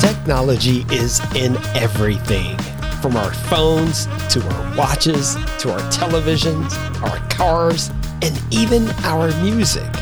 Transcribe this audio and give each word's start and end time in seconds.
Technology 0.00 0.84
is 0.90 1.20
in 1.36 1.56
everything 1.76 2.58
from 3.00 3.16
our 3.16 3.32
phones 3.32 4.06
to 4.30 4.44
our 4.44 4.76
watches 4.76 5.36
to 5.60 5.72
our 5.72 5.78
televisions, 5.92 6.74
our 7.04 7.18
cars, 7.28 7.90
and 8.22 8.36
even 8.50 8.88
our 9.04 9.30
music. 9.40 9.92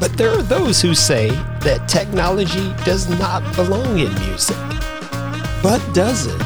But 0.00 0.16
there 0.16 0.30
are 0.30 0.42
those 0.42 0.82
who 0.82 0.96
say 0.96 1.30
that 1.60 1.86
technology 1.88 2.74
does 2.84 3.08
not 3.20 3.54
belong 3.54 4.00
in 4.00 4.12
music. 4.26 4.56
But 5.62 5.80
does 5.94 6.26
it? 6.26 6.42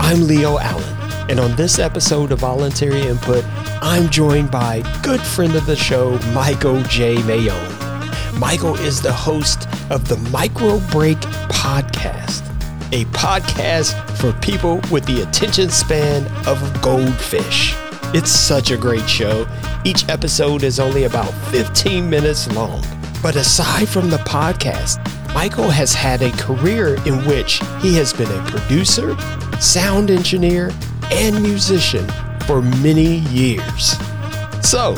I'm 0.00 0.26
Leo 0.26 0.58
Allen, 0.58 1.28
and 1.28 1.38
on 1.38 1.54
this 1.56 1.78
episode 1.78 2.32
of 2.32 2.38
Voluntary 2.38 3.02
Input, 3.02 3.44
I'm 3.80 4.08
joined 4.08 4.50
by 4.50 4.82
good 5.04 5.20
friend 5.20 5.54
of 5.54 5.64
the 5.66 5.76
show, 5.76 6.18
Michael 6.32 6.82
J. 6.82 7.14
Maione. 7.18 8.36
Michael 8.36 8.74
is 8.74 9.00
the 9.00 9.12
host 9.12 9.68
of 9.88 10.08
the 10.08 10.16
Micro 10.30 10.80
Break 10.90 11.18
Podcast, 11.48 12.42
a 12.92 13.04
podcast 13.06 13.94
for 14.16 14.32
people 14.40 14.80
with 14.90 15.04
the 15.04 15.22
attention 15.22 15.70
span 15.70 16.26
of 16.48 16.82
goldfish. 16.82 17.74
It's 18.14 18.32
such 18.32 18.72
a 18.72 18.76
great 18.76 19.08
show. 19.08 19.46
Each 19.84 20.08
episode 20.08 20.64
is 20.64 20.80
only 20.80 21.04
about 21.04 21.32
15 21.52 22.10
minutes 22.10 22.50
long. 22.54 22.82
But 23.22 23.36
aside 23.36 23.88
from 23.88 24.10
the 24.10 24.18
podcast, 24.18 24.98
Michael 25.34 25.70
has 25.70 25.94
had 25.94 26.20
a 26.22 26.32
career 26.32 26.96
in 27.06 27.24
which 27.26 27.60
he 27.80 27.94
has 27.96 28.12
been 28.12 28.30
a 28.30 28.50
producer, 28.50 29.16
sound 29.60 30.10
engineer, 30.10 30.72
and 31.12 31.40
musician 31.40 32.06
for 32.48 32.62
many 32.62 33.18
years. 33.28 33.94
So, 34.62 34.96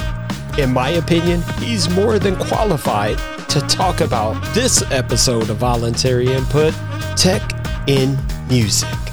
in 0.57 0.73
my 0.73 0.91
opinion, 0.91 1.43
he's 1.59 1.91
more 1.91 2.21
than 2.21 2.37
qualified 2.37 3.19
to 3.49 3.61
talk 3.63 4.01
about 4.01 4.41
this 4.55 4.89
episode 4.93 5.51
of 5.51 5.57
Voluntary 5.57 6.29
Input 6.29 6.73
Tech 7.17 7.43
in 7.89 8.17
Music. 8.49 9.10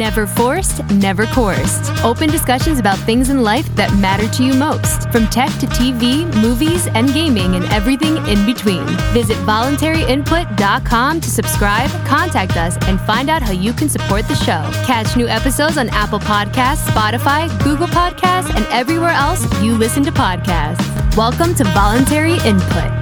Never 0.00 0.26
forced, 0.26 0.82
never 0.92 1.26
coerced. 1.26 1.92
Open 2.02 2.30
discussions 2.30 2.78
about 2.78 2.96
things 3.00 3.28
in 3.28 3.42
life 3.42 3.68
that 3.76 3.94
matter 3.98 4.26
to 4.28 4.42
you 4.42 4.54
most, 4.54 5.10
from 5.10 5.26
tech 5.26 5.50
to 5.58 5.66
TV, 5.66 6.24
movies, 6.40 6.86
and 6.94 7.12
gaming, 7.12 7.54
and 7.54 7.66
everything 7.66 8.16
in 8.26 8.46
between. 8.46 8.86
Visit 9.12 9.36
voluntaryinput.com 9.44 11.20
to 11.20 11.28
subscribe, 11.28 11.90
contact 12.06 12.56
us, 12.56 12.78
and 12.88 12.98
find 13.02 13.28
out 13.28 13.42
how 13.42 13.52
you 13.52 13.74
can 13.74 13.90
support 13.90 14.26
the 14.26 14.36
show. 14.36 14.64
Catch 14.86 15.18
new 15.18 15.28
episodes 15.28 15.76
on 15.76 15.90
Apple 15.90 16.20
Podcasts, 16.20 16.88
Spotify, 16.88 17.46
Google 17.62 17.88
Podcasts, 17.88 18.56
and 18.56 18.64
everywhere 18.70 19.10
else 19.10 19.44
you 19.60 19.76
listen 19.76 20.02
to 20.04 20.10
podcasts. 20.10 20.80
Welcome 21.14 21.54
to 21.56 21.64
Voluntary 21.64 22.38
Input. 22.46 22.99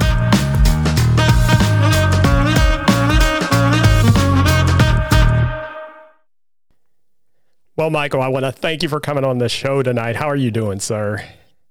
Well, 7.78 7.90
Michael, 7.90 8.20
I 8.20 8.26
want 8.26 8.44
to 8.44 8.50
thank 8.50 8.82
you 8.82 8.88
for 8.88 8.98
coming 8.98 9.24
on 9.24 9.38
the 9.38 9.48
show 9.48 9.84
tonight. 9.84 10.16
How 10.16 10.26
are 10.26 10.34
you 10.34 10.50
doing, 10.50 10.80
sir? 10.80 11.24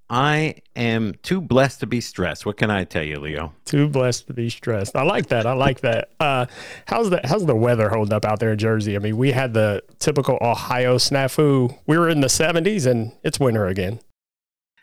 I 0.09 0.55
am 0.73 1.16
too 1.22 1.41
blessed 1.41 1.81
to 1.81 1.86
be 1.86 2.00
stressed. 2.00 2.45
What 2.45 2.55
can 2.55 2.72
I 2.72 2.86
tell 2.86 3.03
you, 3.03 3.19
Leo? 3.19 3.53
Too 3.66 3.89
blessed 3.89 4.28
to 4.28 4.33
be 4.33 4.50
stressed. 4.50 4.95
I 4.95 5.03
like 5.03 5.28
that. 5.28 5.45
I 5.45 5.52
like 5.52 5.81
that. 5.81 6.11
Uh, 6.22 6.45
how's 6.88 7.09
the 7.09 7.22
how's 7.23 7.45
the 7.45 7.55
weather 7.55 7.89
holding 7.89 8.13
up 8.13 8.25
out 8.25 8.39
there 8.39 8.52
in 8.52 8.58
Jersey? 8.58 8.95
I 8.95 9.00
mean, 9.00 9.17
we 9.17 9.31
had 9.31 9.53
the 9.53 9.83
typical 10.00 10.38
Ohio 10.41 10.97
snafu. 10.97 11.78
We 11.88 11.97
were 11.97 12.09
in 12.09 12.22
the 12.22 12.28
70s, 12.28 12.85
and 12.85 13.11
it's 13.23 13.39
winter 13.39 13.67
again. 13.67 14.00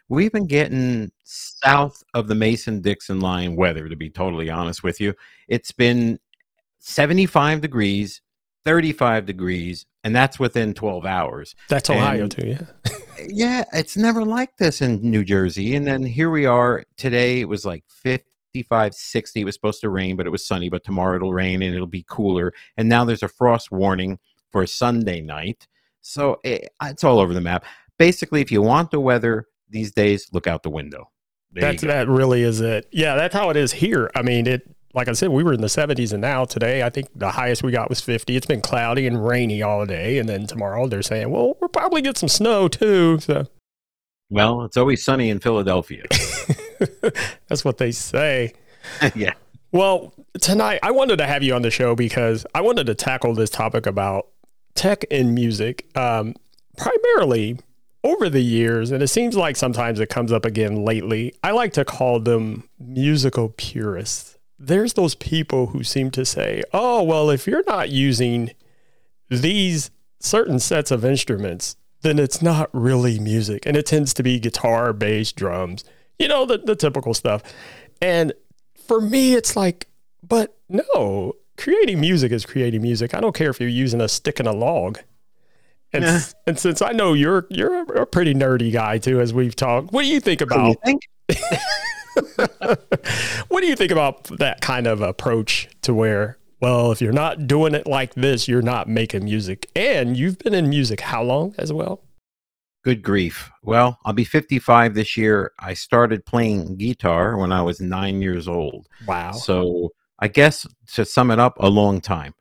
We've 0.09 0.31
been 0.33 0.47
getting 0.47 1.11
south 1.25 2.03
of 2.13 2.29
the 2.29 2.35
Mason 2.35 2.83
Dixon 2.83 3.21
line 3.21 3.57
weather, 3.57 3.89
to 3.89 3.97
be 3.97 4.11
totally 4.11 4.49
honest 4.49 4.83
with 4.83 5.01
you. 5.01 5.15
It's 5.49 5.73
been 5.73 6.19
75 6.79 7.61
degrees, 7.63 8.21
35 8.65 9.27
degrees, 9.27 9.87
and 10.05 10.15
that's 10.15 10.39
within 10.39 10.75
12 10.75 11.05
hours. 11.05 11.55
That's 11.69 11.91
Ohio 11.91 12.23
And- 12.25 12.31
too, 12.31 12.47
yeah. 12.47 12.97
yeah, 13.27 13.65
it's 13.73 13.97
never 13.97 14.25
like 14.25 14.57
this 14.59 14.81
in 14.81 15.01
New 15.03 15.25
Jersey. 15.25 15.75
And 15.75 15.87
then 15.87 16.05
here 16.05 16.31
we 16.31 16.47
are 16.47 16.85
today. 16.97 17.41
It 17.41 17.49
was 17.49 17.65
like 17.65 17.85
55, 17.89 18.95
60. 18.95 19.41
It 19.41 19.45
was 19.45 19.55
supposed 19.55 19.81
to 19.81 19.89
rain, 19.89 20.17
but 20.17 20.27
it 20.27 20.31
was 20.31 20.47
sunny. 20.47 20.69
But 20.69 20.85
tomorrow 20.85 21.17
it'll 21.17 21.33
rain 21.33 21.63
and 21.63 21.75
it'll 21.75 21.87
be 21.87 22.05
cooler. 22.09 22.53
And 22.77 22.89
now 22.89 23.05
there's 23.05 23.23
a 23.23 23.29
frost 23.29 23.73
warning 23.73 24.19
for 24.53 24.67
Sunday 24.67 25.21
night. 25.21 25.67
So 26.03 26.39
it, 26.45 26.69
it's 26.83 27.03
all 27.03 27.19
over 27.19 27.33
the 27.33 27.41
map. 27.41 27.65
Basically, 27.99 28.41
if 28.41 28.53
you 28.53 28.61
want 28.61 28.91
the 28.91 29.01
weather 29.01 29.47
these 29.71 29.93
days, 29.93 30.29
look 30.33 30.47
out 30.47 30.63
the 30.63 30.71
window. 30.71 31.11
There 31.51 31.63
That's 31.63 31.83
that 31.83 32.09
really 32.09 32.43
is 32.43 32.61
it. 32.61 32.87
Yeah, 32.93 33.15
that's 33.15 33.33
how 33.33 33.49
it 33.51 33.57
is 33.57 33.73
here. 33.73 34.11
I 34.15 34.23
mean, 34.23 34.47
it 34.47 34.69
like 34.95 35.09
I 35.09 35.13
said, 35.13 35.31
we 35.31 35.43
were 35.43 35.53
in 35.53 35.61
the 35.61 35.67
70s, 35.67 36.13
and 36.13 36.21
now 36.21 36.45
today, 36.45 36.85
I 36.85 36.91
think 36.91 37.09
the 37.17 37.31
highest 37.31 37.63
we 37.65 37.73
got 37.73 37.89
was 37.89 38.01
50. 38.01 38.37
It's 38.37 38.47
been 38.47 38.61
cloudy 38.61 39.07
and 39.07 39.27
rainy 39.27 39.61
all 39.61 39.85
day, 39.87 40.19
and 40.19 40.29
then 40.29 40.47
tomorrow 40.47 40.87
they're 40.87 41.03
saying, 41.03 41.31
well, 41.31 41.57
we'll 41.61 41.69
probably 41.69 42.01
get 42.01 42.17
some 42.17 42.29
snow 42.29 42.69
too. 42.69 43.19
So 43.19 43.49
Well, 44.31 44.65
it's 44.65 44.77
always 44.77 45.05
sunny 45.05 45.31
in 45.31 45.41
Philadelphia. 45.41 46.05
that's 47.49 47.65
what 47.65 47.79
they 47.79 47.91
say. 47.91 48.53
yeah. 49.15 49.35
Well, 49.73 50.15
tonight 50.41 50.79
I 50.85 50.93
wanted 50.93 51.17
to 51.17 51.27
have 51.27 51.43
you 51.43 51.55
on 51.55 51.63
the 51.63 51.71
show 51.71 51.97
because 51.97 52.47
I 52.55 52.61
wanted 52.61 52.87
to 52.87 52.95
tackle 52.95 53.35
this 53.35 53.51
topic 53.51 53.87
about 53.87 54.29
tech 54.75 55.05
and 55.11 55.35
music, 55.35 55.89
um, 55.97 56.35
primarily 56.77 57.59
over 58.05 58.29
the 58.29 58.43
years, 58.43 58.93
and 58.93 59.03
it 59.03 59.09
seems 59.09 59.35
like 59.35 59.57
sometimes 59.57 59.99
it 59.99 60.09
comes 60.09 60.31
up 60.31 60.45
again 60.45 60.85
lately. 60.85 61.35
I 61.43 61.51
like 61.51 61.73
to 61.73 61.85
call 61.85 62.21
them 62.21 62.69
musical 62.79 63.49
purists. 63.49 64.34
There's 64.59 64.95
those 64.95 65.15
people 65.15 65.69
who 65.69 65.83
seem 65.83 66.11
to 66.13 66.25
say, 66.25 66.63
"Oh, 66.73 67.03
well, 67.03 67.31
if 67.31 67.47
you're 67.47 67.65
not 67.67 67.91
using 67.91 68.53
these 69.29 69.91
certain 70.21 70.59
sets 70.59 70.91
of 70.91 71.05
instruments, 71.05 71.77
then 72.03 72.19
it's 72.19 72.41
not 72.41 72.71
really 72.73 73.19
music," 73.19 73.67
and 73.67 73.77
it 73.77 73.87
tends 73.87 74.15
to 74.15 74.23
be 74.23 74.39
guitar, 74.39 74.93
bass, 74.93 75.33
drums, 75.33 75.85
you 76.19 76.29
know, 76.29 76.47
the 76.47 76.59
the 76.59 76.77
typical 76.77 77.15
stuff. 77.15 77.43
And 78.01 78.33
for 78.87 79.01
me, 79.01 79.35
it's 79.35 79.57
like, 79.57 79.89
but 80.23 80.57
no, 80.69 81.35
creating 81.57 82.01
music 82.01 82.33
is 82.33 82.47
creating 82.47 82.83
music. 82.83 83.15
I 83.15 83.21
don't 83.21 83.35
care 83.35 83.51
if 83.51 83.61
you're 83.61 83.69
using 83.69 84.01
a 84.01 84.09
stick 84.09 84.39
and 84.39 84.49
a 84.49 84.53
log. 84.53 84.99
And, 85.93 86.05
and 86.47 86.59
since 86.59 86.83
I 86.83 86.91
know 86.91 87.13
you're 87.13 87.47
you're 87.51 87.83
a, 87.83 88.07
pretty 88.07 88.35
nerdy 88.35 88.73
guy 88.73 88.99
too, 88.99 89.21
as 89.21 89.33
we've 89.33 89.55
talked, 89.55 89.93
what 89.93 90.03
do 90.03 90.09
you 90.09 90.19
think 90.19 90.41
So 90.41 90.47
you 90.47 90.61
about 90.61 90.77
think? 90.85 91.03
what 93.49 93.61
do 93.61 93.67
you 93.67 93.77
think 93.77 93.91
about 93.91 94.25
that 94.39 94.61
kind 94.61 94.87
of 94.87 95.01
approach 95.01 95.69
to 95.83 95.95
where, 95.95 96.39
well, 96.61 96.93
if 96.93 97.01
you're 97.01 97.13
not 97.13 97.47
doing 97.47 97.75
it 97.75 97.87
like 97.87 98.15
this, 98.15 98.49
you're 98.49 98.63
not 98.63 98.89
making 98.89 99.25
music, 99.25 99.71
and 99.75 100.17
you've 100.17 100.39
been 100.39 100.55
in 100.55 100.69
music 100.69 101.01
how 101.01 101.23
long 101.23 101.55
as 101.59 101.73
well? 101.73 102.03
Good 102.85 103.03
grief. 103.03 103.51
Well, 103.63 103.99
I'll 104.05 104.13
be 104.13 104.25
55 104.25 104.95
this 104.95 105.17
year. 105.17 105.53
I 105.59 105.75
started 105.75 106.27
playing 106.27 106.77
guitar 106.77 107.37
when 107.39 107.51
I 107.51 107.63
was 107.63 107.81
nine 107.81 108.21
years 108.21 108.47
old. 108.47 108.89
Wow. 109.07 109.33
So 109.33 109.91
I 110.19 110.29
guess 110.29 110.67
to 110.95 111.05
sum 111.05 111.31
it 111.31 111.39
up, 111.39 111.57
a 111.61 111.69
long 111.69 112.01
time. 112.01 112.35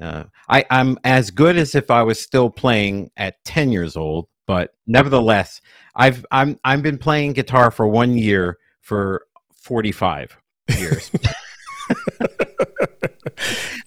Uh, 0.00 0.24
I, 0.48 0.64
I'm 0.70 0.98
as 1.04 1.30
good 1.30 1.56
as 1.56 1.76
if 1.76 1.90
I 1.90 2.02
was 2.02 2.20
still 2.20 2.50
playing 2.50 3.10
at 3.16 3.42
10 3.44 3.70
years 3.70 3.96
old, 3.96 4.26
but 4.46 4.74
nevertheless, 4.86 5.60
I've 5.94 6.26
I'm 6.30 6.58
I've 6.64 6.82
been 6.82 6.98
playing 6.98 7.32
guitar 7.32 7.70
for 7.70 7.86
one 7.86 8.16
year 8.18 8.58
for 8.84 9.26
45 9.54 10.36
years. 10.76 11.10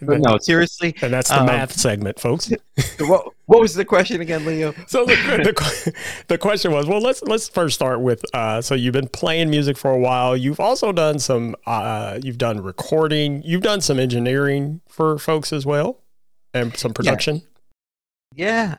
but 0.02 0.19
no, 0.19 0.38
seriously. 0.40 0.96
and 1.02 1.13
that's 1.13 1.30
the 1.30 1.40
um, 1.40 1.46
math 1.46 1.72
segment, 1.72 2.19
folks. 2.19 2.52
What, 3.00 3.28
what 3.46 3.62
was 3.62 3.75
the 3.75 3.85
question 3.85 4.22
again, 4.22 4.44
Leo? 4.44 4.74
So 4.88 5.06
the, 5.06 5.16
the, 5.16 5.94
the 6.28 6.38
question 6.40 6.72
was, 6.72 6.88
well, 6.88 7.00
let's 7.00 7.22
let's 7.22 7.47
first 7.47 7.75
start 7.75 8.02
with. 8.02 8.24
Uh, 8.34 8.59
so 8.59 8.73
you've 8.73 8.94
been 8.94 9.08
playing 9.08 9.52
music 9.52 9.78
for 9.78 9.91
a 9.91 9.99
while. 9.99 10.35
You've 10.35 10.59
also 10.59 10.91
done 10.91 11.20
some. 11.20 11.55
Uh, 11.67 12.20
you've 12.23 12.40
done 12.40 12.61
recording. 12.61 13.44
You've 13.44 13.61
done 13.61 13.82
some 13.82 13.99
engineering 13.99 14.82
for 14.90 15.20
folks 15.20 15.53
as 15.53 15.66
well, 15.66 16.02
and 16.55 16.76
some 16.76 16.91
production. 16.91 17.35
Yeah, 17.35 17.57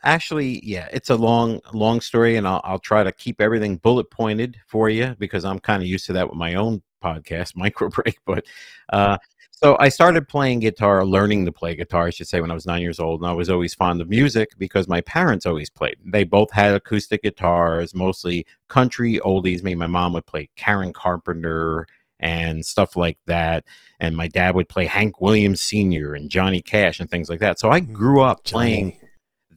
actually, 0.03 0.65
yeah, 0.65 0.87
it's 0.93 1.09
a 1.09 1.15
long, 1.15 1.59
long 1.73 2.01
story, 2.01 2.37
and 2.37 2.47
I'll, 2.47 2.61
I'll 2.63 2.79
try 2.79 3.03
to 3.03 3.11
keep 3.11 3.41
everything 3.41 3.77
bullet 3.77 4.09
pointed 4.09 4.57
for 4.67 4.89
you 4.89 5.15
because 5.19 5.43
I'm 5.43 5.59
kind 5.59 5.81
of 5.81 5.89
used 5.89 6.05
to 6.05 6.13
that 6.13 6.29
with 6.29 6.37
my 6.37 6.55
own 6.55 6.81
podcast, 7.03 7.53
Micro 7.55 7.89
Break. 7.89 8.19
But 8.25 8.45
uh, 8.89 9.17
so 9.51 9.75
I 9.79 9.89
started 9.89 10.29
playing 10.29 10.59
guitar, 10.59 11.05
learning 11.05 11.45
to 11.45 11.51
play 11.51 11.75
guitar, 11.75 12.07
I 12.07 12.09
should 12.11 12.29
say, 12.29 12.39
when 12.39 12.51
I 12.51 12.53
was 12.53 12.65
nine 12.65 12.81
years 12.81 12.99
old, 12.99 13.21
and 13.21 13.29
I 13.29 13.33
was 13.33 13.49
always 13.49 13.73
fond 13.73 13.99
of 13.99 14.07
music 14.07 14.51
because 14.57 14.87
my 14.87 15.01
parents 15.01 15.45
always 15.45 15.69
played. 15.69 15.97
They 16.05 16.23
both 16.23 16.51
had 16.51 16.73
acoustic 16.73 17.23
guitars, 17.23 17.93
mostly 17.93 18.45
country 18.69 19.19
oldies. 19.25 19.61
Me, 19.61 19.75
my 19.75 19.87
mom 19.87 20.13
would 20.13 20.25
play 20.25 20.49
Karen 20.55 20.93
Carpenter 20.93 21.85
and 22.21 22.65
stuff 22.65 22.95
like 22.95 23.17
that, 23.25 23.65
and 23.99 24.15
my 24.15 24.29
dad 24.29 24.55
would 24.55 24.69
play 24.69 24.85
Hank 24.85 25.19
Williams 25.19 25.59
Sr. 25.59 26.13
and 26.13 26.29
Johnny 26.29 26.61
Cash 26.61 27.01
and 27.01 27.09
things 27.09 27.29
like 27.29 27.41
that. 27.41 27.59
So 27.59 27.69
I 27.69 27.81
grew 27.81 28.21
up 28.21 28.45
playing 28.45 28.91
Johnny. 28.91 29.08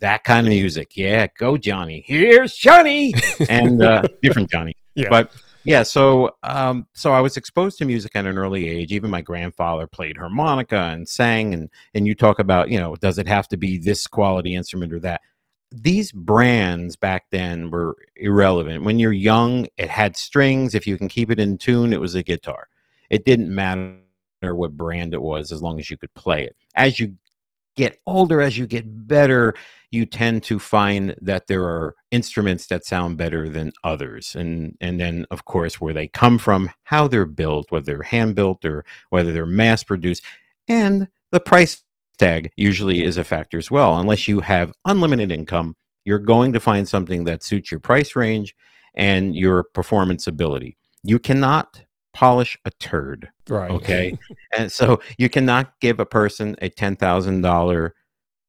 That 0.03 0.25
kind 0.25 0.47
of 0.47 0.51
music. 0.51 0.97
Yeah, 0.97 1.29
go 1.39 1.57
Johnny. 1.57 2.05
Here's 2.07 2.55
Johnny, 2.55 3.15
and 3.49 3.83
uh, 3.83 4.03
different 4.21 4.51
Johnny. 4.51 4.77
Yeah. 4.95 5.09
But 5.09 5.33
yeah, 5.65 5.85
so 5.85 6.37
um, 6.43 6.87
so 6.93 7.13
I 7.13 7.21
was 7.21 7.37
exposed 7.37 7.79
to 7.79 7.85
music 7.85 8.15
at 8.15 8.27
an 8.27 8.37
early 8.37 8.69
age. 8.69 8.93
Even 8.93 9.11
my 9.11 9.23
grandfather 9.23 9.87
played 9.87 10.19
harmonica 10.19 10.77
and 10.77 11.09
sang, 11.09 11.55
and 11.55 11.71
and 11.95 12.07
you 12.07 12.15
talk 12.15 12.41
about 12.41 12.69
you 12.69 12.79
know 12.79 12.97
does 12.97 13.19
it 13.19 13.29
have 13.29 13.49
to 13.49 13.57
be 13.57 13.79
this 13.79 14.07
quality 14.07 14.55
instrument 14.55 14.93
or 14.93 15.01
that? 15.01 15.23
These 15.71 16.13
brands 16.13 16.97
back 16.97 17.27
then 17.31 17.71
were 17.71 17.97
irrelevant. 18.17 18.85
When 18.85 18.99
you're 18.99 19.13
young, 19.13 19.69
it 19.79 19.89
had 19.89 20.17
strings. 20.19 20.75
If 20.75 20.87
you 20.87 20.99
can 20.99 21.09
keep 21.09 21.31
it 21.31 21.39
in 21.39 21.57
tune, 21.57 21.95
it 21.95 22.01
was 22.01 22.15
a 22.15 22.23
guitar. 22.23 22.69
It 23.09 23.25
didn't 23.25 23.55
matter 23.55 23.97
what 24.43 24.77
brand 24.77 25.15
it 25.15 25.23
was 25.23 25.51
as 25.51 25.63
long 25.63 25.79
as 25.79 25.91
you 25.91 25.97
could 25.97 26.13
play 26.13 26.45
it. 26.45 26.57
As 26.75 27.01
you 27.01 27.17
get 27.75 27.99
older, 28.07 28.43
as 28.43 28.59
you 28.59 28.67
get 28.67 28.85
better, 29.07 29.55
you 29.93 30.07
tend 30.07 30.43
to 30.43 30.59
find 30.59 31.15
that 31.21 31.47
there 31.47 31.65
are 31.65 31.95
instruments 32.11 32.67
that 32.67 32.85
sound 32.85 33.19
better 33.19 33.49
than 33.49 33.73
others. 33.85 34.35
And 34.35 34.77
and 34.81 34.99
then 34.99 35.27
of 35.31 35.45
course 35.45 35.81
where 35.81 35.95
they 35.95 36.09
come 36.09 36.39
from, 36.39 36.71
how 36.85 37.07
they're 37.07 37.27
built, 37.27 37.71
whether 37.71 37.85
they're 37.85 38.03
hand 38.03 38.35
built 38.35 38.65
or 38.65 38.85
whether 39.11 39.33
they're 39.33 39.47
mass 39.47 39.85
produced, 39.85 40.25
and 40.67 41.09
the 41.31 41.41
price 41.41 41.83
tag 42.19 42.51
usually 42.57 43.05
is 43.05 43.19
a 43.19 43.25
factor 43.25 43.59
as 43.59 43.71
well. 43.71 43.99
Unless 43.99 44.27
you 44.27 44.41
have 44.41 44.73
unlimited 44.87 45.31
income, 45.31 45.77
you're 46.05 46.19
going 46.19 46.53
to 46.55 46.61
find 46.61 46.89
something 46.89 47.25
that 47.25 47.43
suits 47.43 47.71
your 47.71 47.81
price 47.81 48.17
range 48.17 48.57
and 48.95 49.37
your 49.37 49.63
performance 49.63 50.27
ability. 50.27 50.77
You 51.03 51.19
cannot 51.19 51.83
polish 52.15 52.57
a 52.65 52.71
turd. 52.73 53.31
Right. 53.49 53.71
Okay. 53.71 54.19
and 54.57 54.71
so 54.71 55.01
you 55.19 55.29
cannot 55.29 55.73
give 55.81 56.01
a 56.01 56.07
person 56.07 56.57
a 56.61 56.71
$10,000 56.71 57.91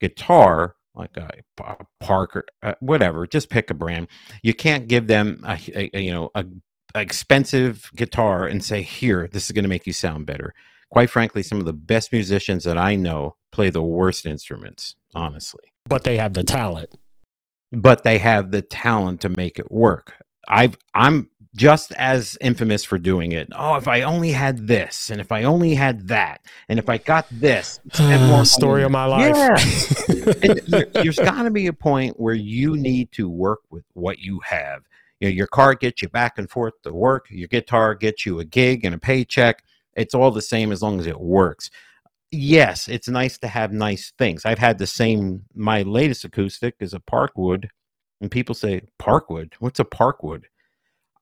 guitar, 0.01 0.75
like 0.95 1.18
a, 1.18 1.30
a 1.63 1.78
Parker, 2.00 2.45
uh, 2.62 2.75
whatever, 2.80 3.25
just 3.28 3.50
pick 3.50 3.69
a 3.69 3.74
brand. 3.74 4.07
You 4.42 4.54
can't 4.54 4.88
give 4.88 5.07
them 5.07 5.44
a, 5.45 5.60
a, 5.75 5.90
a 5.94 6.01
you 6.01 6.12
know, 6.12 6.30
a, 6.36 6.45
a 6.95 7.01
expensive 7.01 7.90
guitar 7.95 8.45
and 8.45 8.63
say, 8.63 8.81
here, 8.81 9.28
this 9.31 9.45
is 9.45 9.51
going 9.51 9.63
to 9.63 9.69
make 9.69 9.88
you 9.88 9.94
sound 9.94 10.25
better. 10.25 10.54
Quite 10.92 11.10
frankly, 11.10 11.42
some 11.42 11.60
of 11.60 11.66
the 11.66 11.74
best 11.74 12.12
musicians 12.12 12.63
that 12.66 12.78
I 12.78 12.95
know 12.95 13.36
play 13.51 13.69
the 13.69 13.81
worst 13.81 14.25
instruments, 14.25 14.95
honestly. 15.16 15.63
But 15.86 16.04
they 16.04 16.18
have 16.18 16.34
the 16.34 16.44
talent. 16.44 16.96
But 17.72 18.04
they 18.04 18.19
have 18.19 18.51
the 18.51 18.62
talent 18.62 19.22
to 19.22 19.30
make 19.30 19.57
it 19.57 19.72
work. 19.72 20.13
I've 20.48 20.78
I'm 20.94 21.30
just 21.55 21.91
as 21.94 22.38
infamous 22.41 22.83
for 22.83 22.97
doing 22.97 23.31
it. 23.31 23.47
Oh, 23.55 23.75
if 23.75 23.88
I 23.88 24.01
only 24.01 24.31
had 24.31 24.67
this, 24.67 25.09
and 25.09 25.21
if 25.21 25.31
I 25.31 25.44
only 25.44 25.75
had 25.75 26.07
that, 26.07 26.41
and 26.67 26.79
if 26.79 26.89
I 26.89 26.97
got 26.97 27.27
this, 27.29 27.79
more 28.00 28.45
story 28.45 28.83
of 28.83 28.91
my 28.91 29.05
life. 29.05 29.35
Yeah, 30.09 30.83
there's 30.94 31.19
got 31.19 31.44
to 31.44 31.51
be 31.51 31.67
a 31.67 31.73
point 31.73 32.19
where 32.19 32.33
you 32.33 32.75
need 32.75 33.11
to 33.13 33.29
work 33.29 33.61
with 33.69 33.83
what 33.94 34.19
you 34.19 34.39
have. 34.45 34.81
You 35.19 35.29
know, 35.29 35.33
your 35.33 35.47
car 35.47 35.75
gets 35.75 36.01
you 36.01 36.09
back 36.09 36.38
and 36.38 36.50
forth 36.50 36.73
to 36.83 36.94
work. 36.94 37.27
Your 37.29 37.47
guitar 37.47 37.94
gets 37.95 38.25
you 38.25 38.39
a 38.39 38.45
gig 38.45 38.83
and 38.83 38.95
a 38.95 39.00
paycheck. 39.00 39.63
It's 39.95 40.15
all 40.15 40.31
the 40.31 40.41
same 40.41 40.71
as 40.71 40.81
long 40.81 41.00
as 41.00 41.07
it 41.07 41.19
works. 41.19 41.69
Yes, 42.31 42.88
it's 42.88 43.07
nice 43.07 43.38
to 43.38 43.47
have 43.47 43.71
nice 43.71 44.11
things. 44.17 44.44
I've 44.44 44.57
had 44.57 44.79
the 44.79 44.88
same. 44.88 45.44
My 45.53 45.83
latest 45.83 46.25
acoustic 46.25 46.75
is 46.79 46.95
a 46.95 47.00
Parkwood, 47.00 47.69
and 48.21 48.31
people 48.31 48.55
say 48.55 48.81
Parkwood. 49.00 49.53
What's 49.59 49.79
a 49.79 49.85
Parkwood? 49.85 50.45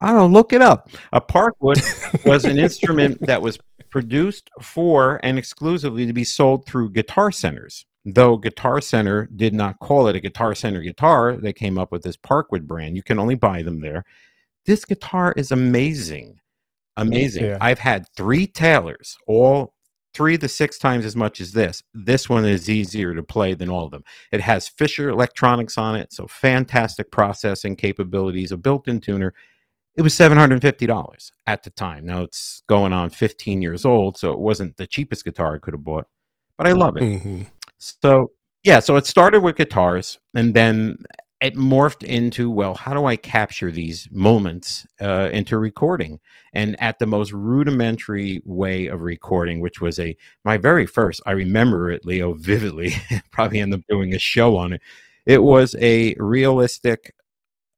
I 0.01 0.07
don't 0.07 0.17
know, 0.17 0.27
look 0.27 0.51
it 0.51 0.61
up. 0.61 0.89
A 1.13 1.21
Parkwood 1.21 2.25
was 2.25 2.43
an 2.45 2.57
instrument 2.57 3.19
that 3.21 3.41
was 3.41 3.59
produced 3.91 4.49
for 4.61 5.19
and 5.23 5.37
exclusively 5.37 6.05
to 6.07 6.13
be 6.13 6.23
sold 6.23 6.65
through 6.65 6.91
guitar 6.91 7.31
centers. 7.31 7.85
Though 8.03 8.37
Guitar 8.37 8.81
Center 8.81 9.29
did 9.35 9.53
not 9.53 9.77
call 9.77 10.07
it 10.07 10.15
a 10.15 10.19
Guitar 10.19 10.55
Center 10.55 10.81
guitar, 10.81 11.37
they 11.37 11.53
came 11.53 11.77
up 11.77 11.91
with 11.91 12.01
this 12.01 12.17
Parkwood 12.17 12.65
brand. 12.65 12.95
You 12.95 13.03
can 13.03 13.19
only 13.19 13.35
buy 13.35 13.61
them 13.61 13.79
there. 13.79 14.05
This 14.65 14.85
guitar 14.85 15.33
is 15.37 15.51
amazing. 15.51 16.39
Amazing. 16.97 17.45
Yeah. 17.45 17.57
I've 17.61 17.79
had 17.79 18.07
three 18.17 18.47
Taylors, 18.47 19.17
all 19.27 19.75
three 20.15 20.37
to 20.39 20.47
six 20.47 20.79
times 20.79 21.05
as 21.05 21.15
much 21.15 21.39
as 21.39 21.51
this. 21.51 21.83
This 21.93 22.27
one 22.27 22.43
is 22.43 22.69
easier 22.69 23.13
to 23.13 23.23
play 23.23 23.53
than 23.53 23.69
all 23.69 23.85
of 23.85 23.91
them. 23.91 24.03
It 24.31 24.41
has 24.41 24.67
Fishman 24.67 25.09
electronics 25.09 25.77
on 25.77 25.95
it, 25.95 26.11
so 26.11 26.25
fantastic 26.27 27.11
processing 27.11 27.75
capabilities, 27.75 28.51
a 28.51 28.57
built 28.57 28.87
in 28.87 28.99
tuner 28.99 29.33
it 29.95 30.01
was 30.01 30.13
$750 30.13 31.31
at 31.47 31.63
the 31.63 31.69
time. 31.69 32.05
Now 32.05 32.23
it's 32.23 32.63
going 32.67 32.93
on 32.93 33.09
15 33.09 33.61
years 33.61 33.85
old, 33.85 34.17
so 34.17 34.31
it 34.31 34.39
wasn't 34.39 34.77
the 34.77 34.87
cheapest 34.87 35.25
guitar 35.25 35.55
I 35.55 35.59
could 35.59 35.73
have 35.73 35.83
bought, 35.83 36.07
but 36.57 36.67
I 36.67 36.71
love 36.71 36.97
it. 36.97 37.03
Mm-hmm. 37.03 37.43
So, 37.77 38.31
yeah, 38.63 38.79
so 38.79 38.95
it 38.95 39.05
started 39.05 39.41
with 39.41 39.57
guitars 39.57 40.19
and 40.33 40.53
then 40.53 40.97
it 41.41 41.55
morphed 41.55 42.03
into, 42.03 42.51
well, 42.51 42.75
how 42.75 42.93
do 42.93 43.05
I 43.05 43.15
capture 43.15 43.71
these 43.71 44.07
moments 44.11 44.85
uh, 45.01 45.29
into 45.33 45.57
recording? 45.57 46.19
And 46.53 46.79
at 46.81 46.99
the 46.99 47.07
most 47.07 47.33
rudimentary 47.33 48.41
way 48.45 48.85
of 48.85 49.01
recording, 49.01 49.59
which 49.59 49.81
was 49.81 49.97
a 49.99 50.15
my 50.45 50.57
very 50.57 50.85
first, 50.85 51.19
I 51.25 51.31
remember 51.31 51.89
it, 51.89 52.05
Leo, 52.05 52.33
vividly, 52.37 52.93
probably 53.31 53.59
end 53.59 53.73
up 53.73 53.81
doing 53.89 54.13
a 54.13 54.19
show 54.19 54.55
on 54.55 54.73
it. 54.73 54.81
It 55.25 55.41
was 55.41 55.75
a 55.79 56.15
realistic 56.19 57.15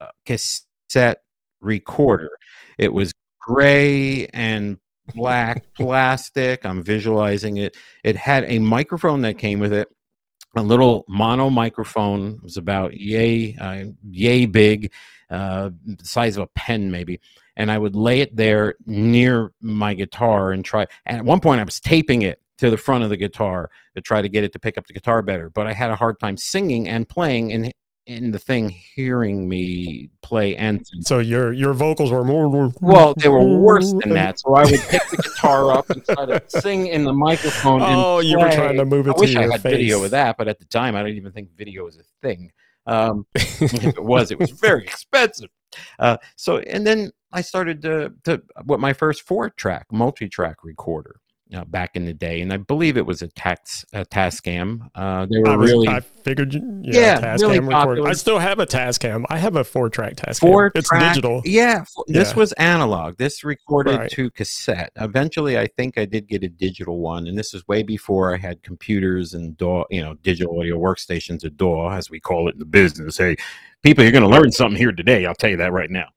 uh, 0.02 0.08
cassette 0.26 1.23
recorder. 1.64 2.30
It 2.78 2.94
was 2.94 3.14
gray 3.40 4.28
and 4.28 4.78
black 5.14 5.74
plastic. 5.76 6.66
I'm 6.66 6.84
visualizing 6.84 7.58
it. 7.58 7.78
It 8.04 8.16
had 8.16 8.46
a 8.46 8.60
microphone 8.60 9.22
that 9.22 9.38
came 9.38 9.60
with 9.60 9.74
it, 9.74 9.90
a 10.56 10.62
little 10.62 11.06
mono 11.08 11.50
microphone. 11.50 12.36
It 12.36 12.44
was 12.44 12.58
about 12.58 12.96
yay, 12.96 13.56
uh, 13.56 13.92
yay 14.10 14.46
big, 14.46 14.92
uh, 15.30 15.72
the 15.86 16.06
size 16.06 16.38
of 16.38 16.44
a 16.44 16.48
pen 16.48 16.92
maybe. 16.92 17.20
And 17.56 17.72
I 17.72 17.78
would 17.78 17.96
lay 17.96 18.22
it 18.22 18.36
there 18.36 18.76
near 18.86 19.52
my 19.62 19.94
guitar 19.94 20.52
and 20.52 20.66
try. 20.66 20.88
And 21.06 21.18
at 21.18 21.26
one 21.26 21.40
point, 21.40 21.62
I 21.62 21.64
was 21.64 21.80
taping 21.80 22.24
it 22.24 22.40
to 22.58 22.70
the 22.70 22.78
front 22.78 23.04
of 23.04 23.10
the 23.10 23.18
guitar 23.18 23.70
to 23.96 24.02
try 24.02 24.22
to 24.22 24.30
get 24.30 24.44
it 24.44 24.54
to 24.54 24.60
pick 24.60 24.78
up 24.78 24.88
the 24.88 24.94
guitar 24.94 25.22
better. 25.22 25.50
But 25.50 25.68
I 25.68 25.74
had 25.74 25.92
a 25.92 25.96
hard 25.96 26.20
time 26.20 26.38
singing 26.38 26.88
and 26.88 27.08
playing 27.08 27.52
and 27.52 27.72
in 28.06 28.32
the 28.32 28.40
thing 28.40 28.70
hearing 28.70 29.48
me 29.48 30.10
play 30.22 30.56
and. 30.56 30.86
So 31.02 31.20
your 31.20 31.54
your 31.54 31.74
vocals 31.74 32.12
were 32.12 32.24
more 32.24 32.72
well, 32.82 33.14
they 33.16 33.30
were 33.30 33.44
worse 33.44 33.92
than 33.94 34.10
that. 34.10 34.40
So 34.40 34.56
I 34.56 34.64
would 34.64 34.80
pick 34.82 35.02
the 35.10 35.18
guitar 35.18 35.72
up 35.72 35.90
and 35.90 36.04
try 36.06 36.26
to 36.26 36.42
sing 36.48 36.88
in 36.88 37.04
the 37.04 37.14
microphone. 37.14 37.82
Oh, 37.82 38.20
and 38.20 38.28
you 38.28 38.38
were 38.40 38.52
trying 38.52 38.78
to 38.78 38.86
move 38.86 39.08
it 39.08 39.12
I 39.12 39.14
to 39.14 39.20
wish 39.20 39.36
I 39.36 39.44
had 39.44 39.62
face. 39.62 39.74
video 39.74 40.04
of 40.04 40.12
that, 40.12 40.38
but 40.38 40.48
at 40.48 40.60
the 40.60 40.66
time, 40.66 40.96
I 40.96 41.04
didn't 41.04 41.18
even 41.18 41.32
think 41.32 41.50
video 41.56 41.86
was 41.86 41.98
a 41.98 42.04
thing. 42.22 42.52
Um, 42.86 43.26
if 43.34 43.74
it 43.74 44.04
was, 44.04 44.32
it 44.32 44.40
was 44.40 44.52
very 44.52 44.84
expensive. 44.88 45.50
Uh, 45.98 46.18
so, 46.36 46.58
and 46.60 46.86
then 46.86 47.12
I 47.32 47.42
started 47.42 47.82
to, 47.84 48.14
to 48.26 48.44
what 48.66 48.80
my 48.80 48.94
first 48.94 49.24
four 49.24 49.50
track 49.50 49.88
multi 49.92 50.28
track 50.28 50.64
recorder. 50.64 51.16
Uh, 51.54 51.64
back 51.66 51.96
in 51.96 52.04
the 52.06 52.14
day, 52.14 52.42
and 52.42 52.52
I 52.52 52.58
believe 52.58 52.98
it 52.98 53.06
was 53.06 53.22
a 53.22 53.28
tax 53.28 53.86
a 53.94 54.04
Tascam. 54.04 54.90
Uh, 54.96 55.28
they 55.30 55.38
were 55.38 55.50
I, 55.50 55.56
was, 55.56 55.70
really 55.72 55.88
I 55.88 56.00
figured, 56.00 56.52
Yeah, 56.54 56.60
yeah, 56.82 57.36
really 57.36 57.60
Tascam 57.60 57.68
recorder. 57.68 58.08
I 58.08 58.14
still 58.14 58.40
have 58.40 58.58
a 58.58 58.66
Tascam. 58.66 59.24
I 59.30 59.38
have 59.38 59.56
a 59.56 59.64
four 59.64 59.88
track 59.90 60.16
Tascam. 60.16 60.40
four 60.40 60.72
it's 60.74 60.90
track- 60.90 61.14
digital. 61.14 61.44
Yeah, 61.46 61.86
this 62.08 62.32
Yeah. 62.32 62.36
was 62.36 62.54
analog. 62.54 63.18
This 63.18 63.44
recorded 63.44 63.98
Right. 64.00 64.10
to 64.12 64.32
cassette. 64.32 64.94
Eventually, 64.96 65.60
I 65.60 65.68
think 65.68 66.00
I 66.00 66.06
did 66.06 66.28
get 66.28 66.44
a 66.44 66.50
digital 66.50 66.98
one, 67.00 67.28
and 67.28 67.38
this 67.38 67.54
is 67.54 67.68
way 67.68 67.84
before 67.84 68.34
I 68.34 68.38
had 68.38 68.64
computers 68.64 69.36
and 69.36 69.56
DAW, 69.56 69.86
you 69.92 70.02
know, 70.02 70.16
digital 70.24 70.60
audio 70.60 70.80
workstations, 70.80 71.46
or 71.46 71.50
DAW, 71.50 71.90
as 71.96 72.10
we 72.10 72.20
call 72.20 72.48
it 72.48 72.54
in 72.54 72.60
the 72.60 72.66
business. 72.66 73.18
Hey, 73.20 73.36
people, 73.84 74.04
you're 74.04 74.12
going 74.12 74.24
to 74.24 74.28
learn 74.28 74.52
something 74.52 74.78
here 74.78 74.92
today. 74.92 75.28
I'll 75.28 75.36
tell 75.36 75.52
you 75.52 75.58
that 75.58 75.72
right 75.72 75.92
now. 75.92 76.08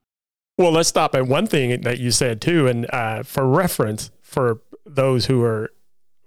Well, 0.58 0.72
let's 0.72 0.88
stop 0.88 1.14
at 1.14 1.26
one 1.26 1.46
thing 1.46 1.82
that 1.82 1.98
you 1.98 2.10
said 2.10 2.40
too, 2.40 2.66
and 2.66 2.86
uh, 2.90 3.22
for 3.22 3.46
reference, 3.46 4.10
for 4.22 4.62
those 4.86 5.26
who 5.26 5.42
are 5.42 5.70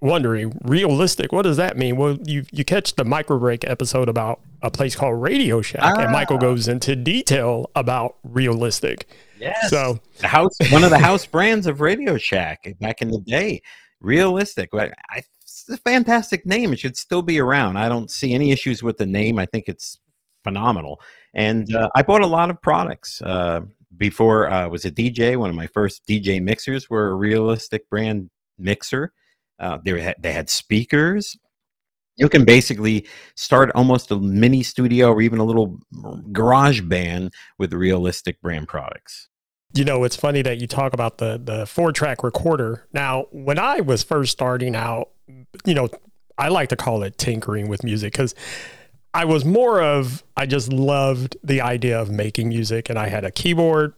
wondering, 0.00 0.58
realistic, 0.64 1.32
what 1.32 1.42
does 1.42 1.56
that 1.58 1.76
mean? 1.76 1.96
Well, 1.96 2.18
you 2.24 2.44
you 2.52 2.64
catch 2.64 2.94
the 2.96 3.04
micro 3.04 3.38
break 3.38 3.64
episode 3.68 4.08
about 4.08 4.40
a 4.62 4.70
place 4.70 4.94
called 4.96 5.20
Radio 5.20 5.60
Shack, 5.62 5.98
and 5.98 6.12
Michael 6.12 6.36
Ah. 6.36 6.40
goes 6.40 6.68
into 6.68 6.96
detail 6.96 7.70
about 7.74 8.16
realistic. 8.22 9.08
Yes. 9.38 9.70
So 9.70 10.00
the 10.18 10.28
house, 10.28 10.56
one 10.70 10.84
of 10.84 10.90
the 10.90 10.98
house 10.98 11.26
brands 11.26 11.66
of 11.66 11.80
Radio 11.80 12.16
Shack 12.18 12.74
back 12.80 13.02
in 13.02 13.10
the 13.10 13.20
day. 13.20 13.62
Realistic. 14.00 14.70
But 14.72 14.92
I, 15.10 15.22
it's 15.42 15.68
a 15.68 15.76
fantastic 15.78 16.46
name. 16.46 16.72
It 16.72 16.78
should 16.78 16.96
still 16.96 17.22
be 17.22 17.38
around. 17.38 17.76
I 17.76 17.88
don't 17.88 18.10
see 18.10 18.32
any 18.32 18.50
issues 18.50 18.82
with 18.82 18.96
the 18.96 19.06
name. 19.06 19.38
I 19.38 19.46
think 19.46 19.64
it's 19.68 19.98
phenomenal. 20.44 21.00
And 21.34 21.74
uh, 21.74 21.90
I 21.94 22.02
bought 22.02 22.22
a 22.22 22.26
lot 22.26 22.48
of 22.50 22.60
products. 22.62 23.20
Uh, 23.20 23.62
before 23.96 24.48
uh, 24.50 24.62
I 24.64 24.66
was 24.66 24.84
a 24.86 24.90
DJ, 24.90 25.36
one 25.36 25.50
of 25.50 25.56
my 25.56 25.66
first 25.66 26.06
DJ 26.08 26.40
mixers 26.42 26.88
were 26.88 27.08
a 27.10 27.14
realistic 27.14 27.88
brand 27.90 28.30
mixer. 28.60 29.12
Uh, 29.58 29.78
they 29.84 30.00
had 30.00 30.16
they 30.18 30.32
had 30.32 30.48
speakers. 30.48 31.36
You 32.16 32.28
can 32.28 32.44
basically 32.44 33.06
start 33.34 33.70
almost 33.74 34.10
a 34.10 34.16
mini 34.18 34.62
studio 34.62 35.10
or 35.12 35.22
even 35.22 35.38
a 35.38 35.44
little 35.44 35.78
garage 36.32 36.82
band 36.82 37.32
with 37.58 37.72
realistic 37.72 38.40
brand 38.42 38.68
products. 38.68 39.28
You 39.72 39.84
know, 39.84 40.04
it's 40.04 40.16
funny 40.16 40.42
that 40.42 40.60
you 40.60 40.66
talk 40.66 40.92
about 40.92 41.18
the 41.18 41.40
the 41.42 41.66
four 41.66 41.92
track 41.92 42.22
recorder. 42.22 42.86
Now, 42.92 43.26
when 43.30 43.58
I 43.58 43.80
was 43.80 44.02
first 44.02 44.32
starting 44.32 44.74
out, 44.74 45.10
you 45.64 45.74
know, 45.74 45.88
I 46.36 46.48
like 46.48 46.70
to 46.70 46.76
call 46.76 47.02
it 47.02 47.18
tinkering 47.18 47.68
with 47.68 47.84
music 47.84 48.12
because 48.12 48.34
I 49.12 49.24
was 49.24 49.44
more 49.44 49.82
of 49.82 50.24
I 50.36 50.46
just 50.46 50.72
loved 50.72 51.36
the 51.42 51.60
idea 51.60 52.00
of 52.00 52.10
making 52.10 52.48
music, 52.48 52.88
and 52.88 52.98
I 52.98 53.08
had 53.08 53.24
a 53.24 53.30
keyboard. 53.30 53.94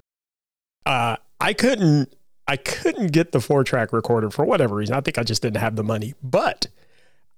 Uh, 0.85 1.17
I 1.41 1.53
couldn't 1.55 2.15
I 2.47 2.57
couldn't 2.57 3.13
get 3.13 3.33
the 3.33 3.41
four 3.41 3.65
track 3.65 3.93
recorder 3.93 4.31
for 4.31 4.45
whatever 4.45 4.75
reason. 4.75 4.95
I 4.95 5.01
think 5.01 5.19
I 5.19 5.23
just 5.23 5.43
didn't 5.43 5.59
have 5.59 5.77
the 5.77 5.85
money, 5.85 6.15
but 6.23 6.67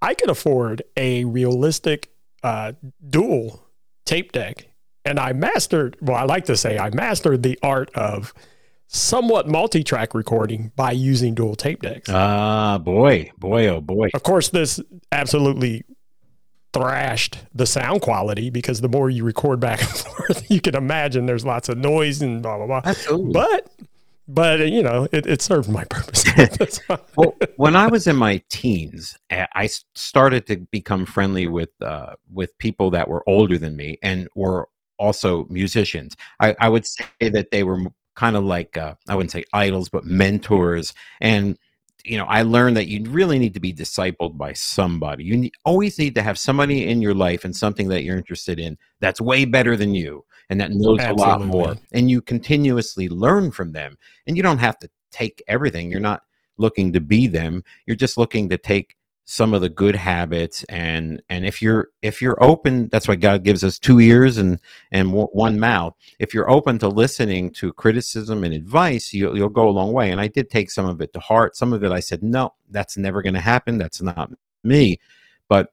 I 0.01 0.15
could 0.15 0.31
afford 0.31 0.83
a 0.97 1.25
realistic 1.25 2.11
uh, 2.43 2.73
dual 3.09 3.67
tape 4.05 4.33
deck, 4.33 4.69
and 5.05 5.19
I 5.19 5.33
mastered. 5.33 5.97
Well, 6.01 6.17
I 6.17 6.25
like 6.25 6.47
to 6.47 6.57
say 6.57 6.79
I 6.79 6.91
mastered 6.91 7.43
the 7.43 7.59
art 7.63 7.91
of 7.95 8.33
somewhat 8.87 9.49
multi-track 9.49 10.15
recording 10.15 10.73
by 10.77 10.93
using 10.93 11.35
dual 11.35 11.57
tape 11.57 11.83
decks. 11.83 12.09
Ah, 12.11 12.79
boy, 12.79 13.31
boy, 13.39 13.67
oh 13.69 13.81
boy. 13.81 14.09
Of 14.15 14.23
course, 14.23 14.51
this 14.51 14.81
absolutely 15.11 15.85
thrashed 16.73 17.39
the 17.55 17.67
sound 17.67 18.03
quality 18.03 18.51
because 18.51 18.81
the 18.81 18.89
more 18.89 19.09
you 19.09 19.25
record 19.25 19.61
back 19.61 19.81
and 19.83 19.91
forth, 19.91 20.51
you 20.51 20.61
can 20.61 20.75
imagine 20.75 21.27
there's 21.27 21.45
lots 21.45 21.69
of 21.69 21.79
noise 21.79 22.21
and 22.21 22.43
blah 22.43 22.57
blah 22.57 22.67
blah. 22.67 22.83
Absolutely. 22.85 23.33
But 23.33 23.71
but 24.27 24.69
you 24.71 24.83
know, 24.83 25.07
it, 25.13 25.27
it 25.27 25.43
served 25.43 25.69
my 25.69 25.85
purpose. 25.91 26.25
Well, 27.17 27.37
when 27.57 27.77
I 27.77 27.87
was 27.87 28.07
in 28.07 28.17
my 28.17 28.43
teens, 28.49 29.17
I 29.31 29.69
started 29.95 30.47
to 30.47 30.57
become 30.57 31.07
friendly 31.07 31.47
with 31.47 31.71
uh, 31.81 32.15
with 32.33 32.57
people 32.59 32.91
that 32.91 33.09
were 33.09 33.23
older 33.29 33.59
than 33.59 33.77
me 33.77 33.99
and 34.03 34.29
were 34.35 34.69
also 34.99 35.47
musicians. 35.49 36.17
I, 36.41 36.57
I 36.61 36.69
would 36.69 36.87
say 36.87 37.05
that 37.21 37.51
they 37.51 37.63
were 37.63 37.85
kind 38.17 38.37
of 38.37 38.45
like 38.45 38.77
uh, 38.77 38.95
I 39.09 39.15
wouldn't 39.15 39.33
say 39.33 39.45
idols, 39.53 39.89
but 39.89 40.05
mentors. 40.05 40.95
And 41.21 41.59
you 42.05 42.19
know, 42.19 42.27
I 42.27 42.43
learned 42.43 42.77
that 42.77 42.89
you 42.89 43.09
really 43.09 43.39
need 43.39 43.55
to 43.55 43.61
be 43.61 43.73
discipled 43.73 44.37
by 44.37 44.53
somebody. 44.53 45.25
You 45.25 45.37
need, 45.39 45.55
always 45.65 45.99
need 45.99 46.15
to 46.17 46.23
have 46.23 46.39
somebody 46.39 46.89
in 46.89 47.01
your 47.01 47.15
life 47.15 47.45
and 47.45 47.57
something 47.57 47.89
that 47.89 48.03
you're 48.03 48.19
interested 48.19 48.59
in 48.59 48.77
that's 49.01 49.21
way 49.21 49.47
better 49.47 49.77
than 49.77 49.95
you 49.95 50.25
and 50.51 50.61
that 50.61 50.73
knows 50.73 51.01
a 51.03 51.13
lot 51.13 51.43
more. 51.43 51.77
And 51.93 52.11
you 52.11 52.21
continuously 52.21 53.09
learn 53.09 53.51
from 53.51 53.73
them. 53.73 53.97
And 54.27 54.37
you 54.37 54.43
don't 54.43 54.59
have 54.59 54.79
to 54.81 54.91
take 55.11 55.43
everything. 55.49 55.91
You're 55.91 56.01
not 56.01 56.23
looking 56.59 56.93
to 56.93 57.01
be 57.01 57.27
them. 57.27 57.65
You're 57.87 57.97
just 57.97 58.19
looking 58.19 58.49
to 58.51 58.59
take 58.59 58.97
some 59.27 59.55
of 59.55 59.63
the 59.63 59.69
good 59.71 59.97
habits 59.97 60.65
and 60.65 61.23
and 61.31 61.47
if 61.47 61.63
you're 61.63 61.89
if 62.03 62.21
you're 62.21 62.43
open 62.45 62.89
that's 62.89 63.09
why 63.09 63.15
god 63.15 63.43
gives 63.43 63.65
us 63.65 63.79
two 63.79 63.99
ears 63.99 64.37
and 64.37 64.61
and 64.93 65.11
one 65.13 65.59
mouth 65.59 65.95
if 66.19 66.35
you're 66.35 66.51
open 66.51 66.79
to 66.79 66.89
listening 66.89 67.51
to 67.51 67.73
criticism 67.73 68.45
and 68.45 68.53
advice 68.53 69.15
you'll, 69.15 69.35
you'll 69.37 69.49
go 69.49 69.67
a 69.67 69.71
long 69.71 69.93
way 69.93 70.11
and 70.11 70.21
i 70.21 70.29
did 70.29 70.51
take 70.51 70.71
some 70.71 70.85
of 70.85 71.01
it 71.01 71.11
to 71.15 71.21
heart 71.21 71.57
some 71.57 71.73
of 71.73 71.83
it 71.83 71.91
i 71.91 72.01
said 72.01 72.23
no 72.23 72.53
that's 72.69 72.99
never 72.99 73.23
going 73.23 73.35
to 73.35 73.41
happen 73.41 73.79
that's 73.79 74.03
not 74.03 74.31
me 74.63 74.99
but 75.49 75.73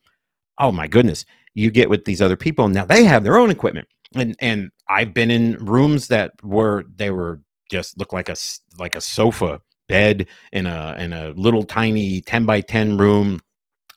oh 0.57 0.71
my 0.71 0.87
goodness 0.87 1.25
you 1.53 1.69
get 1.71 1.89
with 1.89 2.05
these 2.05 2.21
other 2.21 2.37
people 2.37 2.69
now 2.69 2.85
they 2.85 3.03
have 3.03 3.23
their 3.23 3.37
own 3.37 3.51
equipment 3.51 3.85
and 4.15 4.35
and 4.39 4.71
i've 4.87 5.13
been 5.13 5.31
in 5.31 5.53
rooms 5.63 6.07
that 6.07 6.31
were 6.43 6.85
they 6.95 7.09
were 7.11 7.39
just 7.69 7.97
look 7.97 8.13
like 8.13 8.29
a 8.29 8.35
like 8.77 8.95
a 8.95 9.01
sofa 9.01 9.61
bed 9.87 10.27
in 10.51 10.65
a 10.65 10.95
in 10.99 11.13
a 11.13 11.29
little 11.31 11.63
tiny 11.63 12.21
10 12.21 12.45
by 12.45 12.61
10 12.61 12.97
room 12.97 13.39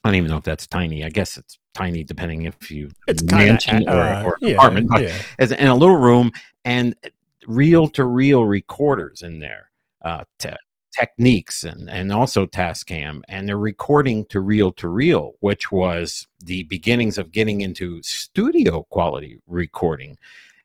i 0.02 0.08
don't 0.08 0.16
even 0.16 0.30
know 0.30 0.36
if 0.36 0.44
that's 0.44 0.66
tiny 0.66 1.04
i 1.04 1.08
guess 1.08 1.36
it's 1.36 1.58
tiny 1.74 2.04
depending 2.04 2.42
if 2.42 2.70
you 2.70 2.90
It's 3.08 3.22
kind 3.22 3.46
mansion 3.46 3.88
of 3.88 3.94
or, 3.96 4.00
uh, 4.02 4.22
or 4.24 4.38
yeah, 4.40 4.54
apartment 4.54 4.88
yeah. 4.98 5.20
as 5.38 5.50
in 5.50 5.66
a 5.66 5.74
little 5.74 5.96
room 5.96 6.30
and 6.64 6.94
reel 7.46 7.88
to 7.88 8.04
reel 8.04 8.44
recorders 8.44 9.22
in 9.22 9.40
there 9.40 9.70
uh 10.04 10.24
te- 10.38 10.50
Technics 10.94 11.64
and 11.64 11.90
and 11.90 12.12
also 12.12 12.46
tascam 12.46 13.22
and 13.28 13.48
they're 13.48 13.58
recording 13.58 14.24
to 14.26 14.38
reel 14.38 14.70
to 14.72 14.88
reel 14.88 15.32
which 15.40 15.72
was 15.72 16.28
the 16.44 16.62
beginnings 16.64 17.18
of 17.18 17.32
getting 17.32 17.62
into 17.62 18.00
studio 18.02 18.84
quality 18.90 19.38
recording 19.48 20.16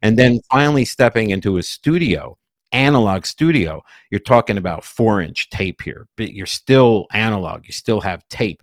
and 0.04 0.20
then 0.20 0.40
finally 0.52 0.86
stepping 0.86 1.32
into 1.32 1.58
a 1.58 1.64
studio 1.64 2.38
analog 2.72 3.26
studio 3.26 3.82
you're 4.12 4.20
talking 4.20 4.58
about 4.58 4.84
four 4.84 5.20
inch 5.20 5.50
tape 5.50 5.82
here 5.82 6.08
but 6.16 6.32
you're 6.34 6.46
still 6.46 7.08
analog 7.12 7.66
you 7.66 7.74
still 7.74 8.02
have 8.02 8.28
tape 8.30 8.62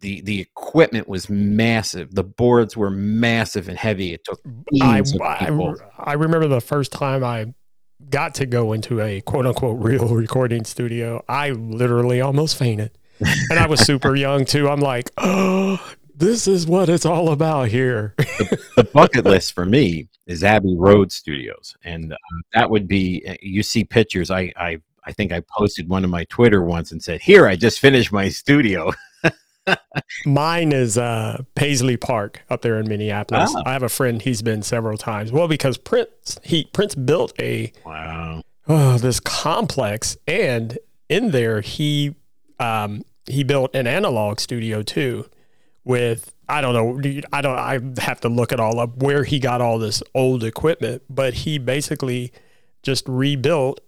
the 0.00 0.20
the 0.20 0.38
equipment 0.38 1.08
was 1.08 1.30
massive 1.30 2.14
the 2.14 2.24
boards 2.24 2.76
were 2.76 2.90
massive 2.90 3.68
and 3.68 3.78
heavy 3.78 4.12
it 4.12 4.22
took 4.22 4.38
I, 4.82 5.02
I. 5.22 5.74
I 5.98 6.12
remember 6.12 6.46
the 6.46 6.60
first 6.60 6.92
time 6.92 7.24
I 7.24 7.54
got 8.10 8.34
to 8.36 8.46
go 8.46 8.72
into 8.72 9.00
a 9.00 9.20
quote 9.22 9.46
unquote 9.46 9.82
real 9.82 10.08
recording 10.14 10.64
studio, 10.64 11.24
I 11.28 11.50
literally 11.50 12.20
almost 12.20 12.56
fainted. 12.56 12.90
And 13.50 13.58
I 13.58 13.66
was 13.66 13.80
super 13.80 14.14
young 14.16 14.44
too. 14.44 14.68
I'm 14.68 14.80
like, 14.80 15.10
oh, 15.18 15.94
this 16.14 16.48
is 16.48 16.66
what 16.66 16.88
it's 16.88 17.06
all 17.06 17.30
about 17.30 17.68
here. 17.68 18.14
the 18.76 18.88
bucket 18.92 19.24
list 19.24 19.54
for 19.54 19.64
me 19.64 20.08
is 20.26 20.44
Abbey 20.44 20.76
Road 20.76 21.10
Studios, 21.12 21.76
and 21.84 22.12
uh, 22.12 22.16
that 22.54 22.70
would 22.70 22.86
be 22.86 23.24
uh, 23.28 23.34
you 23.40 23.62
see 23.62 23.84
pictures. 23.84 24.30
I 24.30 24.52
I 24.56 24.80
I 25.04 25.12
think 25.12 25.32
I 25.32 25.42
posted 25.56 25.88
one 25.88 26.04
on 26.04 26.10
my 26.10 26.24
Twitter 26.24 26.62
once 26.62 26.92
and 26.92 27.02
said, 27.02 27.20
"Here, 27.20 27.46
I 27.46 27.56
just 27.56 27.80
finished 27.80 28.12
my 28.12 28.28
studio." 28.28 28.92
Mine 30.26 30.72
is 30.72 30.98
uh, 30.98 31.42
Paisley 31.54 31.96
Park 31.96 32.42
up 32.50 32.62
there 32.62 32.78
in 32.78 32.88
Minneapolis. 32.88 33.52
Ah. 33.56 33.62
I 33.66 33.72
have 33.72 33.82
a 33.82 33.88
friend, 33.88 34.20
he's 34.22 34.42
been 34.42 34.62
several 34.62 34.96
times. 34.98 35.32
Well, 35.32 35.48
because 35.48 35.78
Prince, 35.78 36.38
he 36.42 36.64
Prince 36.72 36.94
built 36.94 37.32
a 37.40 37.72
Wow, 37.84 38.42
oh, 38.66 38.98
this 38.98 39.20
complex, 39.20 40.16
and 40.26 40.78
in 41.08 41.30
there 41.30 41.60
he 41.60 42.14
um, 42.58 43.02
he 43.26 43.44
built 43.44 43.74
an 43.74 43.86
analog 43.86 44.40
studio 44.40 44.82
too, 44.82 45.26
with 45.84 46.34
I 46.48 46.60
don't 46.62 46.72
know, 46.72 47.26
I 47.32 47.42
don't, 47.42 47.58
I 47.58 47.80
have 48.00 48.20
to 48.20 48.28
look 48.28 48.52
it 48.52 48.60
all 48.60 48.80
up 48.80 48.96
where 49.02 49.24
he 49.24 49.38
got 49.38 49.60
all 49.60 49.78
this 49.78 50.02
old 50.14 50.42
equipment, 50.42 51.02
but 51.10 51.34
he 51.34 51.58
basically 51.58 52.32
just 52.82 53.06
rebuilt 53.06 53.80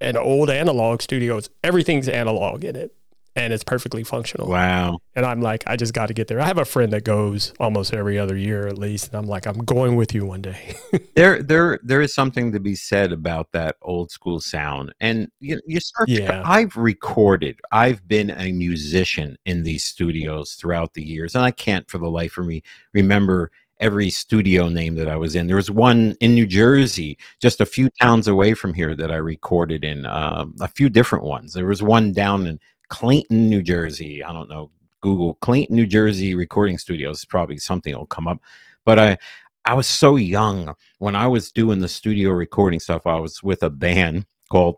an 0.00 0.16
old 0.16 0.48
analog 0.48 1.02
studio. 1.02 1.36
It's, 1.36 1.50
everything's 1.62 2.08
analog 2.08 2.64
in 2.64 2.76
it, 2.76 2.94
and 3.44 3.52
it's 3.52 3.64
perfectly 3.64 4.04
functional. 4.04 4.48
wow. 4.48 4.98
And 5.14 5.26
I'm 5.26 5.40
like, 5.40 5.64
I 5.66 5.76
just 5.76 5.94
got 5.94 6.06
to 6.06 6.14
get 6.14 6.28
there. 6.28 6.40
I 6.40 6.44
have 6.46 6.58
a 6.58 6.64
friend 6.64 6.92
that 6.92 7.04
goes 7.04 7.52
almost 7.58 7.92
every 7.92 8.18
other 8.18 8.36
year 8.36 8.66
at 8.68 8.78
least, 8.78 9.08
and 9.08 9.16
I'm 9.16 9.26
like, 9.26 9.46
I'm 9.46 9.58
going 9.64 9.96
with 9.96 10.14
you 10.14 10.24
one 10.26 10.42
day. 10.42 10.74
There, 11.14 11.42
there, 11.42 11.80
there 11.82 12.00
is 12.00 12.14
something 12.14 12.52
to 12.52 12.60
be 12.60 12.76
said 12.76 13.10
about 13.10 13.50
that 13.50 13.74
old 13.82 14.12
school 14.12 14.38
sound, 14.38 14.94
and 15.00 15.28
you, 15.40 15.60
you 15.66 15.80
start. 15.80 16.08
to- 16.08 16.14
Yeah. 16.14 16.42
I've 16.44 16.76
recorded. 16.76 17.58
I've 17.72 18.06
been 18.06 18.30
a 18.30 18.52
musician 18.52 19.36
in 19.44 19.64
these 19.64 19.82
studios 19.82 20.54
throughout 20.54 20.94
the 20.94 21.02
years, 21.02 21.34
and 21.34 21.44
I 21.44 21.50
can't, 21.50 21.90
for 21.90 21.98
the 21.98 22.08
life 22.08 22.38
of 22.38 22.46
me, 22.46 22.62
remember 22.92 23.50
every 23.80 24.10
studio 24.10 24.68
name 24.68 24.94
that 24.96 25.08
I 25.08 25.16
was 25.16 25.34
in. 25.34 25.46
There 25.48 25.56
was 25.56 25.70
one 25.72 26.16
in 26.20 26.34
New 26.34 26.46
Jersey, 26.46 27.18
just 27.40 27.60
a 27.60 27.66
few 27.66 27.88
towns 28.00 28.28
away 28.28 28.54
from 28.54 28.74
here, 28.74 28.94
that 28.94 29.10
I 29.10 29.16
recorded 29.16 29.84
in. 29.84 30.06
Um, 30.06 30.54
a 30.60 30.68
few 30.68 30.88
different 30.88 31.24
ones. 31.24 31.52
There 31.52 31.66
was 31.66 31.82
one 31.82 32.12
down 32.12 32.46
in 32.46 32.60
Clayton, 32.88 33.48
New 33.48 33.62
Jersey. 33.62 34.22
I 34.22 34.32
don't 34.32 34.48
know. 34.48 34.70
Google 35.00 35.34
Clayton, 35.34 35.76
New 35.76 35.86
Jersey 35.86 36.34
recording 36.34 36.78
studios. 36.78 37.24
Probably 37.24 37.58
something 37.58 37.94
will 37.96 38.06
come 38.06 38.26
up. 38.26 38.40
But 38.84 38.98
I, 38.98 39.18
I 39.64 39.74
was 39.74 39.86
so 39.86 40.16
young 40.16 40.74
when 40.98 41.14
I 41.14 41.26
was 41.26 41.52
doing 41.52 41.80
the 41.80 41.88
studio 41.88 42.30
recording 42.30 42.80
stuff. 42.80 43.06
I 43.06 43.16
was 43.20 43.42
with 43.42 43.62
a 43.62 43.70
band 43.70 44.26
called 44.50 44.76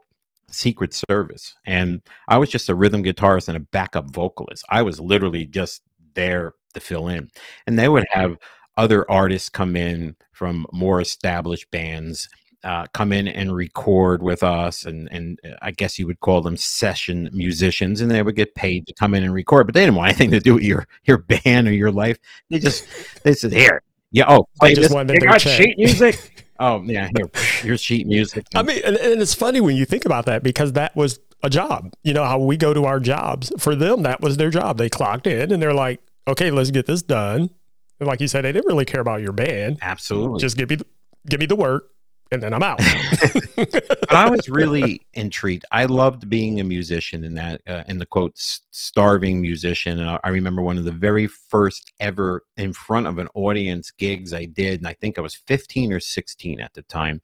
Secret 0.50 0.92
Service, 0.92 1.54
and 1.64 2.02
I 2.28 2.38
was 2.38 2.50
just 2.50 2.68
a 2.68 2.74
rhythm 2.74 3.02
guitarist 3.02 3.48
and 3.48 3.56
a 3.56 3.60
backup 3.60 4.10
vocalist. 4.10 4.64
I 4.68 4.82
was 4.82 5.00
literally 5.00 5.46
just 5.46 5.82
there 6.14 6.54
to 6.74 6.80
fill 6.80 7.08
in, 7.08 7.30
and 7.66 7.78
they 7.78 7.88
would 7.88 8.06
have 8.10 8.36
other 8.76 9.08
artists 9.10 9.48
come 9.48 9.76
in 9.76 10.16
from 10.32 10.66
more 10.72 11.00
established 11.00 11.70
bands 11.70 12.28
uh, 12.64 12.86
come 12.92 13.12
in 13.12 13.26
and 13.26 13.54
record 13.54 14.22
with 14.22 14.42
us 14.42 14.84
and 14.84 15.08
and 15.10 15.40
uh, 15.44 15.56
I 15.62 15.70
guess 15.70 15.98
you 15.98 16.06
would 16.06 16.20
call 16.20 16.42
them 16.42 16.56
session 16.56 17.30
musicians 17.32 18.00
and 18.00 18.10
they 18.10 18.22
would 18.22 18.36
get 18.36 18.54
paid 18.54 18.86
to 18.86 18.94
come 18.94 19.14
in 19.14 19.22
and 19.22 19.32
record 19.32 19.66
but 19.66 19.74
they 19.74 19.80
didn't 19.80 19.94
want 19.94 20.10
anything 20.10 20.30
to 20.32 20.40
do 20.40 20.54
with 20.54 20.62
your 20.62 20.86
your 21.04 21.18
band 21.18 21.68
or 21.68 21.72
your 21.72 21.90
life 21.90 22.18
they 22.50 22.58
just 22.58 22.86
they 23.22 23.32
said 23.32 23.52
here 23.52 23.82
yeah 24.10 24.24
oh 24.28 24.46
play 24.58 24.74
just 24.74 24.92
this 24.92 25.08
you 25.08 25.20
got 25.20 25.40
sheet 25.40 25.78
music 25.78 26.46
oh 26.60 26.82
yeah 26.82 27.08
here 27.16 27.30
here's 27.62 27.80
sheet 27.80 28.06
music 28.06 28.46
I 28.54 28.62
mean, 28.62 28.80
and, 28.84 28.96
and 28.96 29.22
it's 29.22 29.34
funny 29.34 29.60
when 29.60 29.76
you 29.76 29.86
think 29.86 30.04
about 30.04 30.26
that 30.26 30.42
because 30.42 30.72
that 30.72 30.94
was 30.94 31.18
a 31.42 31.50
job. 31.50 31.92
You 32.02 32.12
know 32.12 32.24
how 32.24 32.38
we 32.38 32.56
go 32.56 32.74
to 32.74 32.84
our 32.84 33.00
jobs. 33.00 33.52
For 33.58 33.74
them, 33.74 34.02
that 34.02 34.20
was 34.20 34.36
their 34.36 34.50
job. 34.50 34.78
They 34.78 34.88
clocked 34.88 35.26
in 35.26 35.52
and 35.52 35.62
they're 35.62 35.74
like, 35.74 36.00
okay, 36.28 36.50
let's 36.50 36.70
get 36.70 36.86
this 36.86 37.02
done. 37.02 37.50
And 37.98 38.06
like 38.06 38.20
you 38.20 38.28
said, 38.28 38.44
they 38.44 38.52
didn't 38.52 38.66
really 38.66 38.84
care 38.84 39.00
about 39.00 39.20
your 39.20 39.32
band. 39.32 39.78
absolutely 39.82 40.40
Just 40.40 40.56
give 40.56 40.70
me, 40.70 40.76
the, 40.76 40.86
give 41.28 41.40
me 41.40 41.46
the 41.46 41.56
work, 41.56 41.90
and 42.32 42.42
then 42.42 42.54
I'm 42.54 42.62
out. 42.62 42.78
but 43.56 44.12
I 44.12 44.30
was 44.30 44.48
really 44.48 45.06
intrigued. 45.14 45.64
I 45.72 45.86
loved 45.86 46.28
being 46.28 46.60
a 46.60 46.64
musician 46.64 47.24
in 47.24 47.34
that, 47.34 47.62
uh, 47.66 47.84
in 47.88 47.98
the 47.98 48.06
quote, 48.06 48.32
starving 48.36 49.40
musician. 49.40 49.98
And 50.00 50.18
I, 50.24 50.28
remember 50.28 50.62
one 50.62 50.78
of 50.78 50.84
the 50.84 50.92
very 50.92 51.26
first 51.26 51.92
ever 52.00 52.44
in 52.56 52.72
front 52.72 53.06
of 53.06 53.18
an 53.18 53.28
audience 53.34 53.90
gigs 53.90 54.34
I 54.34 54.46
did, 54.46 54.80
and 54.80 54.88
I 54.88 54.94
think 54.94 55.18
I 55.18 55.22
was 55.22 55.34
15 55.34 55.92
or 55.92 56.00
16 56.00 56.60
at 56.60 56.74
the 56.74 56.82
time. 56.82 57.22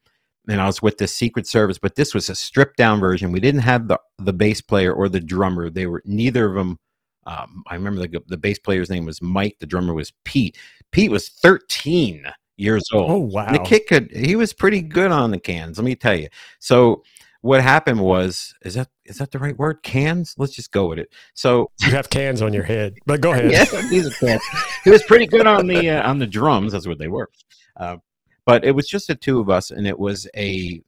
And 0.49 0.61
I 0.61 0.67
was 0.67 0.83
with 0.83 0.99
the 0.99 1.09
Secret 1.09 1.47
Service, 1.47 1.79
but 1.79 1.97
this 1.97 2.15
was 2.15 2.31
a 2.31 2.35
stripped 2.37 2.77
down 2.77 3.01
version. 3.01 3.33
We 3.33 3.41
didn't 3.41 3.63
have 3.63 3.89
the 3.89 3.99
the 4.19 4.33
bass 4.33 4.61
player 4.61 4.93
or 4.93 5.09
the 5.09 5.21
drummer. 5.21 5.71
They 5.71 5.87
were 5.87 6.03
neither 6.07 6.47
of 6.47 6.55
them 6.55 6.79
Um, 7.27 7.65
I 7.69 7.75
remember 7.75 8.01
the 8.07 8.23
the 8.29 8.37
bass 8.39 8.59
player's 8.61 8.91
name 8.91 9.07
was 9.07 9.23
Mike. 9.23 9.59
The 9.61 9.67
drummer 9.67 9.95
was 9.95 10.13
Pete. 10.25 10.57
Pete 10.93 11.11
was 11.11 11.29
13 11.31 12.27
years 12.57 12.85
old. 12.93 13.11
Oh 13.11 13.19
wow. 13.19 13.47
And 13.47 13.57
the 13.57 13.61
kid 13.61 13.87
could 13.87 14.11
he 14.15 14.37
was 14.37 14.53
pretty 14.53 14.83
good 14.83 15.11
on 15.11 15.31
the 15.31 15.41
cans, 15.41 15.79
let 15.79 15.85
me 15.85 15.95
tell 15.95 16.15
you. 16.17 16.29
So 16.59 17.03
what 17.43 17.63
happened 17.63 18.01
was 18.01 18.55
is 18.63 18.75
that 18.75 18.89
is 19.05 19.19
that 19.19 19.31
the 19.31 19.39
right 19.39 19.57
word? 19.57 19.83
Cans? 19.83 20.35
Let's 20.37 20.55
just 20.55 20.73
go 20.73 20.89
with 20.89 20.99
it. 20.99 21.13
So 21.35 21.71
you 21.81 21.91
have 21.91 22.11
cans 22.11 22.43
on 22.43 22.53
your 22.53 22.65
head, 22.65 22.95
but 23.07 23.21
go 23.21 23.33
ahead. 23.33 23.53
yeah, 23.53 23.65
these 23.89 24.07
are 24.07 24.27
cans. 24.27 24.43
He 24.85 24.91
was 24.91 25.03
pretty 25.05 25.27
good 25.27 25.47
on 25.47 25.67
the 25.67 25.91
uh, 25.91 26.09
on 26.09 26.19
the 26.19 26.27
drums. 26.27 26.73
That's 26.73 26.87
what 26.87 26.99
they 26.99 27.09
were. 27.09 27.31
Uh, 27.77 27.99
but 28.45 28.65
it 28.65 28.73
was 28.73 28.89
just 28.89 29.09
the 29.09 29.15
two 29.15 29.41
of 29.41 29.51
us, 29.51 29.71
and 29.71 29.87
it 29.87 29.99
was 29.99 30.29
a, 30.37 30.81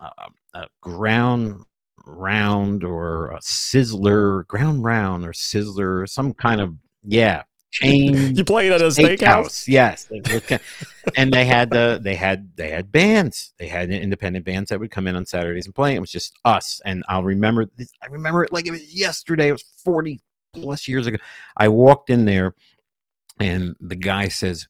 uh, 0.00 0.08
a 0.54 0.66
ground 0.80 1.64
round 2.06 2.84
or 2.84 3.30
a 3.30 3.38
sizzler, 3.38 4.46
ground 4.46 4.82
round 4.82 5.24
or 5.24 5.32
sizzler, 5.32 6.08
some 6.08 6.34
kind 6.34 6.60
of 6.60 6.74
yeah 7.04 7.42
chain 7.72 8.36
You 8.36 8.44
played 8.44 8.70
at 8.70 8.80
a 8.80 8.84
steakhouse. 8.84 9.66
Yes, 9.66 10.08
and 11.16 11.32
they 11.32 11.44
had 11.44 11.70
the 11.70 11.98
they 12.00 12.14
had 12.14 12.54
they 12.56 12.70
had 12.70 12.92
bands. 12.92 13.52
They 13.58 13.66
had 13.66 13.90
independent 13.90 14.44
bands 14.44 14.70
that 14.70 14.78
would 14.78 14.90
come 14.90 15.08
in 15.08 15.16
on 15.16 15.26
Saturdays 15.26 15.66
and 15.66 15.74
play. 15.74 15.96
It 15.96 16.00
was 16.00 16.12
just 16.12 16.38
us, 16.44 16.80
and 16.84 17.02
I'll 17.08 17.24
remember. 17.24 17.66
This, 17.76 17.90
I 18.02 18.06
remember 18.06 18.44
it 18.44 18.52
like 18.52 18.66
it 18.66 18.70
was 18.70 18.94
yesterday. 18.94 19.48
It 19.48 19.52
was 19.52 19.64
forty 19.84 20.20
plus 20.52 20.86
years 20.86 21.06
ago. 21.06 21.16
I 21.56 21.68
walked 21.68 22.10
in 22.10 22.26
there, 22.26 22.54
and 23.40 23.74
the 23.80 23.96
guy 23.96 24.28
says, 24.28 24.68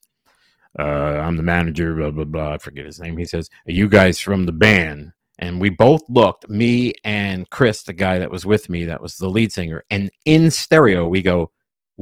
uh, 0.79 0.83
"I'm 0.83 1.37
the 1.37 1.43
manager." 1.43 1.95
Blah 1.95 2.13
blah 2.13 2.25
blah. 2.25 2.55
I 2.55 2.59
forget 2.59 2.87
his 2.87 3.01
name. 3.01 3.19
He 3.19 3.27
says, 3.27 3.51
"Are 3.67 3.73
you 3.73 3.89
guys 3.89 4.19
from 4.21 4.47
the 4.47 4.53
band?" 4.53 5.13
And 5.39 5.61
we 5.61 5.71
both 5.71 6.03
looked, 6.09 6.49
me 6.49 6.93
and 7.03 7.51
Chris, 7.51 7.83
the 7.83 7.95
guy 7.95 8.21
that 8.21 8.31
was 8.31 8.47
with 8.47 8.69
me, 8.69 8.85
that 8.85 9.01
was 9.03 9.17
the 9.17 9.29
lead 9.29 9.51
singer, 9.53 9.83
and 9.91 10.09
in 10.25 10.53
stereo, 10.53 11.09
we 11.09 11.21
go, 11.21 11.51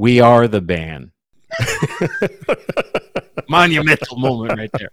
we 0.01 0.19
are 0.19 0.47
the 0.47 0.59
band. 0.59 1.11
Monumental 3.47 4.17
moment 4.17 4.57
right 4.57 4.71
there. 4.73 4.89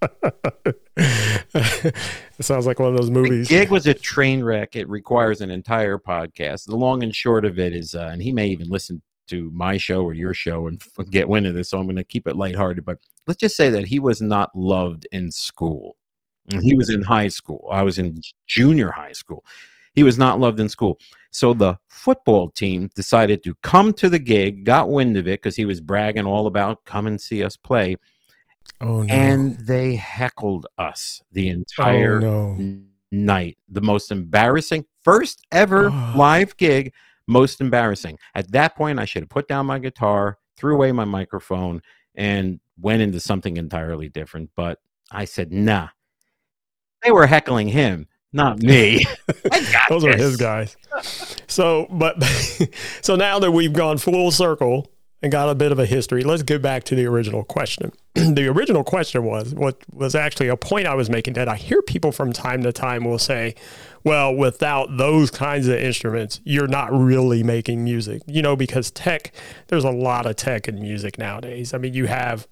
it 0.97 1.97
sounds 2.45 2.67
like 2.67 2.79
one 2.79 2.91
of 2.91 2.97
those 2.99 3.09
movies. 3.11 3.49
The 3.49 3.55
gig 3.55 3.71
was 3.71 3.87
a 3.87 3.95
train 3.95 4.45
wreck. 4.45 4.77
It 4.77 4.87
requires 4.87 5.41
an 5.41 5.51
entire 5.51 5.97
podcast. 5.97 6.67
The 6.67 6.77
long 6.77 7.03
and 7.03 7.17
short 7.17 7.47
of 7.47 7.59
it 7.59 7.75
is, 7.75 7.95
uh, 7.95 8.11
and 8.13 8.21
he 8.21 8.33
may 8.33 8.49
even 8.49 8.69
listen 8.69 9.01
to 9.29 9.51
my 9.55 9.79
show 9.79 10.03
or 10.03 10.13
your 10.13 10.35
show 10.35 10.67
and 10.67 10.79
get 11.09 11.27
wind 11.27 11.47
of 11.47 11.55
this, 11.55 11.71
so 11.71 11.79
I'm 11.79 11.87
going 11.87 11.97
to 11.97 12.05
keep 12.05 12.27
it 12.27 12.37
lighthearted. 12.37 12.85
But 12.85 12.99
let's 13.27 13.41
just 13.41 13.57
say 13.57 13.71
that 13.71 13.87
he 13.87 14.01
was 14.01 14.21
not 14.21 14.55
loved 14.55 15.09
in 15.11 15.31
school. 15.31 15.97
He 16.61 16.75
was 16.75 16.91
in 16.91 17.01
high 17.01 17.29
school. 17.29 17.67
I 17.71 17.83
was 17.83 17.99
in 17.99 18.21
junior 18.47 18.91
high 18.91 19.13
school. 19.13 19.43
He 19.95 20.03
was 20.03 20.19
not 20.19 20.39
loved 20.39 20.61
in 20.61 20.69
school. 20.69 20.99
So 21.31 21.53
the 21.53 21.79
football 21.89 22.51
team 22.51 22.91
decided 22.95 23.43
to 23.45 23.55
come 23.63 23.93
to 23.95 24.09
the 24.09 24.19
gig, 24.19 24.65
got 24.65 24.89
wind 24.89 25.17
of 25.17 25.27
it 25.27 25.43
because 25.43 25.57
he 25.57 25.65
was 25.65 25.81
bragging 25.81 26.27
all 26.27 26.47
about 26.47 26.85
come 26.85 27.07
and 27.07 27.21
see 27.21 27.45
us 27.45 27.57
play. 27.57 27.97
Oh 28.81 29.03
no. 29.03 29.13
And 29.15 29.59
they 29.59 29.97
heckled 29.97 30.67
us 30.79 31.23
the 31.33 31.49
entire 31.49 32.25
oh, 32.25 32.55
no. 32.55 32.81
night. 33.11 33.59
The 33.69 33.81
most 33.81 34.11
embarrassing, 34.11 34.85
first 35.03 35.47
ever 35.53 35.91
live 36.17 36.57
gig, 36.57 36.93
most 37.27 37.61
embarrassing. 37.61 38.19
At 38.35 38.51
that 38.53 38.77
point, 38.77 38.99
I 38.99 39.05
should 39.05 39.23
have 39.23 39.31
put 39.31 39.49
down 39.49 39.67
my 39.67 39.79
guitar, 39.79 40.39
threw 40.57 40.75
away 40.75 40.93
my 40.93 41.05
microphone, 41.05 41.83
and 42.15 42.61
went 42.81 43.03
into 43.03 43.21
something 43.21 43.57
entirely 43.57 44.09
different. 44.09 44.51
But 44.57 44.79
I 45.11 45.25
said, 45.25 45.53
nah. 45.53 45.89
They 47.05 47.13
were 47.13 47.27
heckling 47.27 47.69
him 47.69 48.09
not 48.33 48.59
me. 48.63 49.05
Those 49.89 50.03
this. 50.03 50.15
are 50.15 50.17
his 50.17 50.37
guys. 50.37 50.77
So, 51.47 51.87
but 51.91 52.23
so 53.03 53.17
now 53.17 53.39
that 53.39 53.51
we've 53.53 53.73
gone 53.73 53.99
full 53.99 54.31
circle 54.31 54.91
and 55.23 55.33
got 55.33 55.49
a 55.49 55.55
bit 55.55 55.73
of 55.73 55.79
a 55.79 55.87
history, 55.87 56.23
let's 56.23 56.43
get 56.43 56.63
back 56.63 56.85
to 56.85 56.95
the 56.95 57.07
original 57.07 57.45
question. 57.45 57.93
the 58.15 58.47
original 58.47 58.85
question 58.85 59.25
was 59.25 59.55
what 59.55 59.79
was 59.93 60.15
actually 60.15 60.49
a 60.49 60.57
point 60.57 60.87
I 60.87 60.95
was 60.95 61.11
making 61.11 61.35
that 61.35 61.49
I 61.49 61.57
hear 61.57 61.83
people 61.83 62.13
from 62.13 62.33
time 62.33 62.63
to 62.63 62.73
time 62.73 63.05
will 63.05 63.19
say, 63.19 63.55
well, 64.05 64.35
without 64.35 64.97
those 64.97 65.31
kinds 65.31 65.67
of 65.67 65.75
instruments, 65.75 66.41
you're 66.45 66.69
not 66.69 66.93
really 66.93 67.43
making 67.43 67.83
music, 67.83 68.23
you 68.27 68.43
know, 68.43 68.57
because 68.57 68.91
tech, 68.91 69.33
there's 69.69 69.85
a 69.85 69.91
lot 69.91 70.27
of 70.27 70.37
tech 70.37 70.69
in 70.69 70.81
music 70.81 71.19
nowadays. 71.19 71.75
I 71.75 71.79
mean, 71.79 71.95
you 71.95 72.07
have 72.07 72.47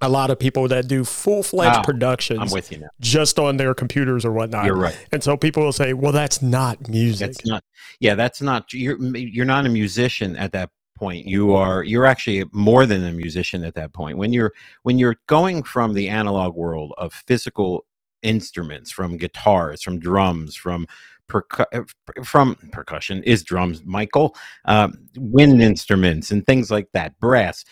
a 0.00 0.08
lot 0.08 0.30
of 0.30 0.38
people 0.38 0.68
that 0.68 0.88
do 0.88 1.04
full 1.04 1.42
fledged 1.42 1.84
productions. 1.84 2.40
I'm 2.40 2.50
with 2.50 2.70
you 2.70 2.78
now. 2.78 2.88
Just 3.00 3.38
on 3.38 3.56
their 3.56 3.74
computers 3.74 4.24
or 4.24 4.32
whatnot. 4.32 4.66
You're 4.66 4.76
right. 4.76 4.96
And 5.12 5.22
so 5.22 5.36
people 5.36 5.62
will 5.62 5.72
say, 5.72 5.92
"Well, 5.94 6.12
that's 6.12 6.42
not 6.42 6.88
music." 6.88 7.28
That's 7.28 7.46
not. 7.46 7.64
Yeah, 8.00 8.14
that's 8.14 8.42
not. 8.42 8.72
You're 8.72 8.98
you're 9.16 9.46
not 9.46 9.66
a 9.66 9.68
musician 9.68 10.36
at 10.36 10.52
that 10.52 10.70
point. 10.96 11.26
You 11.26 11.54
are. 11.54 11.82
You're 11.82 12.06
actually 12.06 12.44
more 12.52 12.84
than 12.86 13.04
a 13.04 13.12
musician 13.12 13.64
at 13.64 13.74
that 13.74 13.92
point. 13.92 14.18
When 14.18 14.32
you're 14.32 14.52
when 14.82 14.98
you're 14.98 15.16
going 15.26 15.62
from 15.62 15.94
the 15.94 16.08
analog 16.08 16.54
world 16.54 16.92
of 16.98 17.12
physical 17.12 17.86
instruments, 18.22 18.90
from 18.90 19.16
guitars, 19.16 19.82
from 19.82 19.98
drums, 19.98 20.56
from 20.56 20.86
percu- 21.28 21.88
from 22.24 22.56
percussion 22.72 23.22
is 23.22 23.42
drums, 23.42 23.82
Michael, 23.84 24.36
um, 24.66 25.08
wind 25.16 25.62
instruments, 25.62 26.30
and 26.30 26.44
things 26.44 26.70
like 26.70 26.88
that, 26.92 27.18
brass 27.18 27.64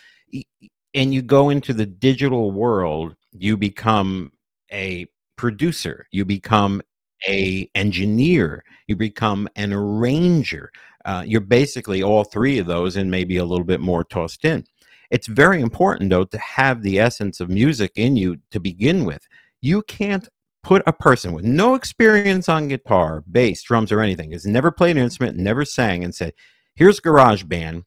and 0.95 1.13
you 1.13 1.23
go 1.23 1.51
into 1.51 1.75
the 1.75 1.87
digital 1.87 2.53
world, 2.53 3.17
you 3.33 3.57
become 3.57 4.33
a 4.73 5.07
producer, 5.37 6.07
you 6.13 6.25
become 6.25 6.81
a 7.27 7.69
engineer, 7.75 8.65
you 8.87 8.97
become 8.97 9.49
an 9.57 9.73
arranger. 9.73 10.71
Uh, 11.05 11.23
you're 11.27 11.41
basically 11.41 12.03
all 12.03 12.25
three 12.25 12.59
of 12.59 12.67
those, 12.67 12.97
and 12.97 13.11
maybe 13.11 13.37
a 13.37 13.45
little 13.45 13.65
bit 13.65 13.81
more 13.81 14.05
tossed 14.05 14.45
in. 14.45 14.65
It's 15.11 15.27
very 15.27 15.61
important, 15.61 16.11
though, 16.11 16.25
to 16.25 16.39
have 16.39 16.83
the 16.83 16.99
essence 16.99 17.41
of 17.41 17.51
music 17.51 17.93
in 17.97 18.17
you 18.17 18.39
to 18.51 18.61
begin 18.61 19.05
with. 19.05 19.27
You 19.61 19.83
can't 19.83 20.29
put 20.63 20.83
a 20.87 20.93
person 20.93 21.33
with 21.33 21.45
no 21.45 21.75
experience 21.75 22.49
on 22.49 22.69
guitar, 22.69 23.23
bass, 23.31 23.63
drums, 23.63 23.93
or 23.93 24.01
anything, 24.01 24.33
has 24.33 24.47
never 24.47 24.71
played 24.71 24.97
an 24.97 25.03
instrument, 25.03 25.37
never 25.37 25.65
sang, 25.65 26.05
and 26.05 26.15
said, 26.15 26.33
"Here's 26.75 27.01
Garage 27.01 27.45
Band. 27.45 27.85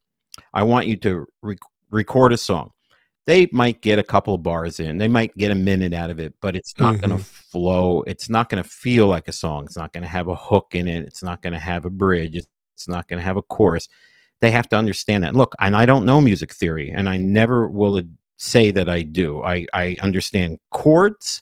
I 0.53 0.63
want 0.63 0.87
you 0.87 0.95
to 0.97 1.25
re- 1.41 1.57
record 1.89 2.33
a 2.33 2.37
song." 2.37 2.71
They 3.27 3.47
might 3.51 3.81
get 3.81 3.99
a 3.99 4.03
couple 4.03 4.33
of 4.33 4.41
bars 4.41 4.79
in 4.79 4.97
they 4.97 5.07
might 5.07 5.35
get 5.37 5.51
a 5.51 5.55
minute 5.55 5.93
out 5.93 6.09
of 6.09 6.19
it 6.19 6.33
but 6.41 6.55
it's 6.55 6.73
not 6.79 6.95
mm-hmm. 6.95 7.07
going 7.07 7.19
to 7.19 7.23
flow 7.23 8.01
it's 8.07 8.29
not 8.29 8.49
going 8.49 8.63
to 8.63 8.67
feel 8.67 9.05
like 9.05 9.27
a 9.27 9.31
song 9.31 9.65
it's 9.65 9.77
not 9.77 9.93
going 9.93 10.01
to 10.01 10.09
have 10.09 10.27
a 10.27 10.35
hook 10.35 10.67
in 10.73 10.87
it 10.87 11.05
it's 11.05 11.21
not 11.21 11.41
going 11.43 11.53
to 11.53 11.59
have 11.59 11.85
a 11.85 11.89
bridge 11.89 12.35
it's 12.77 12.87
not 12.87 13.07
going 13.07 13.17
to 13.19 13.25
have 13.25 13.37
a 13.37 13.41
chorus. 13.41 13.89
They 14.39 14.51
have 14.51 14.69
to 14.69 14.77
understand 14.77 15.23
that. 15.23 15.35
Look 15.35 15.55
and 15.59 15.75
i 15.75 15.85
don't 15.85 16.05
know 16.05 16.21
music 16.21 16.53
theory 16.53 16.91
and 16.91 17.09
i 17.09 17.17
never 17.17 17.67
will 17.67 18.01
say 18.37 18.69
that 18.71 18.87
i 18.87 19.01
do. 19.01 19.41
I, 19.43 19.65
I 19.73 19.97
understand 19.99 20.59
chords 20.69 21.41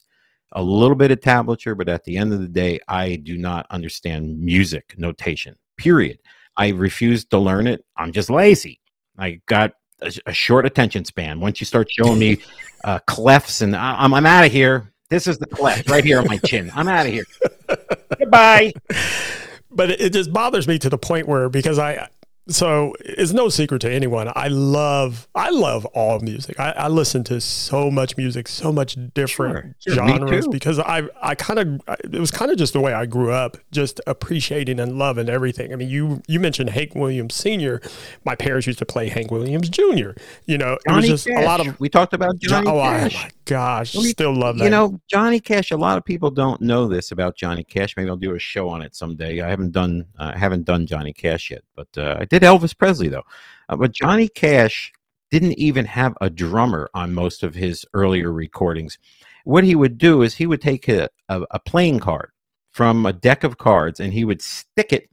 a 0.53 0.63
little 0.63 0.95
bit 0.95 1.11
of 1.11 1.19
tablature 1.19 1.77
but 1.77 1.89
at 1.89 2.05
the 2.05 2.15
end 2.17 2.31
of 2.31 2.39
the 2.39 2.47
day 2.47 2.79
i 2.87 3.17
do 3.17 3.37
not 3.37 3.67
understand 3.69 4.39
music 4.39 4.95
notation 4.97 5.55
period. 5.77 6.19
I 6.55 6.69
refuse 6.69 7.25
to 7.25 7.37
learn 7.37 7.67
it 7.67 7.85
i'm 7.97 8.13
just 8.13 8.29
lazy. 8.29 8.79
I 9.17 9.41
got 9.45 9.73
a, 10.01 10.11
a 10.27 10.33
short 10.33 10.65
attention 10.65 11.05
span. 11.05 11.39
Once 11.39 11.59
you 11.59 11.65
start 11.65 11.89
showing 11.91 12.19
me 12.19 12.37
uh, 12.83 12.99
clefts 13.07 13.61
and 13.61 13.75
I, 13.75 13.95
I'm, 13.97 14.13
I'm 14.13 14.25
out 14.25 14.45
of 14.45 14.51
here. 14.51 14.91
This 15.09 15.27
is 15.27 15.37
the 15.37 15.47
cleft 15.47 15.89
right 15.89 16.03
here 16.03 16.19
on 16.19 16.27
my 16.27 16.37
chin. 16.37 16.71
I'm 16.75 16.87
out 16.87 17.05
of 17.05 17.13
here. 17.13 17.25
Goodbye. 18.19 18.73
But 19.69 19.91
it 19.91 20.13
just 20.13 20.33
bothers 20.33 20.67
me 20.67 20.79
to 20.79 20.89
the 20.89 20.97
point 20.97 21.27
where 21.27 21.49
because 21.49 21.77
I 21.77 22.09
so 22.47 22.93
it's 22.99 23.33
no 23.33 23.49
secret 23.49 23.79
to 23.79 23.91
anyone. 23.91 24.31
I 24.35 24.49
love 24.49 25.27
I 25.33 25.49
love 25.49 25.85
all 25.87 26.19
music. 26.19 26.59
I, 26.59 26.71
I 26.71 26.87
listen 26.89 27.23
to 27.25 27.41
so 27.41 27.89
much 27.89 28.17
music, 28.17 28.47
so 28.47 28.71
much 28.71 28.97
different 29.15 29.75
sure. 29.79 29.95
genres 29.95 30.47
because 30.47 30.77
I 30.77 31.03
I 31.21 31.33
kind 31.33 31.59
of 31.59 31.81
it 32.03 32.19
was 32.19 32.29
kind 32.29 32.51
of 32.51 32.57
just 32.57 32.73
the 32.73 32.81
way 32.81 32.93
I 32.93 33.07
grew 33.07 33.31
up, 33.31 33.57
just 33.71 33.99
appreciating 34.05 34.79
and 34.79 34.99
loving 34.99 35.27
everything. 35.27 35.73
I 35.73 35.75
mean, 35.75 35.89
you 35.89 36.21
you 36.27 36.39
mentioned 36.39 36.69
Hank 36.69 36.93
Williams 36.93 37.33
Sr. 37.33 37.81
My 38.25 38.35
parents 38.35 38.67
used 38.67 38.79
to 38.79 38.85
play 38.85 39.09
Hank 39.09 39.31
Williams 39.31 39.67
Jr. 39.69 40.11
You 40.45 40.59
know, 40.59 40.77
Johnny 40.87 41.07
it 41.07 41.11
was 41.11 41.23
just 41.23 41.27
Cash. 41.27 41.43
a 41.43 41.45
lot 41.47 41.65
of 41.65 41.79
we 41.79 41.89
talked 41.89 42.13
about 42.13 42.37
Johnny 42.37 42.67
oh, 42.67 42.79
Cash. 42.79 43.15
Oh 43.15 43.23
my 43.23 43.29
gosh, 43.45 43.93
still 43.93 44.35
love 44.35 44.59
that. 44.59 44.65
You 44.65 44.69
know, 44.69 45.01
Johnny 45.07 45.39
Cash. 45.39 45.71
A 45.71 45.77
lot 45.77 45.97
of 45.97 46.05
people 46.05 46.29
don't 46.29 46.61
know 46.61 46.87
this 46.87 47.11
about 47.11 47.35
Johnny 47.35 47.63
Cash. 47.63 47.97
Maybe 47.97 48.07
I'll 48.07 48.17
do 48.17 48.35
a 48.35 48.39
show 48.39 48.69
on 48.69 48.83
it 48.83 48.95
someday. 48.95 49.41
I 49.41 49.49
haven't 49.49 49.71
done 49.71 50.05
uh, 50.19 50.37
haven't 50.37 50.65
done 50.65 50.85
Johnny 50.85 51.11
Cash 51.11 51.49
yet, 51.49 51.63
but 51.75 51.87
uh, 51.97 52.17
I 52.19 52.25
did 52.25 52.34
Elvis 52.41 52.77
Presley 52.77 53.07
though. 53.07 53.23
Uh, 53.69 53.75
but 53.75 53.91
Johnny 53.91 54.27
Cash 54.27 54.91
didn't 55.31 55.57
even 55.59 55.85
have 55.85 56.15
a 56.21 56.29
drummer 56.29 56.89
on 56.93 57.13
most 57.13 57.43
of 57.43 57.55
his 57.55 57.85
earlier 57.93 58.31
recordings. 58.31 58.97
What 59.43 59.63
he 59.63 59.75
would 59.75 59.97
do 59.97 60.21
is 60.21 60.35
he 60.35 60.47
would 60.47 60.61
take 60.61 60.87
a, 60.87 61.09
a, 61.29 61.41
a 61.51 61.59
playing 61.59 61.99
card 61.99 62.31
from 62.71 63.05
a 63.05 63.13
deck 63.13 63.43
of 63.43 63.57
cards 63.57 63.99
and 63.99 64.13
he 64.13 64.25
would 64.25 64.41
stick 64.41 64.91
it 64.91 65.09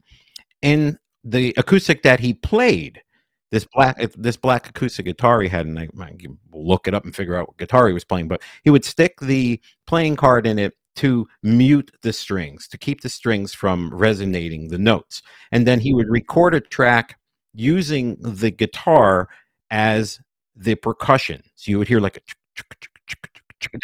in 0.62 0.98
the 1.24 1.54
acoustic 1.56 2.02
that 2.02 2.20
he 2.20 2.34
played. 2.34 3.02
This 3.50 3.66
black 3.70 3.98
this 4.16 4.38
black 4.38 4.70
acoustic 4.70 5.04
guitar 5.04 5.42
he 5.42 5.48
had, 5.48 5.66
and 5.66 5.78
I, 5.78 5.88
I 6.00 6.12
look 6.54 6.88
it 6.88 6.94
up 6.94 7.04
and 7.04 7.14
figure 7.14 7.36
out 7.36 7.48
what 7.48 7.58
guitar 7.58 7.86
he 7.86 7.92
was 7.92 8.04
playing. 8.04 8.26
But 8.26 8.40
he 8.64 8.70
would 8.70 8.84
stick 8.84 9.20
the 9.20 9.60
playing 9.86 10.16
card 10.16 10.46
in 10.46 10.58
it 10.58 10.74
to 10.96 11.26
mute 11.42 11.90
the 12.02 12.12
strings, 12.12 12.68
to 12.68 12.78
keep 12.78 13.00
the 13.00 13.08
strings 13.08 13.54
from 13.54 13.90
resonating 13.94 14.68
the 14.68 14.78
notes. 14.78 15.22
And 15.50 15.66
then 15.66 15.80
he 15.80 15.94
would 15.94 16.08
record 16.08 16.54
a 16.54 16.60
track 16.60 17.18
using 17.54 18.16
the 18.20 18.50
guitar 18.50 19.28
as 19.70 20.20
the 20.54 20.74
percussion. 20.74 21.42
So 21.54 21.70
you 21.70 21.78
would 21.78 21.88
hear 21.88 22.00
like 22.00 22.16
a. 22.18 22.20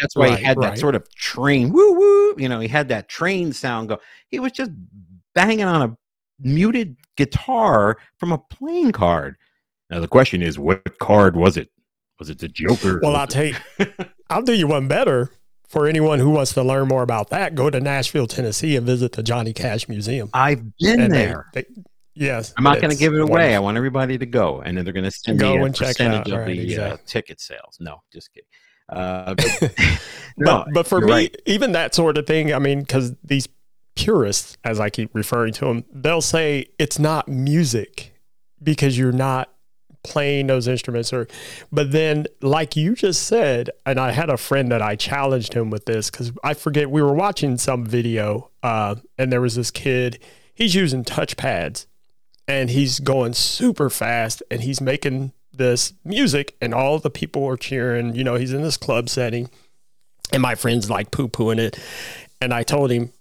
That's 0.00 0.16
why 0.16 0.30
Right, 0.30 0.38
he 0.38 0.44
had 0.44 0.56
right. 0.58 0.70
that 0.70 0.78
sort 0.78 0.94
of 0.96 1.08
train 1.14 1.72
woo 1.72 1.94
woo. 1.94 2.34
You 2.36 2.48
know, 2.48 2.58
he 2.60 2.68
had 2.68 2.88
that 2.88 3.08
train 3.08 3.52
sound 3.52 3.88
go. 3.88 3.98
He 4.28 4.40
was 4.40 4.52
just 4.52 4.72
banging 5.34 5.64
on 5.64 5.82
a 5.82 5.96
muted 6.40 6.96
guitar 7.16 7.96
from 8.18 8.32
a 8.32 8.38
playing 8.38 8.92
card. 8.92 9.36
Now 9.88 10.00
the 10.00 10.08
question 10.08 10.42
is, 10.42 10.58
what 10.58 10.98
card 10.98 11.36
was 11.36 11.56
it? 11.56 11.70
Was 12.18 12.28
it 12.28 12.38
the 12.38 12.48
Joker? 12.48 12.98
Well, 13.02 13.14
I'll 13.14 13.28
tell 13.28 13.44
you, 13.44 13.54
I'll 14.30 14.42
do 14.42 14.52
you 14.52 14.66
one 14.66 14.88
better. 14.88 15.30
For 15.68 15.86
anyone 15.86 16.18
who 16.18 16.30
wants 16.30 16.54
to 16.54 16.62
learn 16.62 16.88
more 16.88 17.02
about 17.02 17.28
that, 17.30 17.54
go 17.54 17.68
to 17.68 17.78
Nashville, 17.78 18.26
Tennessee, 18.26 18.74
and 18.76 18.86
visit 18.86 19.12
the 19.12 19.22
Johnny 19.22 19.52
Cash 19.52 19.86
Museum. 19.88 20.30
I've 20.32 20.62
been 20.78 21.00
And 21.00 21.12
there. 21.12 21.46
they- 21.52 21.66
yes, 22.14 22.54
I'm 22.56 22.64
not 22.64 22.80
going 22.80 22.90
to 22.90 22.96
give 22.96 23.12
it 23.12 23.20
away. 23.20 23.54
I 23.54 23.58
want 23.58 23.76
everybody 23.76 24.16
to 24.16 24.24
go, 24.26 24.60
and 24.62 24.76
then 24.78 24.84
they're 24.84 24.94
going 24.94 25.04
to 25.04 25.10
send 25.10 25.38
Go 25.38 25.54
me 25.56 25.60
a 25.60 25.64
and 25.64 25.74
check 25.74 25.88
percentage 25.88 26.32
out, 26.32 26.40
of 26.40 26.46
right, 26.46 26.56
the 26.56 26.60
uh, 26.60 26.62
exactly. 26.62 27.02
ticket 27.06 27.40
sales. 27.40 27.76
No, 27.80 28.00
just 28.12 28.30
kidding. 28.32 28.48
Uh, 28.88 29.34
but, 29.34 29.74
no, 30.38 30.64
but, 30.64 30.74
but 30.74 30.86
for 30.86 31.02
me, 31.02 31.12
right. 31.12 31.36
even 31.44 31.72
that 31.72 31.94
sort 31.94 32.16
of 32.16 32.26
thing, 32.26 32.54
I 32.54 32.58
mean, 32.58 32.80
because 32.80 33.14
these 33.22 33.46
purists, 33.94 34.56
as 34.64 34.80
I 34.80 34.88
keep 34.88 35.14
referring 35.14 35.52
to 35.54 35.66
them, 35.66 35.84
they'll 35.92 36.22
say 36.22 36.68
it's 36.78 36.98
not 36.98 37.28
music 37.28 38.14
because 38.62 38.96
you're 38.96 39.12
not 39.12 39.52
playing 40.04 40.46
those 40.46 40.68
instruments 40.68 41.12
or 41.12 41.26
but 41.72 41.90
then 41.92 42.26
like 42.40 42.76
you 42.76 42.94
just 42.94 43.24
said 43.24 43.68
and 43.84 43.98
i 43.98 44.12
had 44.12 44.30
a 44.30 44.36
friend 44.36 44.70
that 44.70 44.80
i 44.80 44.94
challenged 44.94 45.54
him 45.54 45.70
with 45.70 45.84
this 45.86 46.10
because 46.10 46.32
i 46.44 46.54
forget 46.54 46.90
we 46.90 47.02
were 47.02 47.12
watching 47.12 47.58
some 47.58 47.84
video 47.84 48.50
uh, 48.62 48.94
and 49.18 49.32
there 49.32 49.40
was 49.40 49.56
this 49.56 49.70
kid 49.70 50.18
he's 50.54 50.74
using 50.74 51.04
touch 51.04 51.36
pads 51.36 51.86
and 52.46 52.70
he's 52.70 53.00
going 53.00 53.34
super 53.34 53.90
fast 53.90 54.42
and 54.50 54.62
he's 54.62 54.80
making 54.80 55.32
this 55.52 55.92
music 56.04 56.56
and 56.60 56.72
all 56.72 56.98
the 56.98 57.10
people 57.10 57.44
are 57.44 57.56
cheering 57.56 58.14
you 58.14 58.22
know 58.22 58.36
he's 58.36 58.52
in 58.52 58.62
this 58.62 58.76
club 58.76 59.08
setting 59.08 59.50
and 60.32 60.42
my 60.42 60.54
friend's 60.54 60.90
like 60.90 61.10
poo 61.10 61.28
pooing 61.28 61.58
it. 61.58 61.78
And 62.40 62.52
I 62.52 62.62
told 62.62 62.90
him, 62.90 63.12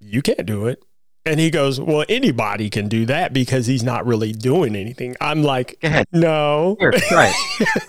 You 0.00 0.22
can't 0.22 0.46
do 0.46 0.66
it. 0.66 0.82
And 1.26 1.38
he 1.38 1.50
goes, 1.50 1.78
Well, 1.80 2.04
anybody 2.08 2.70
can 2.70 2.88
do 2.88 3.04
that 3.06 3.32
because 3.32 3.66
he's 3.66 3.82
not 3.82 4.06
really 4.06 4.32
doing 4.32 4.74
anything. 4.74 5.16
I'm 5.20 5.42
like, 5.42 5.78
No, 6.12 6.76
it. 6.80 7.02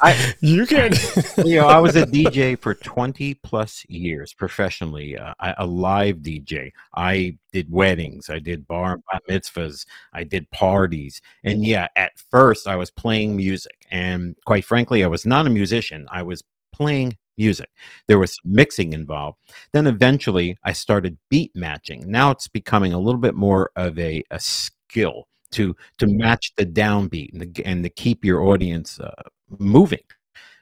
I, 0.01 0.33
you 0.41 0.65
can. 0.65 0.91
you 1.45 1.55
know, 1.55 1.67
I 1.67 1.79
was 1.79 1.95
a 1.95 2.05
DJ 2.05 2.59
for 2.59 2.73
20 2.73 3.35
plus 3.35 3.85
years 3.87 4.33
professionally, 4.33 5.17
uh, 5.17 5.33
I- 5.39 5.55
a 5.57 5.65
live 5.65 6.17
DJ. 6.17 6.71
I 6.95 7.37
did 7.53 7.71
weddings, 7.71 8.29
I 8.29 8.39
did 8.39 8.67
bar 8.67 8.99
mitzvahs, 9.29 9.85
I 10.13 10.23
did 10.23 10.49
parties. 10.51 11.21
And 11.43 11.65
yeah, 11.65 11.87
at 11.95 12.11
first 12.29 12.67
I 12.67 12.75
was 12.75 12.91
playing 12.91 13.35
music. 13.37 13.85
And 13.91 14.35
quite 14.45 14.65
frankly, 14.65 15.03
I 15.03 15.07
was 15.07 15.25
not 15.25 15.47
a 15.47 15.49
musician, 15.49 16.07
I 16.11 16.23
was 16.23 16.43
playing 16.73 17.17
music. 17.41 17.69
There 18.07 18.19
was 18.19 18.37
mixing 18.45 18.93
involved. 18.93 19.37
Then 19.73 19.87
eventually 19.87 20.57
I 20.63 20.73
started 20.73 21.17
beat 21.29 21.51
matching. 21.55 21.99
Now 22.19 22.31
it's 22.31 22.47
becoming 22.47 22.93
a 22.93 22.99
little 22.99 23.23
bit 23.27 23.35
more 23.35 23.71
of 23.75 23.97
a, 23.97 24.23
a 24.29 24.39
skill 24.39 25.27
to 25.51 25.75
to 25.97 26.07
match 26.07 26.53
the 26.55 26.65
downbeat 26.65 27.29
and 27.33 27.55
to, 27.55 27.63
and 27.63 27.83
to 27.83 27.89
keep 27.89 28.23
your 28.23 28.41
audience 28.51 28.99
uh, 28.99 29.23
moving 29.59 30.05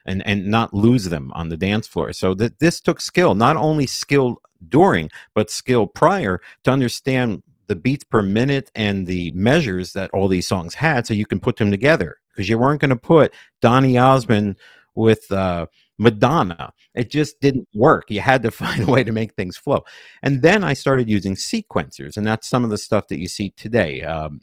and 0.06 0.26
and 0.26 0.46
not 0.46 0.74
lose 0.74 1.04
them 1.04 1.30
on 1.34 1.48
the 1.48 1.56
dance 1.56 1.86
floor. 1.86 2.12
So 2.12 2.34
that 2.34 2.58
this 2.58 2.80
took 2.80 3.00
skill, 3.00 3.34
not 3.34 3.56
only 3.56 3.86
skill 3.86 4.40
during, 4.68 5.10
but 5.34 5.50
skill 5.50 5.86
prior 5.86 6.40
to 6.64 6.70
understand 6.70 7.42
the 7.66 7.76
beats 7.76 8.04
per 8.04 8.22
minute 8.22 8.70
and 8.74 9.06
the 9.06 9.30
measures 9.32 9.92
that 9.92 10.10
all 10.12 10.28
these 10.28 10.48
songs 10.48 10.74
had, 10.74 11.06
so 11.06 11.14
you 11.14 11.26
can 11.26 11.40
put 11.40 11.56
them 11.56 11.70
together. 11.70 12.16
Because 12.30 12.48
you 12.48 12.58
weren't 12.58 12.80
going 12.80 12.96
to 12.96 12.96
put 12.96 13.34
Donny 13.60 13.98
Osmond 13.98 14.56
with 14.94 15.30
uh, 15.30 15.66
Madonna. 16.00 16.72
It 16.94 17.10
just 17.10 17.40
didn't 17.40 17.68
work. 17.74 18.10
You 18.10 18.22
had 18.22 18.42
to 18.42 18.50
find 18.62 18.82
a 18.82 18.90
way 18.90 19.04
to 19.04 19.12
make 19.12 19.34
things 19.34 19.56
flow. 19.56 19.84
And 20.22 20.42
then 20.42 20.64
I 20.64 20.72
started 20.72 21.08
using 21.08 21.36
sequencers, 21.36 22.16
and 22.16 22.26
that's 22.26 22.48
some 22.48 22.64
of 22.64 22.70
the 22.70 22.78
stuff 22.78 23.08
that 23.08 23.20
you 23.20 23.28
see 23.28 23.50
today. 23.50 24.02
Um, 24.02 24.40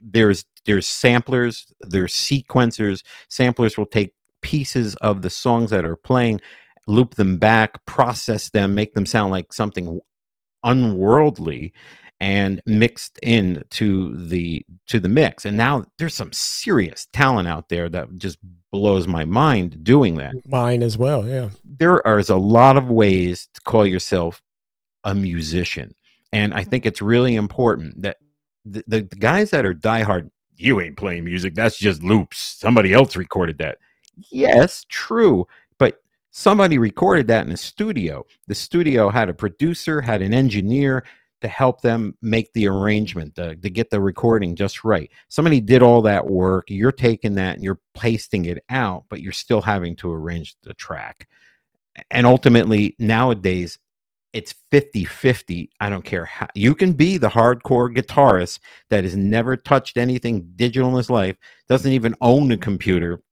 there's 0.00 0.44
there's 0.66 0.86
samplers, 0.86 1.72
there's 1.80 2.12
sequencers. 2.12 3.02
Samplers 3.28 3.78
will 3.78 3.86
take 3.86 4.12
pieces 4.42 4.94
of 4.96 5.22
the 5.22 5.30
songs 5.30 5.70
that 5.70 5.86
are 5.86 5.96
playing, 5.96 6.40
loop 6.86 7.14
them 7.14 7.38
back, 7.38 7.84
process 7.86 8.50
them, 8.50 8.74
make 8.74 8.92
them 8.94 9.06
sound 9.06 9.30
like 9.30 9.52
something 9.52 10.00
unworldly 10.64 11.72
and 12.20 12.62
mixed 12.66 13.18
in 13.22 13.62
to 13.70 14.16
the 14.16 14.64
to 14.86 15.00
the 15.00 15.08
mix 15.08 15.44
and 15.44 15.56
now 15.56 15.84
there's 15.98 16.14
some 16.14 16.32
serious 16.32 17.06
talent 17.12 17.48
out 17.48 17.68
there 17.68 17.88
that 17.88 18.08
just 18.16 18.38
blows 18.74 19.06
my 19.06 19.24
mind 19.24 19.84
doing 19.84 20.16
that 20.16 20.34
Mine 20.48 20.82
as 20.82 20.98
well. 20.98 21.24
Yeah. 21.24 21.50
there 21.64 22.04
are 22.04 22.18
a 22.18 22.34
lot 22.34 22.76
of 22.76 22.90
ways 22.90 23.48
to 23.54 23.60
call 23.60 23.86
yourself 23.86 24.42
a 25.04 25.14
musician 25.14 25.94
and 26.32 26.52
i 26.52 26.64
think 26.64 26.84
it's 26.84 27.00
really 27.00 27.36
important 27.36 28.02
that 28.02 28.16
the, 28.64 28.82
the, 28.88 29.02
the 29.02 29.16
guys 29.16 29.50
that 29.50 29.64
are 29.64 29.74
diehard 29.74 30.28
you 30.56 30.80
ain't 30.80 30.96
playing 30.96 31.24
music 31.24 31.54
that's 31.54 31.78
just 31.78 32.02
loops 32.02 32.56
somebody 32.58 32.92
else 32.92 33.14
recorded 33.14 33.58
that 33.58 33.78
yes 34.32 34.84
true 34.88 35.46
but 35.78 36.02
somebody 36.32 36.76
recorded 36.76 37.28
that 37.28 37.46
in 37.46 37.52
a 37.52 37.56
studio 37.56 38.26
the 38.48 38.54
studio 38.56 39.08
had 39.08 39.28
a 39.28 39.34
producer 39.34 40.00
had 40.00 40.20
an 40.20 40.34
engineer 40.34 41.04
to 41.44 41.48
help 41.48 41.82
them 41.82 42.16
make 42.22 42.50
the 42.54 42.66
arrangement 42.66 43.34
to, 43.34 43.54
to 43.54 43.68
get 43.68 43.90
the 43.90 44.00
recording 44.00 44.56
just 44.56 44.82
right. 44.82 45.10
Somebody 45.28 45.60
did 45.60 45.82
all 45.82 46.00
that 46.02 46.26
work 46.26 46.64
you're 46.68 46.90
taking 46.90 47.34
that 47.34 47.56
and 47.56 47.62
you're 47.62 47.80
pasting 47.94 48.46
it 48.46 48.64
out 48.70 49.04
but 49.10 49.20
you're 49.20 49.30
still 49.30 49.60
having 49.60 49.94
to 49.96 50.10
arrange 50.10 50.56
the 50.62 50.72
track. 50.72 51.28
And 52.10 52.26
ultimately 52.26 52.96
nowadays 52.98 53.78
it's 54.32 54.54
50-50 54.72 55.68
i 55.78 55.88
don't 55.88 56.04
care 56.04 56.24
how 56.24 56.48
you 56.56 56.74
can 56.74 56.92
be 56.92 57.18
the 57.18 57.28
hardcore 57.28 57.94
guitarist 57.94 58.58
that 58.90 59.04
has 59.04 59.14
never 59.14 59.56
touched 59.56 59.96
anything 59.96 60.50
digital 60.56 60.88
in 60.88 60.96
his 60.96 61.08
life 61.08 61.36
doesn't 61.68 61.92
even 61.92 62.16
own 62.20 62.50
a 62.50 62.56
computer 62.56 63.22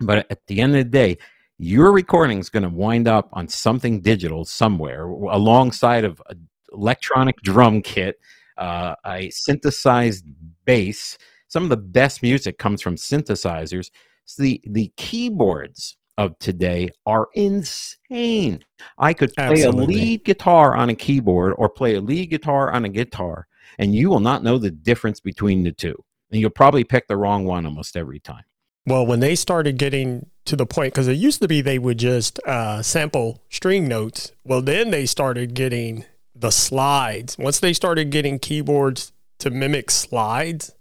but 0.00 0.30
at 0.30 0.46
the 0.46 0.60
end 0.60 0.76
of 0.76 0.84
the 0.84 0.90
day 0.90 1.16
your 1.56 1.92
recording 1.92 2.40
is 2.40 2.50
going 2.50 2.62
to 2.62 2.68
wind 2.68 3.08
up 3.08 3.30
on 3.32 3.48
something 3.48 4.02
digital 4.02 4.44
somewhere 4.44 5.06
alongside 5.06 6.04
of 6.04 6.20
a 6.26 6.36
electronic 6.72 7.36
drum 7.42 7.82
kit 7.82 8.18
uh, 8.58 8.94
a 9.06 9.30
synthesized 9.30 10.24
bass 10.64 11.18
some 11.48 11.62
of 11.62 11.68
the 11.68 11.76
best 11.76 12.22
music 12.22 12.58
comes 12.58 12.80
from 12.80 12.96
synthesizers 12.96 13.90
so 14.24 14.42
the 14.42 14.60
the 14.66 14.92
keyboards 14.96 15.96
of 16.16 16.38
today 16.38 16.88
are 17.06 17.28
insane 17.34 18.64
i 18.98 19.12
could 19.12 19.32
play 19.34 19.64
Absolutely. 19.64 19.84
a 19.84 19.98
lead 19.98 20.24
guitar 20.24 20.76
on 20.76 20.88
a 20.88 20.94
keyboard 20.94 21.54
or 21.58 21.68
play 21.68 21.96
a 21.96 22.00
lead 22.00 22.30
guitar 22.30 22.72
on 22.72 22.84
a 22.84 22.88
guitar 22.88 23.46
and 23.78 23.94
you 23.94 24.08
will 24.08 24.20
not 24.20 24.42
know 24.42 24.58
the 24.58 24.70
difference 24.70 25.20
between 25.20 25.64
the 25.64 25.72
two 25.72 25.96
and 26.30 26.40
you'll 26.40 26.50
probably 26.50 26.84
pick 26.84 27.08
the 27.08 27.16
wrong 27.16 27.44
one 27.44 27.66
almost 27.66 27.96
every 27.96 28.20
time 28.20 28.44
Well, 28.86 29.06
when 29.06 29.20
they 29.20 29.34
started 29.34 29.78
getting 29.78 30.30
to 30.44 30.56
the 30.56 30.66
point, 30.66 30.92
because 30.92 31.08
it 31.08 31.14
used 31.14 31.40
to 31.42 31.48
be 31.48 31.60
they 31.60 31.78
would 31.78 31.98
just 31.98 32.38
uh, 32.40 32.82
sample 32.82 33.40
string 33.48 33.88
notes. 33.88 34.32
Well, 34.44 34.60
then 34.60 34.90
they 34.90 35.06
started 35.06 35.54
getting 35.54 36.04
the 36.34 36.50
slides. 36.50 37.38
Once 37.38 37.60
they 37.60 37.72
started 37.72 38.10
getting 38.10 38.38
keyboards 38.38 39.12
to 39.38 39.50
mimic 39.50 39.90
slides 39.90 40.74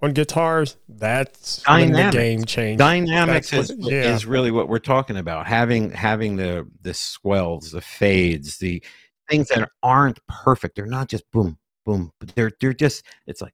on 0.00 0.12
guitars, 0.12 0.76
that's 0.88 1.62
when 1.66 1.92
the 1.92 2.10
game 2.10 2.44
changed. 2.44 2.78
dynamics 2.78 3.52
is, 3.52 3.72
what- 3.74 3.92
yeah. 3.92 4.14
is 4.14 4.26
really 4.26 4.50
what 4.50 4.68
we're 4.68 4.78
talking 4.78 5.16
about 5.16 5.46
having 5.46 5.90
having 5.90 6.36
the 6.36 6.66
the 6.82 6.94
swells 6.94 7.72
the 7.72 7.80
fades 7.80 8.58
the 8.58 8.82
things 9.28 9.48
that 9.48 9.68
aren't 9.82 10.18
perfect 10.26 10.76
they're 10.76 10.86
not 10.86 11.08
just 11.08 11.28
boom 11.32 11.58
boom 11.84 12.12
but 12.20 12.28
they're 12.34 12.52
they're 12.60 12.72
just 12.72 13.04
it's 13.26 13.42
like 13.42 13.52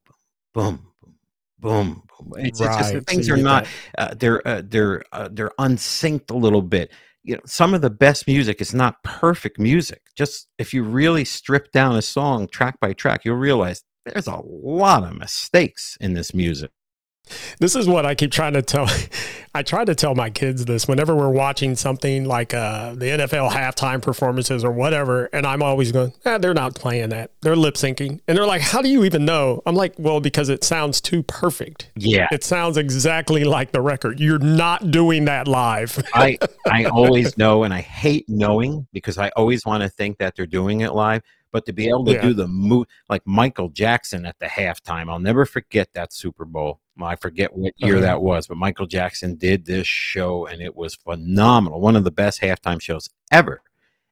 boom 0.52 0.87
boom 1.00 1.22
boom 1.59 2.02
boom 2.18 2.33
it's, 2.37 2.61
it's 2.61 2.76
just 2.76 2.78
Right, 2.78 2.92
so 2.92 3.00
things 3.00 3.26
you 3.26 3.35
are 3.35 3.38
not 3.38 3.66
uh, 3.98 4.14
they're 4.14 4.46
uh, 4.46 4.62
they're 4.64 5.02
uh, 5.12 5.28
they're 5.33 5.52
unsynced 5.59 6.30
a 6.30 6.35
little 6.37 6.62
bit 6.62 6.92
you 7.24 7.34
know 7.34 7.40
some 7.46 7.74
of 7.74 7.80
the 7.80 7.90
best 7.90 8.26
music 8.26 8.60
is 8.60 8.74
not 8.74 9.02
perfect 9.02 9.58
music. 9.58 10.02
Just 10.16 10.48
if 10.58 10.72
you 10.74 10.84
really 10.84 11.24
strip 11.24 11.72
down 11.72 11.96
a 11.96 12.02
song 12.02 12.46
track 12.48 12.78
by 12.80 12.92
track 12.92 13.24
you'll 13.24 13.37
realize 13.37 13.82
there's 14.06 14.26
a 14.26 14.40
lot 14.44 15.02
of 15.04 15.16
mistakes 15.16 15.96
in 16.00 16.14
this 16.14 16.34
music 16.34 16.70
This 17.58 17.74
is 17.74 17.88
what 17.88 18.04
I 18.04 18.14
keep 18.14 18.30
trying 18.30 18.52
to 18.52 18.62
tell. 18.62 18.87
I 19.56 19.62
try 19.62 19.84
to 19.84 19.94
tell 19.94 20.14
my 20.16 20.30
kids 20.30 20.64
this 20.64 20.88
whenever 20.88 21.14
we're 21.14 21.30
watching 21.30 21.76
something 21.76 22.24
like 22.24 22.52
uh, 22.52 22.94
the 22.94 23.06
NFL 23.06 23.52
halftime 23.52 24.02
performances 24.02 24.64
or 24.64 24.72
whatever, 24.72 25.26
and 25.32 25.46
I'm 25.46 25.62
always 25.62 25.92
going, 25.92 26.12
ah, 26.26 26.38
they're 26.38 26.54
not 26.54 26.74
playing 26.74 27.10
that. 27.10 27.30
They're 27.40 27.54
lip 27.54 27.74
syncing. 27.74 28.20
And 28.26 28.37
they're 28.37 28.46
like, 28.46 28.62
how 28.62 28.82
do 28.82 28.88
you 28.88 29.04
even 29.04 29.24
know? 29.24 29.62
I'm 29.64 29.76
like, 29.76 29.94
well, 29.96 30.20
because 30.20 30.48
it 30.48 30.64
sounds 30.64 31.00
too 31.00 31.22
perfect. 31.22 31.90
yeah 31.96 32.26
It 32.32 32.42
sounds 32.42 32.76
exactly 32.76 33.44
like 33.44 33.70
the 33.72 33.80
record. 33.80 34.18
You're 34.18 34.40
not 34.40 34.90
doing 34.90 35.24
that 35.26 35.46
live. 35.46 36.02
I 36.14 36.37
I 36.66 36.84
always 36.87 37.38
know, 37.38 37.62
and 37.62 37.72
I 37.72 37.80
hate 37.80 38.24
knowing 38.28 38.87
because 38.92 39.18
I 39.18 39.28
always 39.37 39.64
want 39.64 39.82
to 39.84 39.88
think 39.88 40.18
that 40.18 40.34
they're 40.37 40.46
doing 40.46 40.80
it 40.80 40.94
live. 40.94 41.22
But 41.52 41.64
to 41.66 41.72
be 41.72 41.87
able 41.88 42.04
to 42.06 42.14
Yeah. 42.14 42.22
do 42.22 42.34
the 42.34 42.48
move 42.48 42.87
like 43.08 43.22
Michael 43.24 43.68
Jackson 43.68 44.26
at 44.26 44.37
the 44.40 44.46
halftime, 44.46 45.08
I'll 45.08 45.20
never 45.20 45.46
forget 45.46 45.90
that 45.94 46.12
Super 46.12 46.44
Bowl. 46.44 46.80
I 47.02 47.16
forget 47.16 47.57
what 47.57 47.72
oh, 47.83 47.87
year 47.87 48.00
that 48.00 48.22
was, 48.22 48.46
but 48.46 48.57
Michael 48.57 48.87
Jackson 48.87 49.37
did 49.37 49.66
this 49.66 49.87
show 49.87 50.46
and 50.46 50.62
it 50.62 50.76
was 50.76 50.94
phenomenal. 50.94 51.80
One 51.80 51.96
of 51.96 52.04
the 52.04 52.11
best 52.11 52.40
halftime 52.40 52.80
shows 52.80 53.09
ever. 53.33 53.62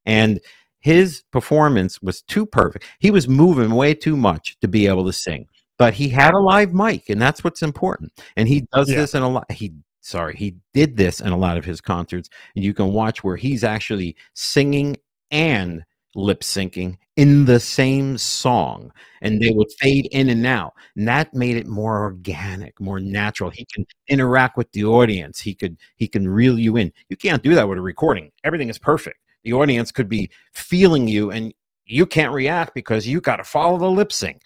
And 0.05 0.41
his 0.81 1.23
performance 1.31 2.03
was 2.03 2.23
too 2.23 2.45
perfect. 2.45 2.85
He 2.99 3.11
was 3.11 3.29
moving 3.29 3.71
way 3.71 3.95
too 3.95 4.17
much 4.17 4.59
to 4.61 4.69
be 4.69 4.89
able 4.89 5.07
to 5.07 5.13
sing, 5.13 5.47
but 5.79 5.95
he 5.95 6.09
had 6.09 6.35
a 6.35 6.41
live 6.41 6.75
mic, 6.75 7.09
and 7.09 7.23
that's 7.23 7.45
what's 7.45 7.63
important. 7.63 8.13
And 8.37 8.49
he 8.49 8.67
does 8.73 8.91
Yeah. 8.91 8.97
this 8.97 9.15
in 9.15 9.23
a 9.23 9.29
lot. 9.29 9.51
He 9.53 9.73
sorry, 10.01 10.35
he 10.37 10.57
did 10.75 10.97
this 10.97 11.21
in 11.21 11.29
a 11.29 11.39
lot 11.39 11.57
of 11.57 11.65
his 11.65 11.81
concerts, 11.81 12.29
and 12.57 12.65
you 12.65 12.75
can 12.75 12.93
watch 12.93 13.23
where 13.23 13.37
he's 13.37 13.63
actually 13.63 14.17
singing 14.35 14.97
and 15.31 15.85
lip 16.15 16.41
syncing 16.41 16.97
in 17.17 17.45
the 17.45 17.61
same 17.61 18.19
song 18.19 18.93
and 19.23 19.41
they 19.41 19.51
would 19.51 19.71
fade 19.81 20.07
in 20.13 20.29
and 20.29 20.47
out. 20.47 20.73
And 20.97 21.07
that 21.09 21.33
made 21.35 21.57
it 21.57 21.67
more 21.67 22.01
organic 22.03 22.79
more 22.81 23.01
natural. 23.01 23.51
He 23.51 23.67
can 23.73 23.87
interact 24.09 24.57
with 24.57 24.71
the 24.73 24.85
audience. 24.85 25.41
He 25.41 25.55
could 25.55 25.77
he 25.97 26.09
can 26.09 26.29
reel 26.29 26.59
you 26.59 26.77
in. 26.77 26.93
You 27.09 27.17
can't 27.17 27.43
do 27.43 27.55
that 27.55 27.69
with 27.69 27.79
a 27.79 27.83
recording. 27.83 28.31
Everything 28.45 28.69
is 28.69 28.79
perfect. 28.79 29.19
The 29.45 29.53
audience 29.55 29.91
could 29.93 30.09
be 30.09 30.31
feeling 30.55 31.09
you 31.09 31.31
and 31.31 31.53
you 31.87 32.07
can't 32.07 32.33
react 32.33 32.75
because 32.75 33.07
you 33.07 33.21
got 33.21 33.37
to 33.37 33.45
follow 33.45 33.79
the 33.79 33.91
lip 33.91 34.13
sync. 34.13 34.43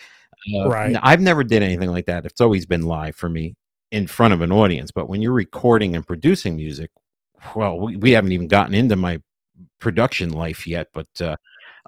Uh, 0.55 0.69
Right. 0.69 0.97
i've 1.03 1.21
never 1.21 1.43
did 1.45 1.63
anything 1.63 1.91
like 1.91 2.07
that. 2.07 2.27
It's 2.27 2.41
always 2.41 2.67
been 2.67 2.83
live 2.83 3.17
for 3.17 3.29
me 3.29 3.55
in 3.91 4.07
front 4.07 4.35
of 4.35 4.41
an 4.43 4.53
audience. 4.53 4.91
But 4.91 5.09
when 5.09 5.23
you're 5.23 5.33
recording 5.33 5.95
and 5.97 6.07
producing 6.07 6.57
music 6.57 6.91
well 7.55 7.79
we, 7.79 7.97
we 7.97 8.11
haven't 8.13 8.33
even 8.33 8.49
gotten 8.49 8.75
into 8.75 8.97
my 8.97 9.21
production 9.79 10.31
life 10.31 10.67
yet 10.67 10.89
but 10.93 11.07
uh 11.21 11.37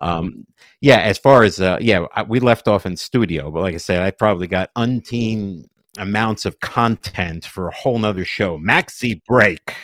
um 0.00 0.46
yeah 0.80 0.98
as 0.98 1.18
far 1.18 1.42
as 1.42 1.60
uh 1.60 1.78
yeah 1.80 2.06
I, 2.14 2.22
we 2.22 2.40
left 2.40 2.68
off 2.68 2.86
in 2.86 2.96
studio 2.96 3.50
but 3.50 3.60
like 3.60 3.74
i 3.74 3.78
said 3.78 4.02
i 4.02 4.10
probably 4.10 4.46
got 4.46 4.70
unteen 4.74 5.64
amounts 5.96 6.44
of 6.44 6.60
content 6.60 7.44
for 7.44 7.68
a 7.68 7.74
whole 7.74 7.98
nother 7.98 8.24
show 8.24 8.58
maxi 8.58 9.20
break 9.24 9.74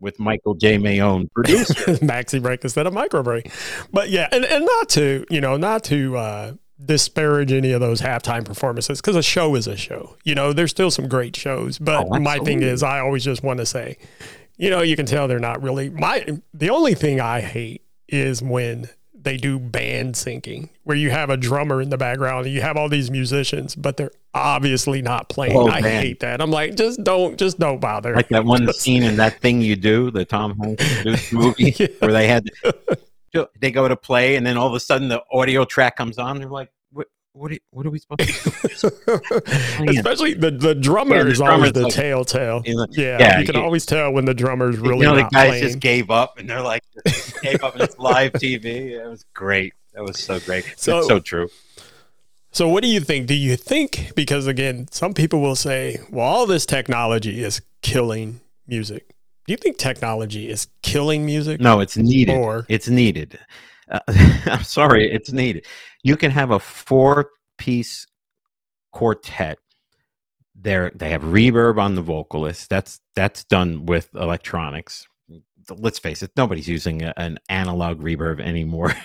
with 0.00 0.18
michael 0.18 0.54
j 0.54 0.76
maione 0.76 1.30
producer 1.32 1.74
maxi 2.04 2.42
break 2.42 2.62
instead 2.62 2.86
of 2.86 2.92
micro 2.92 3.22
break. 3.22 3.50
But 3.92 4.10
yeah, 4.10 4.28
and, 4.32 4.44
and 4.44 4.64
not 4.64 4.88
to, 4.90 5.24
you 5.30 5.40
know, 5.40 5.56
not 5.56 5.84
to 5.84 6.16
uh, 6.16 6.52
disparage 6.84 7.52
any 7.52 7.72
of 7.72 7.80
those 7.80 8.00
halftime 8.00 8.44
performances 8.44 9.00
because 9.00 9.16
a 9.16 9.22
show 9.22 9.54
is 9.54 9.66
a 9.66 9.76
show. 9.76 10.16
You 10.24 10.34
know, 10.34 10.52
there's 10.52 10.70
still 10.70 10.90
some 10.90 11.08
great 11.08 11.36
shows. 11.36 11.78
But 11.78 12.06
Oh, 12.10 12.18
my 12.18 12.38
thing 12.38 12.62
is, 12.62 12.82
I 12.82 13.00
always 13.00 13.24
just 13.24 13.42
want 13.42 13.58
to 13.58 13.66
say, 13.66 13.98
you 14.56 14.70
know, 14.70 14.82
you 14.82 14.96
can 14.96 15.06
tell 15.06 15.28
they're 15.28 15.38
not 15.38 15.62
really 15.62 15.90
my. 15.90 16.26
The 16.52 16.70
only 16.70 16.94
thing 16.94 17.20
I 17.20 17.40
hate 17.40 17.82
is 18.08 18.42
when 18.42 18.88
they 19.22 19.36
do 19.36 19.58
band 19.58 20.14
syncing, 20.14 20.68
where 20.84 20.96
you 20.96 21.10
have 21.10 21.30
a 21.30 21.36
drummer 21.36 21.80
in 21.80 21.90
the 21.90 21.96
background 21.96 22.46
and 22.46 22.54
you 22.54 22.60
have 22.60 22.76
all 22.76 22.88
these 22.88 23.10
musicians, 23.10 23.74
but 23.76 23.96
they're 23.96 24.10
obviously 24.34 25.00
not 25.02 25.28
playing. 25.28 25.56
Oh, 25.56 25.68
I 25.68 25.80
man. 25.80 26.02
hate 26.02 26.20
that. 26.20 26.40
I'm 26.40 26.50
like, 26.50 26.74
just 26.76 27.02
don't, 27.04 27.38
just 27.38 27.58
don't 27.58 27.80
bother. 27.80 28.14
like 28.16 28.28
that 28.30 28.44
one 28.44 28.72
scene 28.72 29.02
in 29.02 29.16
that 29.16 29.40
thing 29.40 29.60
you 29.60 29.76
do 29.76 30.10
the 30.10 30.24
tom 30.24 30.58
hanks 30.58 31.32
movie 31.32 31.74
Yeah. 31.78 31.86
where 32.00 32.12
they 32.12 32.26
had 32.26 32.48
they 33.60 33.70
go 33.70 33.88
to 33.88 33.96
play 33.96 34.36
and 34.36 34.46
then 34.46 34.56
all 34.58 34.66
of 34.68 34.74
a 34.74 34.80
sudden 34.80 35.08
the 35.08 35.22
audio 35.32 35.64
track 35.64 35.96
comes 35.96 36.18
on 36.18 36.38
they're 36.38 36.48
like 36.48 36.70
what 37.34 37.42
what 37.42 37.52
are, 37.52 37.58
what 37.70 37.86
are 37.86 37.90
we 37.90 37.98
supposed 37.98 38.20
to 38.80 38.90
do 39.06 39.88
Especially 39.88 40.34
the 40.34 40.50
the 40.50 40.74
drummer 40.74 41.16
Yeah, 41.16 41.22
the 41.24 41.30
is 41.30 41.40
always 41.40 41.72
the 41.72 41.82
like- 41.82 41.94
telltale. 41.94 42.62
Like, 42.66 42.90
Yeah, 42.96 43.18
yeah, 43.20 43.38
you 43.40 43.46
can 43.46 43.56
you- 43.56 43.62
always 43.62 43.86
tell 43.86 44.12
when 44.12 44.24
the 44.24 44.34
drummer's 44.34 44.78
really 44.78 44.98
you 44.98 45.02
know 45.04 45.16
the 45.16 45.22
guys 45.32 45.48
playing. 45.48 45.62
just 45.64 45.80
gave 45.80 46.10
up 46.10 46.38
and 46.38 46.48
they're 46.48 46.62
like 46.62 46.82
gave 47.42 47.62
up 47.64 47.74
and 47.74 47.82
it's 47.82 47.98
live 47.98 48.32
tv 48.34 48.64
it 48.92 49.06
was 49.08 49.24
great 49.34 49.72
that 49.94 50.02
was 50.02 50.18
so 50.18 50.38
great 50.40 50.64
So- 50.76 50.98
it's 50.98 51.08
so 51.08 51.18
true 51.20 51.48
so, 52.54 52.68
what 52.68 52.82
do 52.82 52.88
you 52.90 53.00
think? 53.00 53.28
Do 53.28 53.34
you 53.34 53.56
think 53.56 54.12
because 54.14 54.46
again, 54.46 54.86
some 54.90 55.14
people 55.14 55.40
will 55.40 55.56
say, 55.56 55.98
"Well, 56.10 56.26
all 56.26 56.44
this 56.46 56.66
technology 56.66 57.42
is 57.42 57.62
killing 57.80 58.42
music." 58.66 59.08
Do 59.46 59.54
you 59.54 59.56
think 59.56 59.78
technology 59.78 60.50
is 60.50 60.66
killing 60.82 61.24
music? 61.24 61.62
no 61.62 61.80
it's 61.80 61.96
needed 61.96 62.36
Or 62.36 62.66
it's 62.68 62.88
needed 62.88 63.38
uh, 63.90 64.00
i'm 64.46 64.62
sorry 64.64 65.10
it's 65.10 65.32
needed 65.32 65.64
you 66.02 66.16
can 66.16 66.30
have 66.30 66.50
a 66.50 66.58
four 66.58 67.30
piece 67.58 68.06
quartet. 68.92 69.58
There 70.54 70.92
they 70.94 71.10
have 71.10 71.22
reverb 71.22 71.78
on 71.78 71.94
the 71.94 72.02
vocalist. 72.02 72.68
That's 72.68 73.00
that's 73.16 73.44
done 73.44 73.86
with 73.86 74.14
electronics. 74.14 75.06
Let's 75.70 75.98
face 75.98 76.22
it 76.22 76.32
nobody's 76.36 76.68
using 76.68 77.02
a, 77.02 77.14
an 77.16 77.38
analog 77.48 78.00
reverb 78.00 78.40
anymore. 78.40 78.94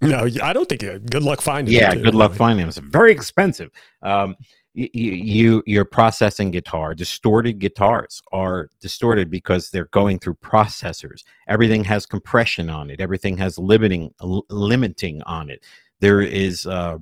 No, 0.00 0.26
I 0.42 0.52
don't 0.52 0.68
think. 0.68 0.82
It, 0.82 1.08
good 1.08 1.22
luck 1.22 1.40
finding. 1.40 1.72
yeah 1.72 1.92
it, 1.92 2.02
good 2.02 2.16
luck 2.16 2.32
finding 2.34 2.62
them. 2.62 2.68
It's 2.68 2.78
very 2.78 3.12
expensive. 3.12 3.70
Um 4.02 4.34
you, 4.74 4.88
you 4.94 5.62
you're 5.66 5.84
processing 5.84 6.50
guitar. 6.50 6.96
Distorted 6.96 7.60
guitars 7.60 8.20
are 8.32 8.70
distorted 8.80 9.30
because 9.30 9.70
they're 9.70 9.88
going 9.92 10.18
through 10.18 10.34
processors. 10.34 11.22
Everything 11.46 11.84
has 11.84 12.06
compression 12.06 12.70
on 12.70 12.90
it. 12.90 13.00
Everything 13.00 13.36
has 13.36 13.56
limiting 13.56 14.12
limiting 14.20 15.22
on 15.22 15.48
it 15.48 15.64
there 16.02 16.20
is 16.20 16.66
uh 16.66 16.98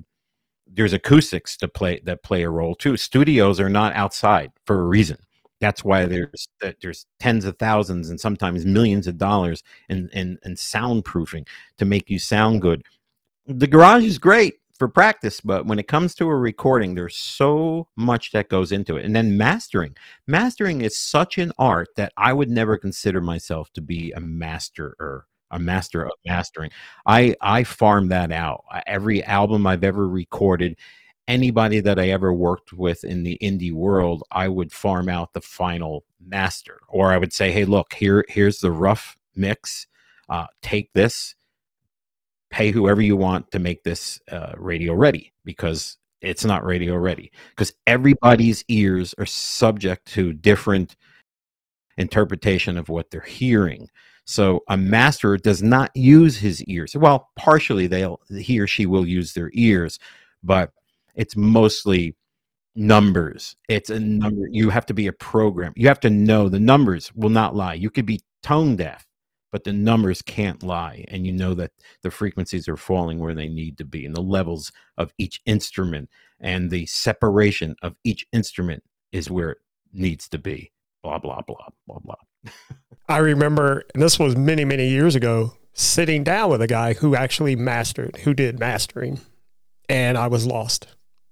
there's 0.73 0.93
acoustics 0.93 1.57
to 1.57 1.67
play 1.67 1.99
that 2.05 2.23
play 2.23 2.43
a 2.43 2.49
role 2.49 2.75
too. 2.75 2.95
Studios 2.95 3.59
are 3.59 3.69
not 3.69 3.93
outside 3.95 4.51
for 4.65 4.79
a 4.79 4.85
reason. 4.87 5.17
That's 5.59 5.83
why 5.83 6.05
there's 6.05 6.47
that 6.61 6.77
there's 6.81 7.05
tens 7.19 7.43
of 7.43 7.57
thousands 7.57 8.09
and 8.09 8.19
sometimes 8.19 8.65
millions 8.65 9.07
of 9.07 9.17
dollars 9.17 9.63
in, 9.89 10.09
in 10.13 10.37
in 10.45 10.53
soundproofing 10.55 11.47
to 11.79 11.85
make 11.85 12.09
you 12.09 12.19
sound 12.19 12.61
good. 12.61 12.83
The 13.47 13.67
garage 13.67 14.05
is 14.05 14.19
great 14.19 14.55
for 14.77 14.87
practice 14.87 15.41
but 15.41 15.65
when 15.65 15.79
it 15.79 15.87
comes 15.87 16.15
to 16.15 16.25
a 16.27 16.35
recording 16.35 16.95
there's 16.95 17.17
so 17.17 17.87
much 17.97 18.31
that 18.31 18.49
goes 18.49 18.71
into 18.71 18.97
it. 18.97 19.05
And 19.05 19.15
then 19.15 19.37
mastering. 19.37 19.95
Mastering 20.27 20.81
is 20.81 20.97
such 20.97 21.37
an 21.39 21.51
art 21.59 21.89
that 21.97 22.13
i 22.17 22.33
would 22.33 22.49
never 22.49 22.77
consider 22.77 23.19
myself 23.21 23.71
to 23.73 23.81
be 23.81 24.11
a 24.13 24.19
masterer 24.19 25.23
a 25.51 25.59
master 25.59 26.03
of 26.03 26.11
mastering. 26.25 26.71
I 27.05 27.35
i 27.41 27.63
farm 27.63 28.09
that 28.09 28.31
out. 28.31 28.63
Every 28.87 29.23
album 29.23 29.67
i've 29.67 29.83
ever 29.83 30.07
recorded 30.07 30.77
anybody 31.27 31.79
that 31.79 31.99
i 31.99 32.09
ever 32.09 32.33
worked 32.33 32.73
with 32.73 33.03
in 33.03 33.23
the 33.23 33.37
indie 33.41 33.71
world 33.71 34.23
i 34.31 34.47
would 34.47 34.71
farm 34.71 35.07
out 35.07 35.33
the 35.33 35.41
final 35.41 36.03
master. 36.19 36.79
Or 36.87 37.11
i 37.11 37.17
would 37.17 37.33
say 37.33 37.51
hey 37.51 37.65
look 37.65 37.93
here 37.93 38.25
here's 38.29 38.59
the 38.59 38.71
rough 38.71 39.17
mix. 39.35 39.87
Uh, 40.29 40.47
take 40.61 40.93
this 40.93 41.35
pay 42.51 42.71
whoever 42.71 43.01
you 43.01 43.17
want 43.17 43.49
to 43.51 43.59
make 43.59 43.83
this 43.83 44.19
uh, 44.31 44.53
radio 44.57 44.93
ready 44.93 45.33
because 45.45 45.97
it's 46.21 46.45
not 46.45 46.65
radio 46.65 46.95
ready. 46.95 47.31
Because 47.49 47.73
everybody's 47.87 48.63
ears 48.67 49.15
are 49.17 49.25
subject 49.25 50.05
to 50.13 50.33
different 50.33 50.95
interpretation 51.97 52.77
of 52.77 52.89
what 52.89 53.09
they're 53.09 53.21
hearing 53.21 53.89
so 54.25 54.61
a 54.67 54.77
master 54.77 55.37
does 55.37 55.63
not 55.63 55.91
use 55.95 56.37
his 56.37 56.63
ears. 56.65 56.95
Well 56.95 57.29
partially 57.35 57.87
they'll 57.87 58.19
he 58.39 58.59
or 58.59 58.67
she 58.67 58.85
will 58.85 59.07
use 59.07 59.33
their 59.33 59.51
ears 59.53 59.99
but 60.43 60.71
it's 61.15 61.35
mostly 61.35 62.15
numbers. 62.75 63.55
It's 63.69 63.89
a 63.89 63.99
number 63.99 64.43
you 64.49 64.69
have 64.69 64.85
to 64.87 64.93
be 64.93 65.07
a 65.07 65.13
program 65.13 65.73
you 65.75 65.87
have 65.87 65.99
to 66.01 66.09
know 66.09 66.49
the 66.49 66.59
numbers 66.59 67.11
will 67.15 67.29
not 67.29 67.55
lie. 67.55 67.73
You 67.75 67.89
could 67.89 68.05
be 68.05 68.21
tone 68.43 68.75
deaf 68.75 69.07
but 69.51 69.65
the 69.65 69.73
numbers 69.73 70.21
can't 70.21 70.63
lie 70.63 71.05
and 71.09 71.25
you 71.25 71.33
know 71.33 71.53
that 71.53 71.71
the 72.03 72.11
frequencies 72.11 72.67
are 72.69 72.77
falling 72.77 73.19
where 73.19 73.35
they 73.35 73.49
need 73.49 73.77
to 73.77 73.85
be 73.85 74.05
and 74.05 74.15
the 74.15 74.21
levels 74.21 74.71
of 74.97 75.13
each 75.17 75.41
instrument 75.45 76.09
and 76.39 76.71
the 76.71 76.85
separation 76.85 77.75
of 77.81 77.95
each 78.03 78.25
instrument 78.33 78.83
is 79.11 79.29
where 79.29 79.51
it 79.51 79.57
needs 79.93 80.29
to 80.29 80.37
be. 80.37 80.71
Blah 81.03 81.19
blah 81.19 81.41
blah 81.41 81.69
blah 81.87 81.99
blah 81.99 82.15
I 83.11 83.17
remember, 83.17 83.83
and 83.93 84.01
this 84.01 84.17
was 84.17 84.35
many, 84.35 84.65
many 84.65 84.89
years 84.89 85.15
ago, 85.15 85.53
sitting 85.73 86.23
down 86.23 86.49
with 86.49 86.61
a 86.61 86.67
guy 86.67 86.93
who 86.93 87.15
actually 87.15 87.55
mastered, 87.55 88.17
who 88.23 88.33
did 88.33 88.59
mastering, 88.59 89.19
and 89.89 90.17
I 90.17 90.27
was 90.27 90.45
lost. 90.45 90.87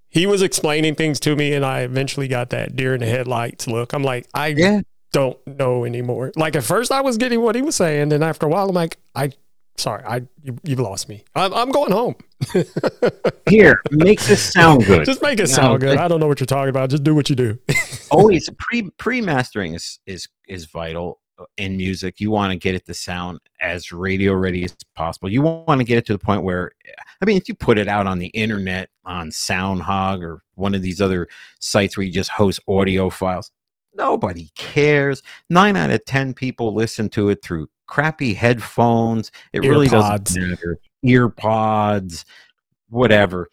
He 0.10 0.26
was 0.26 0.42
explaining 0.42 0.96
things 0.96 1.20
to 1.22 1.36
me, 1.36 1.54
and 1.54 1.66
I 1.66 1.82
eventually 1.82 2.28
got 2.28 2.50
that 2.50 2.76
deer 2.76 2.94
in 2.94 3.00
the 3.00 3.06
headlights 3.06 3.68
look. 3.68 3.94
I'm 3.94 4.04
like, 4.04 4.28
I 4.34 4.48
yeah 4.48 4.82
don't 5.12 5.38
know 5.48 5.86
anymore. 5.86 6.32
Like 6.36 6.56
at 6.56 6.64
first, 6.64 6.92
I 6.92 7.02
was 7.02 7.18
getting 7.18 7.42
what 7.42 7.56
he 7.56 7.62
was 7.62 7.76
saying, 7.76 8.14
and 8.14 8.24
after 8.24 8.46
a 8.46 8.50
while, 8.50 8.70
I'm 8.70 8.76
like, 8.76 8.98
I, 9.16 9.32
sorry, 9.78 10.04
I, 10.04 10.22
you, 10.42 10.58
you've 10.64 10.80
lost 10.80 11.10
me. 11.10 11.24
I'm, 11.36 11.54
I'm 11.54 11.72
going 11.72 11.92
home. 11.92 12.16
here 13.50 13.82
make 13.92 14.22
this 14.22 14.54
sound 14.54 14.86
good 14.86 15.06
Just 15.06 15.22
make 15.22 15.40
it 15.40 15.50
No, 15.50 15.56
sound 15.56 15.82
good. 15.82 15.98
I 15.98 16.08
don't 16.08 16.22
know 16.22 16.28
what 16.28 16.40
you're 16.40 16.48
talking 16.48 16.70
about. 16.70 16.90
Just 16.90 17.04
do 17.04 17.14
what 17.14 17.30
you 17.30 17.36
do. 17.36 17.60
always 18.12 18.50
pre 18.58 18.90
pre 18.98 19.22
mastering 19.22 19.74
is 19.74 20.00
is 20.06 20.28
is 20.48 20.66
vital 20.66 21.20
in 21.58 21.78
music. 21.78 22.20
You 22.20 22.32
want 22.32 22.52
to 22.52 22.58
get 22.58 22.76
it 22.76 22.86
to 22.86 22.94
sound 22.94 23.40
as 23.62 23.92
radio 23.92 24.34
ready 24.34 24.64
as 24.64 24.76
possible. 24.96 25.30
You 25.30 25.42
want 25.42 25.80
to 25.80 25.86
get 25.86 25.98
it 25.98 26.06
to 26.08 26.14
the 26.14 26.20
point 26.20 26.44
where, 26.44 26.72
I 27.22 27.26
mean, 27.26 27.38
if 27.38 27.48
you 27.48 27.56
put 27.56 27.78
it 27.78 27.88
out 27.88 28.08
on 28.08 28.20
the 28.20 28.28
internet 28.28 28.90
on 29.06 29.30
SoundHog 29.30 30.24
or 30.24 30.44
one 30.56 30.76
of 30.76 30.82
these 30.82 31.02
other 31.02 31.28
sites 31.60 31.98
where 31.98 32.06
you 32.06 32.12
just 32.12 32.30
host 32.30 32.60
audio 32.68 33.10
files, 33.10 33.52
nobody 33.94 34.50
cares. 34.56 35.24
Nine 35.50 35.76
out 35.76 35.92
of 35.92 36.04
ten 36.06 36.34
people 36.34 36.74
listen 36.74 37.10
to 37.10 37.30
it 37.30 37.42
through 37.42 37.70
crappy 37.88 38.34
headphones. 38.34 39.32
It 39.54 39.60
really 39.60 39.88
Earpods. 39.88 40.24
doesn't 40.26 40.50
matter. 40.50 40.80
Ear 41.04 41.30
pods. 41.30 42.26
whatever. 42.90 43.50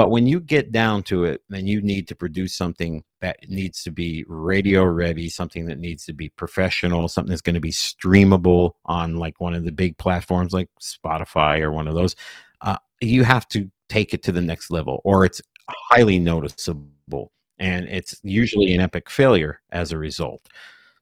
But 0.00 0.10
when 0.10 0.26
you 0.26 0.40
get 0.40 0.72
down 0.72 1.02
to 1.02 1.24
it, 1.24 1.42
then 1.50 1.66
you 1.66 1.82
need 1.82 2.08
to 2.08 2.14
produce 2.14 2.54
something 2.54 3.04
that 3.20 3.36
needs 3.50 3.82
to 3.82 3.90
be 3.90 4.24
radio 4.28 4.82
ready, 4.82 5.28
something 5.28 5.66
that 5.66 5.78
needs 5.78 6.06
to 6.06 6.14
be 6.14 6.30
professional, 6.30 7.06
something 7.06 7.28
that's 7.28 7.42
going 7.42 7.54
to 7.54 7.60
be 7.60 7.70
streamable 7.70 8.70
on 8.86 9.16
like 9.16 9.42
one 9.42 9.52
of 9.52 9.66
the 9.66 9.72
big 9.72 9.98
platforms 9.98 10.54
like 10.54 10.70
Spotify 10.80 11.60
or 11.60 11.70
one 11.70 11.86
of 11.86 11.94
those. 11.94 12.16
Uh, 12.62 12.78
you 13.02 13.24
have 13.24 13.46
to 13.48 13.70
take 13.90 14.14
it 14.14 14.22
to 14.22 14.32
the 14.32 14.40
next 14.40 14.70
level, 14.70 15.02
or 15.04 15.26
it's 15.26 15.42
highly 15.68 16.18
noticeable, 16.18 17.30
and 17.58 17.86
it's 17.86 18.18
usually 18.22 18.72
an 18.74 18.80
epic 18.80 19.10
failure 19.10 19.60
as 19.70 19.92
a 19.92 19.98
result. 19.98 20.48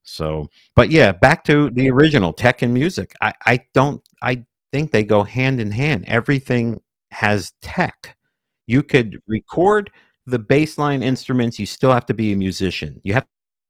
So, 0.03 0.51
but 0.75 0.91
yeah, 0.91 1.13
back 1.13 1.45
to 1.45 1.71
the 1.71 1.89
original 1.89 2.33
tech 2.33 2.63
and 2.63 2.75
music. 2.75 3.15
I, 3.21 3.33
I 3.47 3.61
don't, 3.75 4.03
I 4.21 4.45
think 4.73 4.91
they 4.91 5.05
go 5.05 5.23
hand 5.23 5.61
in 5.61 5.71
hand. 5.71 6.05
Everything 6.09 6.81
has 7.13 7.53
tech. 7.63 8.17
You 8.69 8.85
could 8.85 9.21
record 9.27 9.91
the 10.27 10.39
bassline 10.39 11.03
instruments. 11.03 11.59
You 11.59 11.67
still 11.67 11.91
have 11.91 12.07
to 12.07 12.15
be 12.15 12.33
a 12.33 12.37
musician. 12.37 13.01
You 13.03 13.15
have 13.15 13.27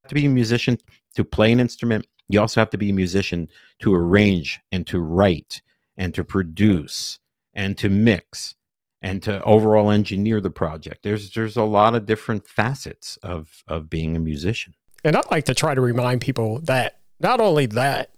to 0.08 0.14
be 0.14 0.26
a 0.26 0.28
musician 0.28 0.76
to 1.14 1.24
play 1.24 1.52
an 1.52 1.60
instrument. 1.60 2.06
You 2.28 2.40
also 2.40 2.60
have 2.60 2.70
to 2.70 2.78
be 2.78 2.90
a 2.90 2.92
musician 2.92 3.48
to 3.78 3.94
arrange 3.94 4.60
and 4.70 4.86
to 4.88 5.00
write 5.00 5.62
and 5.96 6.12
to 6.14 6.24
produce 6.24 7.20
and 7.54 7.78
to 7.78 7.88
mix 7.88 8.56
and 9.00 9.22
to 9.22 9.42
overall 9.44 9.90
engineer 9.90 10.40
the 10.40 10.50
project. 10.50 11.04
There's 11.04 11.32
there's 11.32 11.56
a 11.56 11.62
lot 11.62 11.94
of 11.94 12.04
different 12.04 12.46
facets 12.46 13.16
of 13.22 13.62
of 13.68 13.88
being 13.88 14.16
a 14.16 14.20
musician. 14.20 14.74
And 15.04 15.16
I'd 15.16 15.30
like 15.30 15.44
to 15.44 15.54
try 15.54 15.74
to 15.74 15.80
remind 15.80 16.20
people 16.20 16.58
that 16.62 16.98
not 17.20 17.40
only 17.40 17.66
that, 17.66 18.10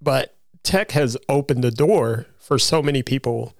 but 0.00 0.36
tech 0.62 0.92
has 0.92 1.16
opened 1.28 1.62
the 1.62 1.70
door 1.70 2.26
for 2.38 2.58
so 2.58 2.82
many 2.82 3.02
people, 3.02 3.54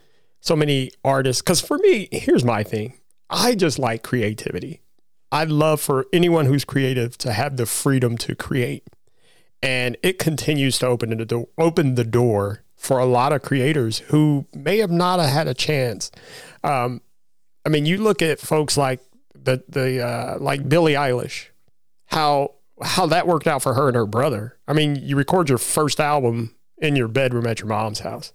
so 0.45 0.55
many 0.55 0.91
artists. 1.03 1.43
Because 1.43 1.61
for 1.61 1.79
me, 1.79 2.09
here's 2.13 2.45
my 2.45 2.63
thing 2.63 2.95
I 3.31 3.55
just 3.55 3.79
like 3.79 4.03
creativity. 4.03 4.83
I'd 5.33 5.49
love 5.51 5.81
for 5.81 6.07
anyone 6.13 6.47
who's 6.47 6.65
creative 6.65 7.19
to 7.19 7.33
have 7.33 7.57
the 7.57 7.67
freedom 7.67 8.17
to 8.19 8.37
create. 8.37 8.85
And 9.63 9.97
it 10.03 10.19
continues 10.19 10.79
to 10.79 10.87
open 10.87 11.17
the 11.17 11.25
door, 11.25 11.49
open 11.59 11.95
the 11.95 12.05
door 12.05 12.63
for 12.77 12.99
a 12.99 13.07
lot 13.07 13.33
of 13.33 13.43
creators 13.43 14.01
who 14.11 14.47
may 14.55 14.79
have 14.79 14.91
not 14.91 15.19
had 15.19 15.49
a 15.49 15.55
chance. 15.55 16.11
Um, 16.63 17.01
I 17.65 17.71
mean, 17.71 17.87
you 17.87 17.97
look 17.97 18.21
at 18.21 18.39
folks 18.39 18.77
like 18.77 19.01
the 19.35 19.65
the 19.69 20.07
uh, 20.07 20.39
like 20.39 20.69
Billie 20.69 20.93
Eilish, 20.93 21.47
how 22.07 22.57
how 22.83 23.07
that 23.07 23.27
worked 23.27 23.47
out 23.47 23.63
for 23.63 23.73
her 23.73 23.89
and 23.89 23.97
her 23.97 24.07
brother. 24.07 24.59
I 24.69 24.75
mean, 24.75 24.97
you 24.97 25.17
record 25.17 25.49
your 25.49 25.59
first 25.59 25.99
album 25.99 26.55
in 26.77 26.95
your 26.95 27.09
bedroom 27.09 27.47
at 27.47 27.61
your 27.61 27.69
mom's 27.69 28.01
house. 28.01 28.35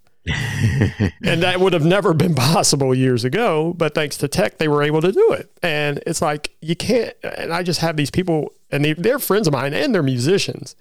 And 1.24 1.44
that 1.44 1.60
would 1.60 1.74
have 1.74 1.86
never 1.86 2.14
been 2.14 2.36
possible 2.36 2.94
years 2.94 3.24
ago, 3.24 3.74
but 3.78 3.96
thanks 3.96 4.18
to 4.18 4.28
tech, 4.28 4.58
they 4.58 4.68
were 4.68 4.84
able 4.84 5.02
to 5.02 5.12
do 5.12 5.34
it. 5.34 5.52
And 5.62 6.02
it's 6.06 6.22
like 6.22 6.56
you 6.62 6.76
can't. 6.76 7.14
And 7.24 7.54
I 7.54 7.64
just 7.64 7.80
have 7.82 7.98
these 7.98 8.12
people, 8.12 8.54
and 8.72 8.84
they, 8.84 8.94
they're 8.94 9.20
friends 9.20 9.48
of 9.48 9.54
mine, 9.54 9.74
and 9.74 9.94
they're 9.94 10.04
musicians, 10.04 10.76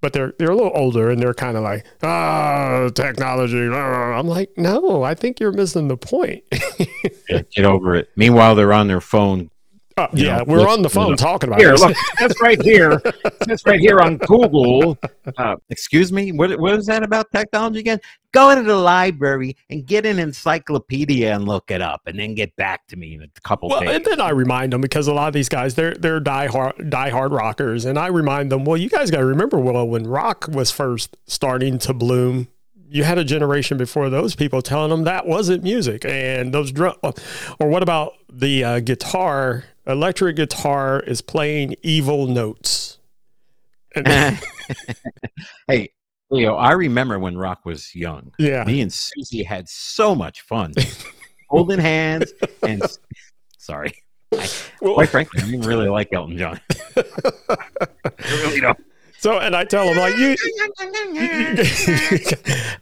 but 0.00 0.12
they're 0.12 0.34
they're 0.38 0.50
a 0.50 0.56
little 0.56 0.72
older, 0.74 1.10
and 1.10 1.22
they're 1.22 1.34
kind 1.34 1.56
of 1.56 1.62
like, 1.62 1.84
ah, 2.02 2.88
technology. 2.94 3.68
I'm 3.68 4.26
like, 4.26 4.50
no, 4.56 5.02
I 5.02 5.14
think 5.14 5.40
you're 5.40 5.52
missing 5.52 5.88
the 5.88 5.96
point. 5.96 6.44
Get 7.28 7.64
over 7.64 7.94
it. 7.94 8.10
Meanwhile, 8.16 8.54
they're 8.54 8.72
on 8.72 8.88
their 8.88 9.00
phone 9.00 9.50
yeah, 10.14 10.38
know, 10.38 10.44
we're 10.46 10.68
on 10.68 10.82
the 10.82 10.90
phone 10.90 11.16
talking 11.16 11.48
about 11.48 11.60
here. 11.60 11.72
This. 11.72 11.80
Look, 11.80 11.96
that's 12.18 12.40
right 12.40 12.60
here. 12.62 13.00
that's 13.46 13.64
right 13.66 13.80
here 13.80 14.00
on 14.00 14.18
Google. 14.18 14.98
Uh, 15.36 15.56
excuse 15.68 16.12
me. 16.12 16.32
What 16.32 16.58
what 16.58 16.74
is 16.74 16.86
that 16.86 17.02
about 17.02 17.30
technology 17.30 17.80
again? 17.80 18.00
Go 18.32 18.50
into 18.50 18.62
the 18.62 18.76
library 18.76 19.56
and 19.70 19.84
get 19.86 20.06
an 20.06 20.18
encyclopedia 20.18 21.34
and 21.34 21.46
look 21.46 21.70
it 21.70 21.82
up, 21.82 22.02
and 22.06 22.18
then 22.18 22.34
get 22.34 22.54
back 22.56 22.86
to 22.88 22.96
me 22.96 23.14
in 23.14 23.22
a 23.22 23.28
couple. 23.42 23.68
Well, 23.68 23.80
days. 23.80 23.96
and 23.96 24.04
then 24.04 24.20
I 24.20 24.30
remind 24.30 24.72
them 24.72 24.80
because 24.80 25.08
a 25.08 25.14
lot 25.14 25.28
of 25.28 25.34
these 25.34 25.48
guys 25.48 25.74
they're 25.74 25.94
they're 25.94 26.20
die 26.20 26.46
hard 26.46 26.90
die 26.90 27.10
hard 27.10 27.32
rockers, 27.32 27.84
and 27.84 27.98
I 27.98 28.06
remind 28.08 28.50
them, 28.52 28.64
well, 28.64 28.76
you 28.76 28.88
guys 28.88 29.10
got 29.10 29.18
to 29.18 29.26
remember, 29.26 29.58
well, 29.58 29.86
when 29.86 30.06
rock 30.06 30.48
was 30.48 30.70
first 30.70 31.16
starting 31.26 31.78
to 31.80 31.94
bloom 31.94 32.48
you 32.90 33.04
had 33.04 33.18
a 33.18 33.24
generation 33.24 33.78
before 33.78 34.10
those 34.10 34.34
people 34.34 34.60
telling 34.60 34.90
them 34.90 35.04
that 35.04 35.24
wasn't 35.24 35.62
music 35.62 36.04
and 36.04 36.52
those 36.52 36.72
drum 36.72 36.96
or 37.60 37.68
what 37.68 37.82
about 37.82 38.14
the 38.28 38.64
uh, 38.64 38.80
guitar 38.80 39.64
electric 39.90 40.36
guitar 40.36 41.00
is 41.00 41.20
playing 41.20 41.76
evil 41.82 42.26
notes. 42.26 42.98
hey, 43.94 45.90
Leo, 46.30 46.54
I 46.54 46.72
remember 46.72 47.18
when 47.18 47.36
rock 47.36 47.64
was 47.64 47.94
young. 47.94 48.32
Yeah. 48.38 48.64
Me 48.64 48.80
and 48.80 48.92
Susie 48.92 49.42
had 49.42 49.68
so 49.68 50.14
much 50.14 50.42
fun 50.42 50.72
holding 51.48 51.80
hands 51.80 52.32
and 52.62 52.82
sorry. 53.58 53.94
I, 54.32 54.48
well, 54.80 54.94
quite 54.94 55.08
frankly, 55.08 55.42
I 55.42 55.46
didn't 55.46 55.66
really 55.66 55.88
like 55.88 56.12
Elton 56.12 56.38
John. 56.38 56.60
I 56.96 57.02
really 58.22 58.60
don't. 58.60 58.78
So, 59.18 59.38
and 59.38 59.54
I 59.54 59.64
tell 59.64 59.86
them 59.86 59.98
like 59.98 60.16
you, 60.16 60.34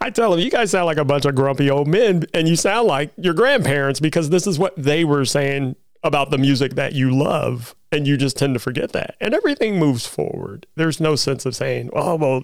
I 0.00 0.10
tell 0.10 0.30
them 0.30 0.38
you 0.38 0.50
guys 0.50 0.70
sound 0.70 0.86
like 0.86 0.98
a 0.98 1.04
bunch 1.04 1.24
of 1.24 1.34
grumpy 1.34 1.68
old 1.68 1.88
men, 1.88 2.26
and 2.32 2.46
you 2.46 2.54
sound 2.54 2.86
like 2.86 3.10
your 3.16 3.34
grandparents 3.34 3.98
because 3.98 4.30
this 4.30 4.46
is 4.46 4.56
what 4.56 4.76
they 4.76 5.04
were 5.04 5.24
saying 5.24 5.74
about 6.02 6.30
the 6.30 6.38
music 6.38 6.74
that 6.74 6.92
you 6.92 7.14
love 7.14 7.74
and 7.90 8.06
you 8.06 8.16
just 8.16 8.36
tend 8.36 8.54
to 8.54 8.60
forget 8.60 8.92
that 8.92 9.16
and 9.20 9.34
everything 9.34 9.78
moves 9.78 10.06
forward 10.06 10.66
there's 10.76 11.00
no 11.00 11.16
sense 11.16 11.44
of 11.44 11.54
saying 11.54 11.90
oh 11.92 12.14
well 12.14 12.42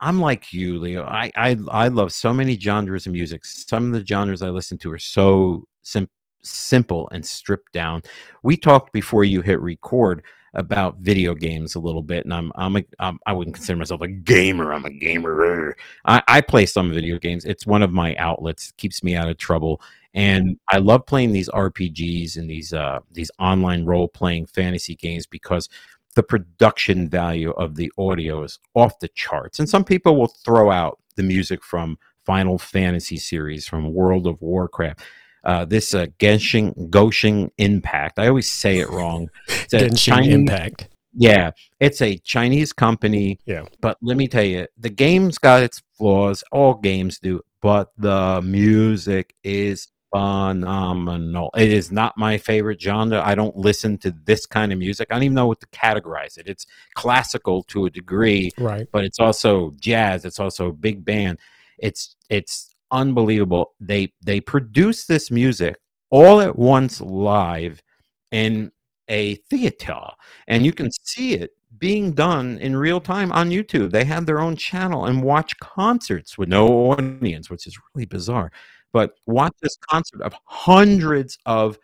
i'm 0.00 0.20
like 0.20 0.52
you 0.52 0.78
leo 0.78 1.02
i 1.04 1.30
i, 1.36 1.56
I 1.70 1.88
love 1.88 2.12
so 2.12 2.32
many 2.32 2.58
genres 2.58 3.06
of 3.06 3.12
music 3.12 3.44
some 3.44 3.86
of 3.86 3.92
the 3.92 4.06
genres 4.06 4.42
i 4.42 4.50
listen 4.50 4.78
to 4.78 4.92
are 4.92 4.98
so 4.98 5.64
sim- 5.82 6.10
simple 6.42 7.08
and 7.12 7.24
stripped 7.24 7.72
down 7.72 8.02
we 8.42 8.56
talked 8.56 8.92
before 8.92 9.24
you 9.24 9.40
hit 9.40 9.60
record 9.60 10.22
about 10.56 10.96
video 10.98 11.34
games 11.34 11.74
a 11.74 11.78
little 11.78 12.02
bit, 12.02 12.24
and 12.24 12.34
I'm 12.34 12.50
I'm, 12.56 13.18
I 13.26 13.32
wouldn't 13.32 13.54
consider 13.54 13.78
myself 13.78 14.00
a 14.00 14.08
gamer. 14.08 14.72
I'm 14.72 14.86
a 14.86 14.90
gamer. 14.90 15.76
I, 16.06 16.22
I 16.26 16.40
play 16.40 16.66
some 16.66 16.92
video 16.92 17.18
games. 17.18 17.44
It's 17.44 17.66
one 17.66 17.82
of 17.82 17.92
my 17.92 18.16
outlets. 18.16 18.72
Keeps 18.78 19.04
me 19.04 19.14
out 19.14 19.28
of 19.28 19.36
trouble, 19.36 19.80
and 20.16 20.58
I 20.70 20.78
love 20.78 21.04
playing 21.04 21.32
these 21.32 21.50
RPGs 21.50 22.36
and 22.36 22.48
these 22.48 22.72
uh, 22.72 23.00
these 23.12 23.30
online 23.38 23.84
role 23.84 24.08
playing 24.08 24.46
fantasy 24.46 24.96
games 24.96 25.26
because 25.26 25.68
the 26.14 26.22
production 26.22 27.10
value 27.10 27.50
of 27.50 27.76
the 27.76 27.92
audio 27.98 28.42
is 28.42 28.58
off 28.74 28.98
the 28.98 29.08
charts. 29.08 29.58
And 29.58 29.68
some 29.68 29.84
people 29.84 30.16
will 30.16 30.32
throw 30.44 30.70
out 30.70 30.98
the 31.16 31.22
music 31.22 31.62
from 31.62 31.98
Final 32.24 32.56
Fantasy 32.56 33.18
series, 33.18 33.68
from 33.68 33.92
World 33.92 34.26
of 34.26 34.40
Warcraft. 34.40 35.02
Uh, 35.44 35.66
this 35.66 35.94
uh, 35.94 36.06
Genshin 36.18 36.74
Goshin 36.88 37.50
Impact. 37.58 38.18
I 38.18 38.28
always 38.28 38.50
say 38.50 38.78
it 38.78 38.88
wrong. 38.88 39.28
It's 39.46 39.74
Genshin 39.74 39.98
Chinese, 39.98 40.34
Impact. 40.34 40.88
Yeah, 41.12 41.50
it's 41.78 42.00
a 42.00 42.16
Chinese 42.16 42.72
company. 42.72 43.38
Yeah, 43.44 43.66
but 43.82 43.98
let 44.00 44.16
me 44.16 44.28
tell 44.28 44.42
you, 44.42 44.66
the 44.78 44.90
game's 44.90 45.36
got 45.36 45.62
its 45.62 45.82
flaws. 45.92 46.42
All 46.50 46.74
games 46.74 47.18
do, 47.18 47.42
but 47.60 47.92
the 47.98 48.40
music 48.42 49.34
is 49.44 49.88
phenomenal. 50.12 51.50
It 51.56 51.70
is 51.70 51.90
not 51.90 52.16
my 52.16 52.38
favorite 52.38 52.80
genre. 52.80 53.22
I 53.24 53.34
don't 53.34 53.56
listen 53.56 53.98
to 53.98 54.14
this 54.24 54.46
kind 54.46 54.72
of 54.72 54.78
music. 54.78 55.08
I 55.10 55.14
don't 55.14 55.24
even 55.24 55.34
know 55.34 55.46
what 55.46 55.60
to 55.60 55.66
categorize 55.68 56.38
it. 56.38 56.46
It's 56.46 56.66
classical 56.94 57.62
to 57.64 57.86
a 57.86 57.90
degree, 57.90 58.50
right? 58.58 58.86
But 58.92 59.04
it's 59.04 59.20
also 59.20 59.72
jazz. 59.80 60.24
It's 60.24 60.40
also 60.40 60.72
big 60.72 61.04
band. 61.04 61.38
It's 61.78 62.16
it's 62.30 62.74
unbelievable. 62.90 63.74
They 63.80 64.12
they 64.22 64.40
produce 64.40 65.06
this 65.06 65.30
music 65.30 65.76
all 66.10 66.40
at 66.40 66.56
once 66.56 67.00
live 67.00 67.82
in 68.30 68.72
a 69.08 69.36
theater, 69.50 70.00
and 70.48 70.64
you 70.64 70.72
can 70.72 70.90
see 70.90 71.34
it 71.34 71.50
being 71.78 72.12
done 72.12 72.58
in 72.58 72.76
real 72.76 73.00
time 73.00 73.30
on 73.32 73.50
YouTube. 73.50 73.90
They 73.90 74.04
have 74.04 74.26
their 74.26 74.40
own 74.40 74.56
channel 74.56 75.06
and 75.06 75.22
watch 75.22 75.58
concerts 75.58 76.38
with 76.38 76.48
no 76.48 76.68
audience, 76.92 77.50
which 77.50 77.66
is 77.66 77.78
really 77.94 78.06
bizarre. 78.06 78.50
But 78.96 79.12
watch 79.26 79.52
this 79.60 79.76
concert 79.76 80.22
of 80.22 80.34
hundreds 80.46 81.36
of 81.44 81.78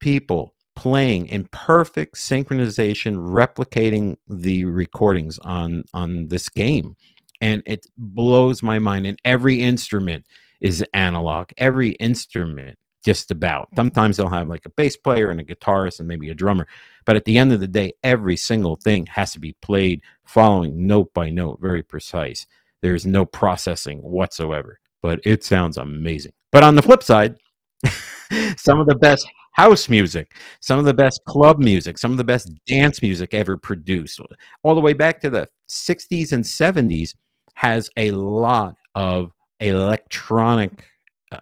people 0.00 0.52
playing 0.76 1.28
in 1.28 1.48
perfect 1.50 2.16
synchronization, 2.16 3.16
replicating 3.16 4.18
the 4.28 4.66
recordings 4.66 5.38
on 5.38 5.84
on 5.94 6.28
this 6.28 6.50
game, 6.50 6.94
and 7.40 7.62
it 7.64 7.86
blows 7.96 8.62
my 8.62 8.78
mind. 8.78 9.06
And 9.06 9.18
every 9.24 9.62
instrument 9.62 10.26
is 10.60 10.84
analog. 10.92 11.52
Every 11.56 11.92
instrument, 11.92 12.76
just 13.02 13.30
about. 13.30 13.70
Sometimes 13.74 14.18
they'll 14.18 14.28
have 14.28 14.48
like 14.50 14.66
a 14.66 14.70
bass 14.76 14.94
player 14.94 15.30
and 15.30 15.40
a 15.40 15.44
guitarist 15.44 16.00
and 16.00 16.06
maybe 16.06 16.28
a 16.28 16.34
drummer, 16.34 16.68
but 17.06 17.16
at 17.16 17.24
the 17.24 17.38
end 17.38 17.50
of 17.50 17.60
the 17.60 17.66
day, 17.66 17.94
every 18.02 18.36
single 18.36 18.76
thing 18.76 19.06
has 19.06 19.32
to 19.32 19.40
be 19.40 19.56
played 19.62 20.02
following 20.26 20.86
note 20.86 21.14
by 21.14 21.30
note, 21.30 21.60
very 21.62 21.82
precise. 21.82 22.46
There's 22.82 23.06
no 23.06 23.24
processing 23.24 24.00
whatsoever, 24.00 24.80
but 25.00 25.20
it 25.24 25.44
sounds 25.44 25.78
amazing. 25.78 26.32
But 26.52 26.64
on 26.64 26.74
the 26.74 26.82
flip 26.82 27.02
side, 27.02 27.36
some 28.56 28.80
of 28.80 28.86
the 28.86 28.96
best 28.96 29.26
house 29.52 29.88
music, 29.88 30.32
some 30.60 30.78
of 30.78 30.84
the 30.84 30.94
best 30.94 31.20
club 31.26 31.58
music, 31.58 31.98
some 31.98 32.10
of 32.12 32.16
the 32.16 32.24
best 32.24 32.50
dance 32.66 33.02
music 33.02 33.34
ever 33.34 33.56
produced, 33.56 34.20
all 34.62 34.74
the 34.74 34.80
way 34.80 34.92
back 34.92 35.20
to 35.20 35.30
the 35.30 35.48
60s 35.68 36.32
and 36.32 36.44
70s, 36.44 37.14
has 37.54 37.90
a 37.96 38.12
lot 38.12 38.76
of 38.94 39.32
electronic 39.60 40.84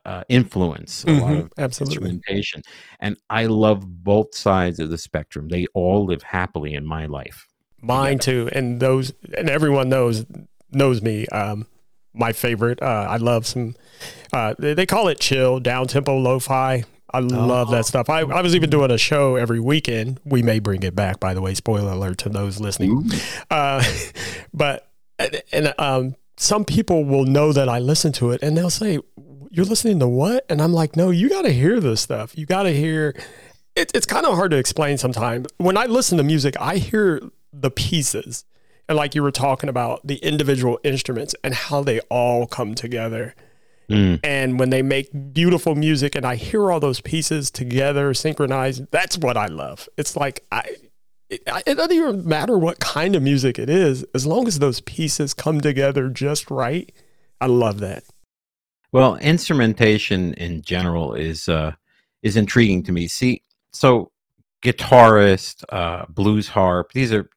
uh, 0.05 0.25
influence, 0.29 1.05
a 1.05 1.09
lot 1.13 1.35
Mhm, 1.35 1.41
of 1.45 1.53
absolutely. 1.59 1.97
instrumentation, 1.97 2.63
and 3.01 3.17
I 3.31 3.47
love 3.47 3.85
both 4.03 4.35
sides 4.35 4.81
of 4.81 4.91
the 4.91 4.99
spectrum. 4.99 5.49
They 5.49 5.67
all 5.75 6.05
live 6.07 6.23
happily 6.23 6.75
in 6.75 6.85
my 6.87 7.07
life. 7.07 7.47
Mine 7.83 8.19
too, 8.19 8.49
and 8.53 8.81
those 8.81 9.13
and 9.37 9.49
everyone 9.51 9.89
knows 9.89 10.25
knows 10.73 11.03
me. 11.03 11.27
Um, 11.29 11.67
my 12.17 12.33
favorite. 12.33 12.83
Uh, 12.83 13.07
I 13.09 13.17
love 13.17 13.47
some. 13.47 13.75
Uh, 14.33 14.55
they, 14.59 14.75
they 14.75 14.87
call 14.87 15.09
it 15.09 15.21
chill, 15.21 15.61
down 15.61 15.87
tempo, 15.87 16.17
lo-fi. 16.19 16.85
I 17.17 17.21
love 17.21 17.71
that 17.71 17.87
stuff. 17.87 18.11
I, 18.11 18.21
I 18.21 18.43
was 18.43 18.55
even 18.55 18.69
doing 18.69 18.91
a 18.91 18.99
show 18.99 19.37
every 19.37 19.61
weekend. 19.61 20.21
We 20.25 20.43
may 20.43 20.59
bring 20.59 20.83
it 20.83 20.95
back, 20.95 21.19
by 21.19 21.33
the 21.33 21.41
way. 21.41 21.55
Spoiler 21.55 21.93
alert 21.93 22.19
to 22.19 22.29
those 22.29 22.61
listening. 22.61 23.11
Uh, 23.51 23.83
but 24.55 24.89
and, 25.53 25.73
um, 25.79 26.17
some 26.37 26.65
people 26.65 27.05
will 27.05 27.25
know 27.25 27.53
that 27.53 27.69
I 27.69 27.79
listen 27.79 28.13
to 28.15 28.33
it, 28.33 28.43
and 28.43 28.57
they'll 28.57 28.71
say, 28.71 28.99
"You're 29.51 29.65
listening 29.65 29.99
to 30.01 30.09
what?" 30.09 30.45
And 30.51 30.61
I'm 30.61 30.73
like, 30.73 30.97
"No, 30.97 31.11
you 31.11 31.31
got 31.31 31.43
to 31.43 31.53
hear 31.53 31.81
this 31.81 32.01
stuff. 32.01 32.37
You 32.37 32.45
got 32.45 32.65
to 32.65 32.73
hear." 32.73 33.15
It, 33.75 33.93
it's 33.95 34.07
kind 34.07 34.27
of 34.27 34.35
hard 34.35 34.51
to 34.51 34.57
explain 34.57 34.99
sometimes. 34.99 35.47
When 35.59 35.77
I 35.77 35.87
listen 35.87 36.19
to 36.19 36.25
music, 36.25 36.55
I 36.61 36.77
hear 36.77 37.21
the 37.53 37.71
pieces, 37.71 38.45
like 38.89 39.15
you 39.15 39.23
were 39.23 39.33
talking 39.33 39.69
about 39.69 40.07
the 40.07 40.17
individual 40.17 40.79
instruments 40.85 41.35
and 41.43 41.55
how 41.55 41.83
they 41.83 42.01
all 42.09 42.47
come 42.47 42.75
together. 42.75 43.35
Mm. 43.91 44.21
And 44.25 44.59
when 44.59 44.71
they 44.71 44.83
make 44.83 45.33
beautiful 45.33 45.75
music, 45.75 46.15
and 46.15 46.27
I 46.27 46.37
hear 46.37 46.71
all 46.71 46.81
those 46.81 47.01
pieces 47.01 47.51
together, 47.51 48.15
synchronized, 48.15 48.91
that's 48.91 49.17
what 49.19 49.37
I 49.37 49.47
love. 49.47 49.89
It's 49.97 50.17
like 50.17 50.45
I. 50.51 50.63
It, 51.29 51.43
it 51.67 51.75
doesn't 51.75 51.93
even 51.93 52.29
matter 52.29 52.57
what 52.57 52.79
kind 52.79 53.17
of 53.17 53.23
music 53.23 53.59
it 53.59 53.69
is, 53.69 54.05
as 54.15 54.27
long 54.27 54.47
as 54.47 54.61
those 54.61 54.81
pieces 54.81 55.35
come 55.35 55.61
together 55.61 56.09
just 56.09 56.51
right. 56.51 56.93
I 57.41 57.47
love 57.47 57.81
that. 57.81 58.05
Well, 58.93 59.17
instrumentation 59.17 60.35
in 60.35 60.63
general 60.63 61.15
is 61.15 61.49
uh, 61.49 61.73
is 62.23 62.37
intriguing 62.37 62.83
to 62.85 62.93
me. 62.93 63.09
See, 63.09 63.43
so 63.73 64.11
guitarist, 64.63 65.65
uh, 65.71 66.07
blues 66.09 66.49
harp, 66.49 66.93
these 66.93 67.13
are 67.13 67.29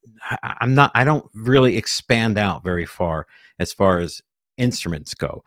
I'm 0.43 0.73
not 0.75 0.91
I 0.95 1.03
don't 1.03 1.25
really 1.33 1.77
expand 1.77 2.37
out 2.37 2.63
very 2.63 2.85
far 2.85 3.27
as 3.59 3.73
far 3.73 3.99
as 3.99 4.21
instruments 4.57 5.13
go. 5.13 5.43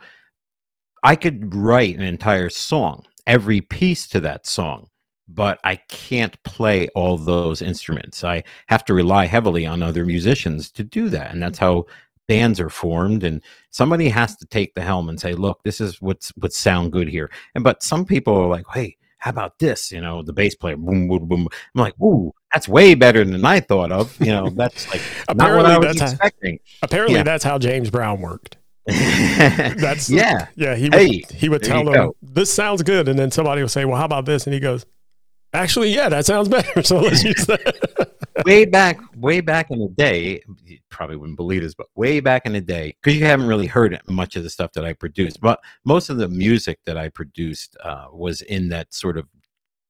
I 1.02 1.16
could 1.16 1.54
write 1.54 1.96
an 1.96 2.02
entire 2.02 2.48
song, 2.48 3.04
every 3.26 3.60
piece 3.60 4.06
to 4.08 4.20
that 4.20 4.46
song, 4.46 4.88
but 5.28 5.58
I 5.64 5.76
can't 5.76 6.40
play 6.44 6.88
all 6.94 7.18
those 7.18 7.60
instruments. 7.62 8.24
I 8.24 8.44
have 8.68 8.84
to 8.86 8.94
rely 8.94 9.26
heavily 9.26 9.66
on 9.66 9.82
other 9.82 10.04
musicians 10.04 10.70
to 10.72 10.84
do 10.84 11.08
that, 11.10 11.32
and 11.32 11.42
that's 11.42 11.58
how 11.58 11.86
bands 12.28 12.60
are 12.60 12.70
formed 12.70 13.24
and 13.24 13.42
somebody 13.70 14.08
has 14.08 14.36
to 14.36 14.46
take 14.46 14.74
the 14.74 14.80
helm 14.80 15.08
and 15.08 15.20
say 15.20 15.34
look 15.34 15.62
this 15.64 15.80
is 15.80 16.00
what's 16.00 16.30
what 16.36 16.52
sound 16.52 16.92
good 16.92 17.08
here 17.08 17.30
and 17.54 17.64
but 17.64 17.82
some 17.82 18.04
people 18.04 18.34
are 18.34 18.48
like 18.48 18.64
hey 18.72 18.96
how 19.22 19.30
about 19.30 19.56
this 19.60 19.92
you 19.92 20.00
know 20.00 20.20
the 20.22 20.32
bass 20.32 20.54
player 20.56 20.76
boom 20.76 21.06
boom 21.08 21.26
boom 21.28 21.46
i'm 21.74 21.80
like 21.80 21.94
ooh 22.00 22.32
that's 22.52 22.66
way 22.68 22.94
better 22.94 23.24
than 23.24 23.44
i 23.44 23.60
thought 23.60 23.92
of 23.92 24.18
you 24.20 24.26
know 24.26 24.50
that's 24.50 24.88
like 24.90 25.00
not 25.36 25.36
what 25.56 25.64
Apparently 25.64 25.72
i 25.74 25.78
was 25.78 25.86
that's 25.86 26.00
how- 26.00 26.06
expecting 26.08 26.58
Apparently, 26.82 27.14
Yeah. 27.16 27.22
that's 27.22 27.44
how 27.44 27.58
James 27.58 27.88
Brown 27.90 28.20
worked. 28.20 28.56
That's 28.86 30.10
yeah 30.10 30.48
yeah. 30.56 30.74
He 30.74 30.84
would, 30.86 30.94
Hey, 30.94 31.22
he 31.34 31.48
would 31.48 31.62
tell 31.62 31.84
them 31.84 31.94
go. 31.94 32.16
this 32.20 32.52
sounds 32.52 32.82
good, 32.82 33.06
and 33.08 33.16
then 33.16 33.30
somebody 33.30 33.62
will 33.62 33.68
say, 33.68 33.84
"Well, 33.84 33.96
how 33.96 34.04
about 34.06 34.26
this?" 34.26 34.44
And 34.44 34.52
he 34.54 34.58
goes, 34.58 34.84
"Actually, 35.54 35.92
yeah, 35.94 36.08
that 36.08 36.26
sounds 36.26 36.48
better." 36.48 36.82
So 36.82 36.98
let's 37.00 37.22
use 37.24 37.46
that. 37.46 38.12
way 38.46 38.64
back 38.64 38.98
way 39.16 39.40
back 39.40 39.70
in 39.70 39.78
the 39.78 39.88
day 39.88 40.42
you 40.64 40.78
probably 40.88 41.16
wouldn't 41.16 41.36
believe 41.36 41.62
this 41.62 41.74
but 41.74 41.86
way 41.94 42.18
back 42.18 42.46
in 42.46 42.52
the 42.54 42.60
day 42.60 42.96
because 43.02 43.18
you 43.18 43.24
haven't 43.26 43.46
really 43.46 43.66
heard 43.66 43.98
much 44.08 44.36
of 44.36 44.42
the 44.42 44.50
stuff 44.50 44.72
that 44.72 44.84
i 44.84 44.92
produced 44.94 45.40
but 45.40 45.60
most 45.84 46.08
of 46.08 46.16
the 46.16 46.28
music 46.28 46.78
that 46.86 46.96
i 46.96 47.08
produced 47.10 47.76
uh, 47.84 48.06
was 48.12 48.40
in 48.42 48.68
that 48.70 48.92
sort 48.92 49.18
of 49.18 49.26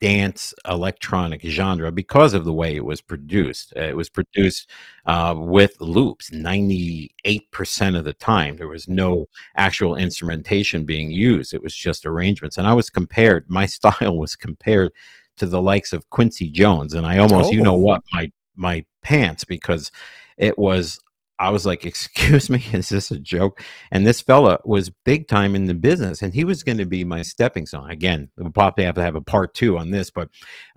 dance 0.00 0.52
electronic 0.68 1.40
genre 1.44 1.92
because 1.92 2.34
of 2.34 2.44
the 2.44 2.52
way 2.52 2.74
it 2.74 2.84
was 2.84 3.00
produced 3.00 3.72
Uh, 3.76 3.82
it 3.82 3.96
was 3.96 4.08
produced 4.08 4.68
uh, 5.06 5.34
with 5.38 5.80
loops 5.80 6.30
98% 6.30 7.96
of 7.96 8.04
the 8.04 8.12
time 8.14 8.56
there 8.56 8.68
was 8.68 8.88
no 8.88 9.26
actual 9.56 9.94
instrumentation 9.96 10.84
being 10.84 11.10
used 11.12 11.54
it 11.54 11.62
was 11.62 11.74
just 11.74 12.04
arrangements 12.04 12.58
and 12.58 12.66
i 12.66 12.74
was 12.74 12.90
compared 12.90 13.48
my 13.48 13.66
style 13.76 14.18
was 14.18 14.34
compared 14.34 14.90
to 15.38 15.46
the 15.46 15.62
likes 15.62 15.92
of 15.92 16.08
Quincy 16.10 16.50
Jones, 16.50 16.94
and 16.94 17.06
I 17.06 17.18
almost, 17.18 17.52
you 17.52 17.62
know 17.62 17.74
Oh. 17.74 17.78
what, 17.78 18.02
my 18.12 18.30
my 18.56 18.84
pants 19.02 19.44
because 19.44 19.90
it 20.36 20.58
was. 20.58 21.00
I 21.38 21.48
was 21.50 21.66
like, 21.66 21.84
"Excuse 21.86 22.48
me, 22.50 22.62
is 22.72 22.88
this 22.90 23.10
a 23.10 23.18
joke?" 23.18 23.60
And 23.90 24.06
this 24.06 24.20
fella 24.20 24.58
was 24.64 24.90
big 25.04 25.26
time 25.26 25.56
in 25.56 25.64
the 25.64 25.74
business, 25.74 26.22
and 26.22 26.32
he 26.34 26.44
was 26.44 26.62
going 26.62 26.78
to 26.78 26.84
be 26.86 27.02
my 27.02 27.22
stepping 27.22 27.66
stone. 27.66 27.90
Again, 27.90 28.30
we'll 28.36 28.50
probably 28.52 28.84
have 28.84 28.94
to 28.96 29.02
have 29.02 29.16
a 29.16 29.20
part 29.22 29.54
two 29.54 29.76
on 29.78 29.90
this, 29.90 30.10
but 30.10 30.28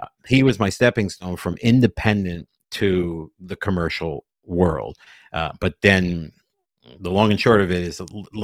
uh, 0.02 0.08
he 0.28 0.42
was 0.42 0.58
my 0.60 0.70
stepping 0.70 1.10
stone 1.10 1.36
from 1.36 1.58
independent 1.62 2.48
to 2.72 3.32
the 3.40 3.56
commercial 3.56 4.26
world. 4.44 4.98
Uh, 5.34 5.52
but 5.60 5.76
then, 5.82 6.32
the 7.00 7.10
long 7.12 7.32
and 7.32 7.40
short 7.40 7.62
of 7.62 7.72
it 7.72 7.82
is 7.84 8.02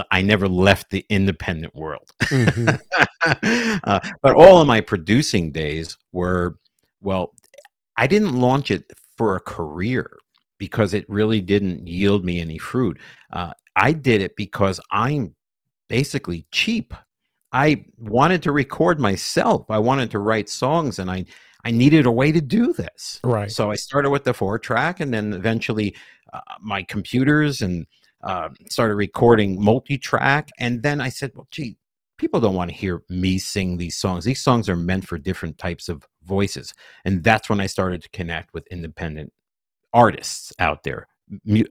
I 0.10 0.22
never 0.22 0.48
left 0.48 0.90
the 0.90 1.06
independent 1.10 1.76
world. 1.76 2.10
Mhm. 2.22 2.80
uh, 3.84 4.00
but 4.22 4.36
all 4.36 4.60
of 4.60 4.68
my 4.68 4.82
producing 4.82 5.52
days 5.52 5.98
were 6.12 6.58
well 7.02 7.34
i 7.98 8.08
didn't 8.08 8.40
launch 8.40 8.72
it 8.72 8.92
for 9.18 9.36
a 9.36 9.40
career 9.40 10.18
because 10.58 10.94
it 10.94 11.06
really 11.10 11.42
didn't 11.42 11.88
yield 11.88 12.26
me 12.26 12.40
any 12.40 12.58
fruit 12.58 12.98
uh, 13.34 13.54
i 13.76 13.92
did 13.92 14.22
it 14.22 14.36
because 14.36 14.80
i'm 14.92 15.36
basically 15.88 16.46
cheap 16.52 16.94
i 17.52 17.84
wanted 17.98 18.42
to 18.42 18.52
record 18.52 19.00
myself 19.00 19.70
i 19.70 19.78
wanted 19.78 20.10
to 20.10 20.20
write 20.20 20.50
songs 20.50 20.98
and 21.00 21.10
i 21.12 21.24
i 21.66 21.70
needed 21.72 22.06
a 22.08 22.12
way 22.12 22.32
to 22.32 22.42
do 22.42 22.74
this 22.74 23.20
Right. 23.24 23.52
so 23.52 23.70
I 23.72 23.76
started 23.76 24.10
with 24.10 24.24
the 24.24 24.34
four 24.34 24.58
track, 24.58 25.00
and 25.00 25.14
then 25.14 25.34
eventually 25.34 25.96
uh, 26.34 26.40
my 26.60 26.82
computers 26.84 27.62
and 27.62 27.86
uh, 28.24 28.50
started 28.70 28.96
recording 28.96 29.62
multi 29.62 29.98
track. 29.98 30.50
And 30.60 30.84
then 30.84 31.02
I 31.02 31.10
said, 31.10 31.32
well, 31.36 31.48
gee, 31.52 31.78
people 32.18 32.40
don't 32.40 32.56
want 32.56 32.70
to 32.70 32.76
hear 32.76 33.02
me 33.10 33.38
sing 33.38 33.78
these 33.78 33.98
songs. 33.98 34.26
These 34.26 34.42
songs 34.42 34.70
are 34.70 34.76
meant 34.76 35.08
for 35.08 35.18
different 35.18 35.58
types 35.58 35.90
of 35.90 36.06
voices. 36.24 36.74
And 37.06 37.24
that's 37.24 37.50
when 37.50 37.60
I 37.60 37.66
started 37.66 38.02
to 38.04 38.10
connect 38.10 38.54
with 38.54 38.68
independent 38.68 39.34
artists 39.94 40.54
out 40.60 40.84
there, 40.84 41.08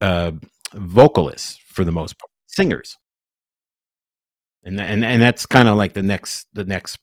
uh, 0.01 0.31
vocalists 0.73 1.57
for 1.67 1.83
the 1.83 1.91
most 1.91 2.17
part, 2.19 2.29
singers. 2.47 2.97
And, 4.63 4.79
and, 4.79 5.03
and 5.03 5.21
that's 5.21 5.45
kind 5.45 5.67
of 5.67 5.75
like 5.75 5.93
the 5.93 6.03
next 6.03 6.47
the 6.53 6.65
next 6.65 6.99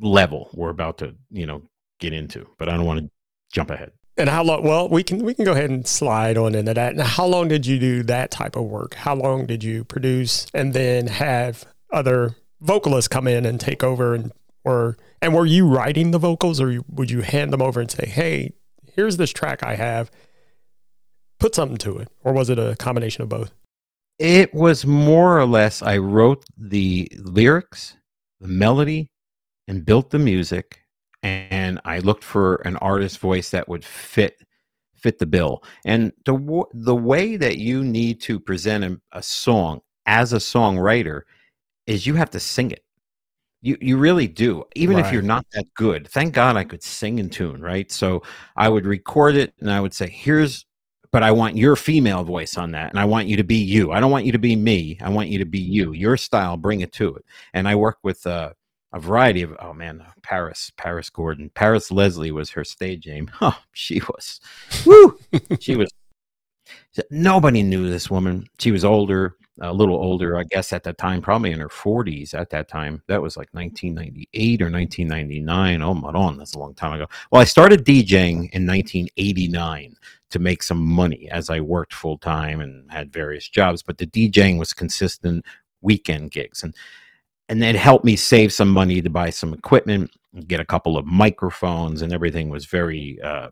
level 0.00 0.48
we're 0.54 0.70
about 0.70 0.98
to 0.98 1.14
you 1.30 1.46
know 1.46 1.62
get 1.98 2.12
into 2.12 2.46
but 2.58 2.68
i 2.68 2.76
don't 2.76 2.86
want 2.86 3.00
to 3.00 3.10
jump 3.52 3.70
ahead 3.70 3.90
And 4.18 4.28
how 4.28 4.42
long? 4.42 4.64
Well, 4.64 4.88
we 4.88 5.04
can 5.04 5.22
we 5.24 5.32
can 5.32 5.44
go 5.44 5.52
ahead 5.52 5.70
and 5.70 5.86
slide 5.86 6.36
on 6.36 6.56
into 6.56 6.74
that. 6.74 6.96
Now, 6.96 7.04
how 7.04 7.24
long 7.24 7.46
did 7.46 7.66
you 7.66 7.78
do 7.78 8.02
that 8.02 8.32
type 8.32 8.56
of 8.56 8.64
work? 8.64 8.94
How 8.94 9.14
long 9.14 9.46
did 9.46 9.62
you 9.62 9.84
produce 9.84 10.48
and 10.52 10.74
then 10.74 11.06
have 11.06 11.64
other 11.92 12.34
vocalists 12.60 13.06
come 13.06 13.28
in 13.28 13.46
and 13.46 13.60
take 13.60 13.84
over 13.84 14.14
and 14.14 14.32
or 14.64 14.96
and 15.22 15.34
were 15.34 15.46
you 15.46 15.68
writing 15.68 16.10
the 16.10 16.18
vocals 16.18 16.60
or 16.60 16.80
would 16.88 17.12
you 17.12 17.20
hand 17.20 17.52
them 17.52 17.62
over 17.62 17.80
and 17.80 17.90
say, 17.90 18.06
"Hey, 18.06 18.54
here's 18.92 19.18
this 19.18 19.30
track 19.30 19.62
I 19.62 19.76
have. 19.76 20.10
Put 21.38 21.54
something 21.54 21.78
to 21.78 21.98
it," 21.98 22.08
or 22.24 22.32
was 22.32 22.50
it 22.50 22.58
a 22.58 22.74
combination 22.76 23.22
of 23.22 23.28
both? 23.28 23.52
It 24.18 24.52
was 24.52 24.84
more 24.84 25.38
or 25.38 25.46
less 25.46 25.80
I 25.80 25.98
wrote 25.98 26.44
the 26.56 27.08
lyrics, 27.16 27.96
the 28.40 28.48
melody, 28.48 29.06
and 29.68 29.86
built 29.86 30.10
the 30.10 30.18
music, 30.18 30.80
and 31.22 31.80
I 31.84 31.98
looked 31.98 32.24
for 32.24 32.56
an 32.56 32.76
artist 32.76 33.18
voice 33.18 33.50
that 33.50 33.68
would 33.68 33.84
fit 33.84 34.36
fit 34.94 35.18
the 35.18 35.26
bill. 35.26 35.62
And 35.84 36.12
the 36.24 36.64
the 36.74 36.96
way 36.96 37.36
that 37.36 37.58
you 37.58 37.84
need 37.84 38.20
to 38.22 38.40
present 38.40 38.84
a, 38.84 39.00
a 39.12 39.22
song 39.22 39.80
as 40.06 40.32
a 40.32 40.36
songwriter 40.36 41.22
is 41.86 42.06
you 42.06 42.14
have 42.14 42.30
to 42.30 42.40
sing 42.40 42.70
it. 42.70 42.84
You 43.62 43.76
you 43.80 43.96
really 43.98 44.28
do. 44.28 44.64
Even 44.76 44.98
if 44.98 45.12
you're 45.12 45.22
not 45.22 45.46
that 45.52 45.66
good. 45.74 46.08
Thank 46.08 46.34
God 46.34 46.56
I 46.56 46.64
could 46.64 46.82
sing 46.82 47.18
in 47.18 47.30
tune, 47.30 47.60
right? 47.60 47.90
So 47.90 48.22
I 48.56 48.68
would 48.68 48.86
record 48.86 49.36
it 49.36 49.54
and 49.60 49.70
I 49.70 49.80
would 49.80 49.94
say, 49.94 50.08
"Here's 50.08 50.64
but 51.10 51.22
I 51.22 51.32
want 51.32 51.56
your 51.56 51.74
female 51.74 52.22
voice 52.22 52.58
on 52.58 52.72
that, 52.72 52.90
and 52.90 53.00
I 53.00 53.06
want 53.06 53.28
you 53.28 53.36
to 53.38 53.44
be 53.44 53.56
you. 53.56 53.92
I 53.92 54.00
don't 54.00 54.10
want 54.10 54.26
you 54.26 54.32
to 54.32 54.38
be 54.38 54.54
me. 54.56 54.98
I 55.00 55.08
want 55.08 55.28
you 55.28 55.38
to 55.38 55.46
be 55.46 55.58
you. 55.58 55.92
Your 55.92 56.16
style, 56.16 56.56
bring 56.56 56.80
it 56.82 56.92
to 56.94 57.14
it." 57.16 57.24
And 57.54 57.66
I 57.68 57.74
worked 57.76 58.04
with 58.04 58.26
uh, 58.26 58.52
a 58.92 59.00
variety 59.00 59.42
of 59.42 59.56
oh 59.60 59.74
man, 59.74 60.00
uh, 60.00 60.10
Paris, 60.22 60.72
Paris 60.76 61.10
Gordon, 61.10 61.50
Paris 61.54 61.90
Leslie 61.90 62.32
was 62.32 62.50
her 62.50 62.64
stage 62.64 63.06
name. 63.06 63.30
Oh, 63.40 63.58
she 63.72 64.00
was, 64.00 64.40
woo, 64.86 65.18
she 65.60 65.76
was. 65.76 65.90
Nobody 67.10 67.62
knew 67.62 67.88
this 67.88 68.10
woman. 68.10 68.48
She 68.58 68.72
was 68.72 68.84
older, 68.84 69.36
a 69.60 69.72
little 69.72 69.96
older, 69.96 70.38
I 70.38 70.44
guess, 70.44 70.72
at 70.72 70.84
that 70.84 70.98
time, 70.98 71.22
probably 71.22 71.52
in 71.52 71.60
her 71.60 71.68
40s 71.68 72.34
at 72.34 72.50
that 72.50 72.68
time. 72.68 73.02
That 73.06 73.22
was 73.22 73.36
like 73.36 73.48
1998 73.52 74.62
or 74.62 74.70
1999. 74.70 75.82
Oh, 75.82 75.94
Maron, 75.94 76.38
that's 76.38 76.54
a 76.54 76.58
long 76.58 76.74
time 76.74 76.92
ago. 76.94 77.06
Well, 77.30 77.40
I 77.40 77.44
started 77.44 77.84
DJing 77.84 78.50
in 78.52 78.66
1989 78.66 79.96
to 80.30 80.38
make 80.38 80.62
some 80.62 80.84
money 80.84 81.28
as 81.30 81.50
I 81.50 81.60
worked 81.60 81.94
full 81.94 82.18
time 82.18 82.60
and 82.60 82.90
had 82.90 83.12
various 83.12 83.48
jobs, 83.48 83.82
but 83.82 83.98
the 83.98 84.06
DJing 84.06 84.58
was 84.58 84.72
consistent 84.72 85.44
weekend 85.80 86.30
gigs. 86.30 86.62
And 86.62 86.74
and 87.48 87.62
it 87.62 87.76
helped 87.76 88.04
me 88.04 88.16
save 88.16 88.52
some 88.52 88.68
money 88.68 89.00
to 89.00 89.10
buy 89.10 89.30
some 89.30 89.54
equipment, 89.54 90.10
get 90.46 90.60
a 90.60 90.64
couple 90.64 90.96
of 90.96 91.06
microphones, 91.06 92.02
and 92.02 92.12
everything 92.12 92.50
was 92.50 92.66
very 92.66 93.18
uh, 93.22 93.48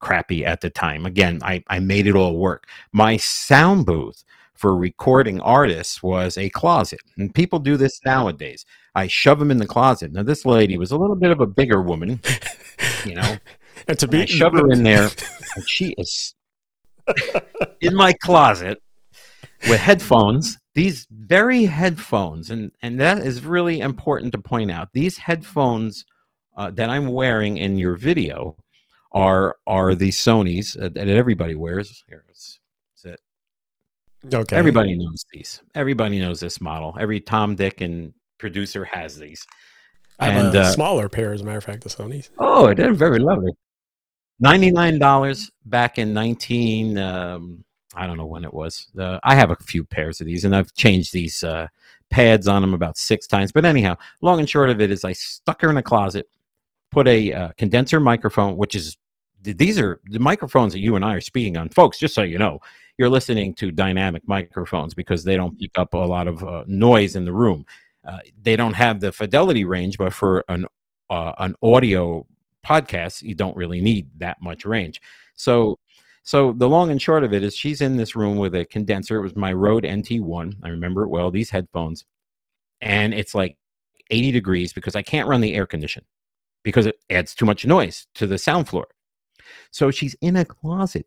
crappy 0.00 0.44
at 0.44 0.60
the 0.60 0.70
time. 0.70 1.06
Again, 1.06 1.40
I, 1.42 1.62
I 1.68 1.78
made 1.78 2.06
it 2.06 2.14
all 2.16 2.36
work. 2.36 2.66
My 2.92 3.16
sound 3.16 3.86
booth 3.86 4.24
for 4.54 4.76
recording 4.76 5.40
artists 5.40 6.02
was 6.02 6.38
a 6.38 6.48
closet. 6.50 7.00
And 7.18 7.34
people 7.34 7.58
do 7.58 7.76
this 7.76 8.00
nowadays. 8.04 8.64
I 8.94 9.06
shove 9.06 9.38
them 9.38 9.50
in 9.50 9.58
the 9.58 9.66
closet. 9.66 10.12
Now, 10.12 10.22
this 10.22 10.46
lady 10.46 10.78
was 10.78 10.90
a 10.90 10.96
little 10.96 11.16
bit 11.16 11.30
of 11.30 11.40
a 11.40 11.46
bigger 11.46 11.82
woman, 11.82 12.20
you 13.04 13.14
know. 13.14 13.36
And 13.88 13.98
to 14.00 14.06
And 14.06 14.14
I 14.14 14.24
be 14.24 14.26
shove 14.26 14.54
her 14.54 14.72
in 14.72 14.82
there, 14.82 15.10
and 15.54 15.68
she 15.68 15.94
is 15.98 16.34
in 17.80 17.94
my 17.94 18.14
closet 18.14 18.82
with 19.68 19.78
headphones. 19.78 20.58
These 20.76 21.06
very 21.10 21.64
headphones, 21.64 22.50
and 22.50 22.70
and 22.82 23.00
that 23.00 23.20
is 23.20 23.42
really 23.42 23.80
important 23.80 24.32
to 24.32 24.38
point 24.38 24.70
out. 24.70 24.92
These 24.92 25.16
headphones 25.16 26.04
uh, 26.54 26.70
that 26.72 26.90
I'm 26.90 27.06
wearing 27.08 27.56
in 27.56 27.78
your 27.78 27.96
video 27.96 28.58
are 29.10 29.56
are 29.66 29.94
the 29.94 30.10
Sony's 30.10 30.76
uh, 30.76 30.90
that 30.90 31.08
everybody 31.08 31.54
wears. 31.54 32.04
Here, 32.06 32.26
it's, 32.28 32.60
it's 32.94 33.06
it. 33.06 33.20
okay. 34.34 34.54
Everybody 34.54 34.98
knows 34.98 35.24
these. 35.32 35.62
Everybody 35.74 36.18
knows 36.18 36.40
this 36.40 36.60
model. 36.60 36.94
Every 37.00 37.20
Tom, 37.20 37.54
Dick, 37.54 37.80
and 37.80 38.12
producer 38.36 38.84
has 38.84 39.18
these. 39.18 39.46
I 40.18 40.28
have 40.28 40.44
and, 40.46 40.54
a 40.56 40.60
uh, 40.60 40.72
smaller 40.72 41.08
pair, 41.08 41.32
as 41.32 41.40
a 41.40 41.44
matter 41.44 41.56
of 41.56 41.64
fact, 41.64 41.84
the 41.84 41.88
Sony's. 41.88 42.28
Oh, 42.38 42.74
they're 42.74 42.92
very 42.92 43.18
lovely. 43.18 43.52
Ninety-nine 44.40 44.98
dollars 44.98 45.50
back 45.64 45.96
in 45.96 46.12
nineteen. 46.12 46.98
Um, 46.98 47.64
I 47.96 48.06
don't 48.06 48.16
know 48.16 48.26
when 48.26 48.44
it 48.44 48.52
was. 48.52 48.88
Uh, 48.98 49.18
I 49.24 49.34
have 49.34 49.50
a 49.50 49.56
few 49.56 49.84
pairs 49.84 50.20
of 50.20 50.26
these, 50.26 50.44
and 50.44 50.54
I've 50.54 50.72
changed 50.74 51.12
these 51.12 51.42
uh, 51.42 51.68
pads 52.10 52.46
on 52.46 52.62
them 52.62 52.74
about 52.74 52.96
six 52.96 53.26
times. 53.26 53.52
But 53.52 53.64
anyhow, 53.64 53.96
long 54.20 54.38
and 54.38 54.48
short 54.48 54.70
of 54.70 54.80
it 54.80 54.90
is, 54.90 55.04
I 55.04 55.12
stuck 55.12 55.62
her 55.62 55.70
in 55.70 55.76
a 55.76 55.82
closet, 55.82 56.28
put 56.90 57.08
a 57.08 57.32
uh, 57.32 57.48
condenser 57.56 58.00
microphone, 58.00 58.56
which 58.56 58.74
is 58.74 58.96
these 59.42 59.78
are 59.78 60.00
the 60.06 60.18
microphones 60.18 60.72
that 60.72 60.80
you 60.80 60.96
and 60.96 61.04
I 61.04 61.14
are 61.14 61.20
speaking 61.20 61.56
on, 61.56 61.68
folks. 61.68 61.98
Just 61.98 62.14
so 62.14 62.22
you 62.22 62.38
know, 62.38 62.60
you're 62.98 63.10
listening 63.10 63.54
to 63.54 63.70
dynamic 63.70 64.26
microphones 64.26 64.94
because 64.94 65.24
they 65.24 65.36
don't 65.36 65.58
pick 65.58 65.78
up 65.78 65.94
a 65.94 65.98
lot 65.98 66.28
of 66.28 66.42
uh, 66.42 66.64
noise 66.66 67.16
in 67.16 67.24
the 67.24 67.32
room. 67.32 67.66
Uh, 68.04 68.18
they 68.42 68.56
don't 68.56 68.74
have 68.74 69.00
the 69.00 69.12
fidelity 69.12 69.64
range, 69.64 69.98
but 69.98 70.12
for 70.12 70.44
an 70.48 70.66
uh, 71.10 71.32
an 71.38 71.54
audio 71.62 72.26
podcast, 72.64 73.22
you 73.22 73.34
don't 73.34 73.56
really 73.56 73.80
need 73.80 74.08
that 74.18 74.40
much 74.42 74.64
range. 74.64 75.00
So, 75.34 75.78
so 76.26 76.52
the 76.52 76.68
long 76.68 76.90
and 76.90 77.00
short 77.00 77.22
of 77.22 77.32
it 77.32 77.44
is, 77.44 77.54
she's 77.54 77.80
in 77.80 77.96
this 77.96 78.16
room 78.16 78.36
with 78.36 78.52
a 78.56 78.64
condenser. 78.64 79.18
It 79.18 79.22
was 79.22 79.36
my 79.36 79.52
Rode 79.52 79.84
NT1. 79.84 80.54
I 80.64 80.70
remember 80.70 81.04
it 81.04 81.08
well. 81.08 81.30
These 81.30 81.50
headphones, 81.50 82.04
and 82.80 83.14
it's 83.14 83.32
like 83.32 83.56
80 84.10 84.32
degrees 84.32 84.72
because 84.72 84.96
I 84.96 85.02
can't 85.02 85.28
run 85.28 85.40
the 85.40 85.54
air 85.54 85.66
condition 85.66 86.04
because 86.64 86.84
it 86.84 86.96
adds 87.08 87.32
too 87.32 87.46
much 87.46 87.64
noise 87.64 88.08
to 88.16 88.26
the 88.26 88.38
sound 88.38 88.68
floor. 88.68 88.88
So 89.70 89.92
she's 89.92 90.16
in 90.20 90.34
a 90.34 90.44
closet, 90.44 91.06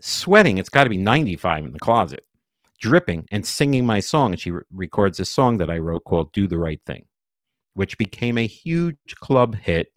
sweating. 0.00 0.58
It's 0.58 0.68
got 0.68 0.84
to 0.84 0.90
be 0.90 0.98
95 0.98 1.64
in 1.64 1.72
the 1.72 1.80
closet, 1.80 2.24
dripping 2.78 3.26
and 3.32 3.44
singing 3.44 3.84
my 3.84 3.98
song. 3.98 4.30
And 4.30 4.40
she 4.40 4.52
re- 4.52 4.62
records 4.72 5.18
a 5.18 5.24
song 5.24 5.56
that 5.58 5.68
I 5.68 5.78
wrote 5.78 6.04
called 6.04 6.32
"Do 6.32 6.46
the 6.46 6.58
Right 6.58 6.80
Thing." 6.86 7.06
which 7.74 7.98
became 7.98 8.36
a 8.36 8.46
huge 8.46 9.14
club 9.16 9.56
hit 9.56 9.92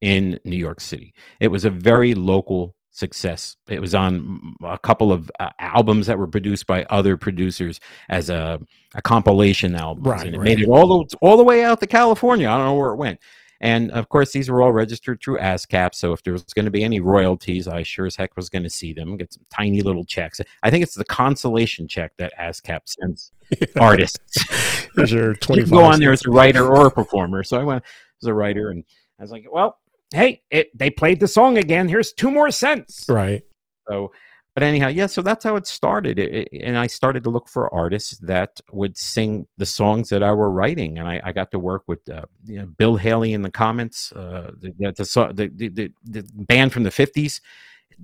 in 0.00 0.40
New 0.44 0.56
York 0.56 0.80
City. 0.80 1.14
It 1.38 1.48
was 1.48 1.64
a 1.64 1.70
very 1.70 2.14
local 2.14 2.74
success. 2.90 3.56
It 3.68 3.80
was 3.80 3.94
on 3.94 4.54
a 4.62 4.78
couple 4.78 5.12
of 5.12 5.30
uh, 5.38 5.50
albums 5.58 6.06
that 6.06 6.18
were 6.18 6.26
produced 6.26 6.66
by 6.66 6.84
other 6.84 7.16
producers 7.16 7.80
as 8.08 8.30
a, 8.30 8.60
a 8.94 9.02
compilation 9.02 9.74
album, 9.74 10.04
Right, 10.04 10.26
and 10.26 10.34
it 10.34 10.38
right. 10.38 10.44
made 10.44 10.60
it 10.60 10.68
all 10.68 11.04
the, 11.04 11.16
all 11.20 11.36
the 11.36 11.44
way 11.44 11.64
out 11.64 11.80
to 11.80 11.86
California. 11.86 12.48
I 12.48 12.56
don't 12.56 12.66
know 12.66 12.74
where 12.74 12.90
it 12.90 12.96
went. 12.96 13.20
And 13.62 13.90
of 13.90 14.08
course, 14.08 14.32
these 14.32 14.50
were 14.50 14.62
all 14.62 14.72
registered 14.72 15.20
through 15.22 15.38
ASCAP. 15.38 15.94
So 15.94 16.14
if 16.14 16.22
there 16.22 16.32
was 16.32 16.44
going 16.44 16.64
to 16.64 16.70
be 16.70 16.82
any 16.82 17.00
royalties, 17.00 17.68
I 17.68 17.82
sure 17.82 18.06
as 18.06 18.16
heck 18.16 18.34
was 18.34 18.48
going 18.48 18.62
to 18.62 18.70
see 18.70 18.94
them, 18.94 19.18
get 19.18 19.34
some 19.34 19.44
tiny 19.50 19.82
little 19.82 20.04
checks. 20.04 20.40
I 20.62 20.70
think 20.70 20.82
it's 20.82 20.94
the 20.94 21.04
consolation 21.04 21.86
check 21.86 22.12
that 22.16 22.32
ASCAP 22.40 22.80
sends 22.86 23.32
artists. 23.78 24.88
Here's 24.96 25.12
your 25.12 25.28
You 25.30 25.34
25 25.34 25.68
can 25.68 25.76
go 25.78 25.84
on 25.84 26.00
there 26.00 26.12
as 26.12 26.24
a 26.24 26.30
writer 26.30 26.66
or 26.66 26.86
a 26.86 26.90
performer. 26.90 27.42
So 27.42 27.60
I 27.60 27.64
went 27.64 27.84
as 28.22 28.28
a 28.28 28.34
writer, 28.34 28.70
and 28.70 28.82
I 29.18 29.22
was 29.22 29.30
like, 29.30 29.44
"Well, 29.50 29.76
hey, 30.12 30.42
it, 30.50 30.76
they 30.76 30.90
played 30.90 31.20
the 31.20 31.28
song 31.28 31.58
again. 31.58 31.88
Here's 31.88 32.12
two 32.12 32.30
more 32.30 32.50
cents." 32.50 33.06
Right. 33.08 33.42
So, 33.88 34.12
but 34.54 34.62
anyhow, 34.62 34.88
yeah. 34.88 35.06
So 35.06 35.22
that's 35.22 35.44
how 35.44 35.56
it 35.56 35.66
started, 35.66 36.18
It- 36.18 36.48
it- 36.52 36.62
and 36.62 36.76
I 36.76 36.86
started 36.86 37.24
to 37.24 37.30
look 37.30 37.48
for 37.48 37.72
artists 37.72 38.18
that 38.18 38.60
would 38.72 38.96
sing 38.96 39.46
the 39.56 39.66
songs 39.66 40.08
that 40.08 40.22
I 40.22 40.32
were 40.32 40.50
writing, 40.50 40.98
and 40.98 41.08
I, 41.08 41.20
I 41.24 41.32
got 41.32 41.50
to 41.52 41.58
work 41.58 41.84
with 41.86 42.08
uh, 42.08 42.24
you 42.44 42.58
know, 42.58 42.66
Bill 42.66 42.96
Haley 42.96 43.32
in 43.32 43.42
the 43.42 43.50
Comets, 43.50 44.12
uh, 44.12 44.50
the, 44.60 44.72
the, 44.78 44.92
the, 44.92 45.70
the, 45.74 45.92
the, 46.04 46.22
band 46.44 46.72
from 46.72 46.82
the 46.82 46.90
fifties. 46.90 47.40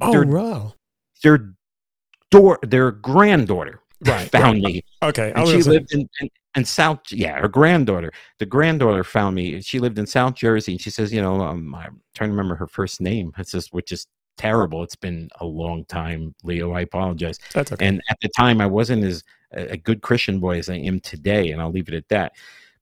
Oh, 0.01 0.13
their, 0.13 0.27
wow. 0.27 0.75
their 1.23 1.55
door, 2.31 2.59
their 2.63 2.91
granddaughter 2.93 3.81
Right. 4.05 4.31
found 4.31 4.61
me 4.61 4.85
Okay. 5.03 5.33
And 5.35 5.49
she 5.49 5.63
lived 5.63 5.93
in, 5.95 6.09
in, 6.21 6.29
in 6.57 6.65
South. 6.65 7.01
Yeah, 7.11 7.39
her 7.41 7.49
granddaughter. 7.49 8.13
The 8.39 8.47
granddaughter 8.47 9.05
found 9.05 9.37
me. 9.37 9.61
She 9.61 9.79
lived 9.79 9.99
in 9.99 10.07
South 10.07 10.35
Jersey, 10.35 10.73
and 10.73 10.81
she 10.81 10.91
says, 10.91 11.13
you 11.13 11.21
know, 11.21 11.41
um, 11.43 11.75
I'm 11.75 12.01
trying 12.15 12.31
to 12.31 12.33
remember 12.33 12.57
her 12.57 12.67
first 12.67 13.01
name. 13.01 13.33
It's 13.39 13.53
just, 13.53 13.73
which 13.73 13.93
is 13.93 14.07
terrible. 14.37 14.83
It's 14.83 14.97
been 14.97 15.29
a 15.41 15.45
long 15.45 15.85
time, 15.85 16.35
Leo. 16.43 16.73
I 16.73 16.81
apologize. 16.83 17.39
that's 17.53 17.73
okay. 17.73 17.87
And 17.87 18.03
at 18.11 18.19
the 18.21 18.29
time, 18.37 18.61
I 18.61 18.67
wasn't 18.67 19.05
as 19.05 19.23
a 19.53 19.77
good 19.77 20.03
Christian 20.03 20.41
boy 20.41 20.59
as 20.59 20.69
I 20.69 20.77
am 20.77 21.01
today, 21.01 21.51
and 21.51 21.61
I'll 21.61 21.71
leave 21.71 21.89
it 21.89 21.95
at 21.95 22.09
that. 22.09 22.33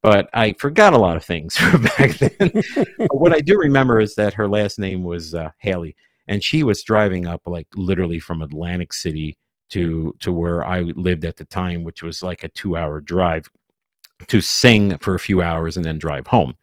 But 0.03 0.29
I 0.35 0.53
forgot 0.55 0.93
a 0.93 0.99
lot 0.99 1.17
of 1.17 1.25
things 1.25 1.57
from 1.59 1.83
back 1.83 2.19
then. 2.19 2.63
What 3.11 3.35
I 3.35 3.41
do 3.41 3.59
remember 3.59 4.01
is 4.01 4.15
that 4.17 4.35
her 4.35 4.49
last 4.49 4.79
name 4.79 5.03
was 5.03 5.35
uh, 5.35 5.51
Haley, 5.59 5.97
and 6.29 6.43
she 6.43 6.63
was 6.63 6.83
driving 6.83 7.27
up 7.27 7.43
like 7.47 7.69
literally 7.75 8.19
from 8.19 8.43
Atlantic 8.43 8.93
City 8.93 9.39
to 9.71 10.15
to 10.21 10.33
where 10.33 10.65
I 10.65 10.81
lived 10.81 11.25
at 11.25 11.37
the 11.37 11.45
time, 11.47 11.85
which 11.85 12.03
was 12.03 12.23
like 12.23 12.45
a 12.45 12.49
two 12.49 12.77
hour 12.77 13.01
drive 13.01 13.49
to 14.29 14.41
sing 14.41 14.97
for 14.99 15.15
a 15.15 15.19
few 15.19 15.43
hours 15.43 15.77
and 15.77 15.85
then 15.85 15.99
drive 15.99 16.27
home. 16.27 16.55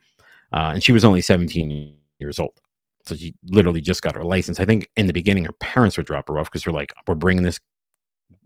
Uh, 0.53 0.71
and 0.73 0.83
she 0.83 0.91
was 0.91 1.05
only 1.05 1.21
17 1.21 1.95
years 2.19 2.39
old. 2.39 2.59
So 3.05 3.15
she 3.15 3.33
literally 3.45 3.81
just 3.81 4.01
got 4.01 4.15
her 4.15 4.23
license. 4.23 4.59
I 4.59 4.65
think 4.65 4.89
in 4.95 5.07
the 5.07 5.13
beginning, 5.13 5.45
her 5.45 5.53
parents 5.53 5.97
would 5.97 6.05
drop 6.05 6.27
her 6.27 6.37
off 6.37 6.47
because 6.51 6.63
they're 6.63 6.73
like, 6.73 6.93
we're 7.07 7.15
bringing 7.15 7.43
this, 7.43 7.59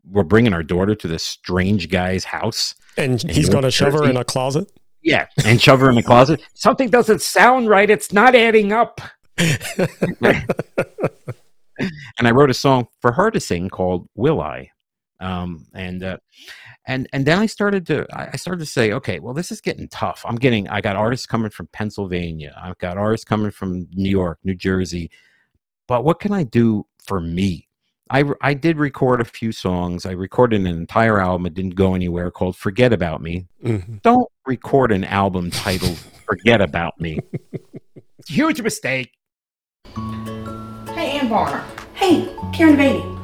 we're 0.10 0.24
bringing 0.24 0.54
our 0.54 0.64
daughter 0.64 0.96
to 0.96 1.08
this 1.08 1.24
strange 1.24 1.90
guy's 1.90 2.24
house. 2.24 2.76
and 2.98 3.22
he's 3.30 3.50
going 3.50 3.64
to 3.64 3.72
shove 3.72 3.94
her 3.94 4.10
in 4.10 4.18
a 4.18 4.24
closet. 4.24 4.72
Yeah. 5.02 5.28
And 5.44 5.62
shove 5.62 5.82
her 5.82 5.90
in 5.90 5.96
the 5.96 6.04
closet. 6.04 6.42
Something 6.54 6.90
doesn't 6.90 7.22
sound 7.22 7.70
right. 7.70 7.90
It's 7.90 8.14
not 8.14 8.34
adding 8.36 8.72
up. 8.72 9.02
and 9.38 10.48
I 12.20 12.32
wrote 12.32 12.50
a 12.50 12.54
song 12.54 12.88
for 13.02 13.12
her 13.12 13.30
to 13.32 13.40
sing 13.40 13.70
called 13.70 14.08
"Will 14.16 14.40
I," 14.40 14.72
um, 15.20 15.66
and 15.74 16.02
uh, 16.02 16.18
and 16.88 17.08
and 17.14 17.26
then 17.26 17.40
I 17.40 17.46
started 17.46 17.86
to 17.88 18.06
I 18.14 18.30
I 18.34 18.36
started 18.38 18.60
to 18.60 18.66
say, 18.66 18.92
okay, 18.94 19.20
well, 19.20 19.34
this 19.34 19.52
is 19.52 19.62
getting 19.62 19.88
tough. 19.90 20.24
I'm 20.26 20.36
getting 20.36 20.68
I 20.70 20.82
got 20.82 20.96
artists 20.96 21.26
coming 21.26 21.50
from 21.50 21.68
Pennsylvania, 21.68 22.54
I've 22.62 22.78
got 22.78 22.98
artists 22.98 23.24
coming 23.26 23.52
from 23.52 23.88
New 23.94 24.10
York, 24.10 24.40
New 24.44 24.56
Jersey, 24.56 25.10
but 25.88 26.04
what 26.04 26.20
can 26.20 26.32
I 26.32 26.44
do 26.44 26.86
for 27.04 27.20
me? 27.20 27.68
I 28.12 28.24
I 28.42 28.54
did 28.54 28.78
record 28.78 29.20
a 29.20 29.26
few 29.26 29.52
songs. 29.52 30.06
I 30.06 30.12
recorded 30.12 30.62
an 30.62 30.68
entire 30.68 31.20
album. 31.20 31.48
It 31.48 31.56
didn't 31.56 31.74
go 31.76 31.96
anywhere. 31.96 32.30
Called 32.30 32.56
"Forget 32.56 32.94
About 32.94 33.20
Me." 33.22 33.48
Mhm. 33.64 34.02
Don't 34.04 34.30
record 34.46 34.92
an 34.92 35.04
album 35.06 35.50
titled 35.50 35.98
"Forget 36.28 36.62
About 36.62 37.00
Me." 37.00 37.20
Huge 38.28 38.62
mistake. 38.62 39.12
Hey, 39.96 41.18
Ann 41.20 41.30
Barner, 41.30 41.64
Hey, 41.96 42.30
Karen 42.54 42.76
Beatty. 42.78 43.15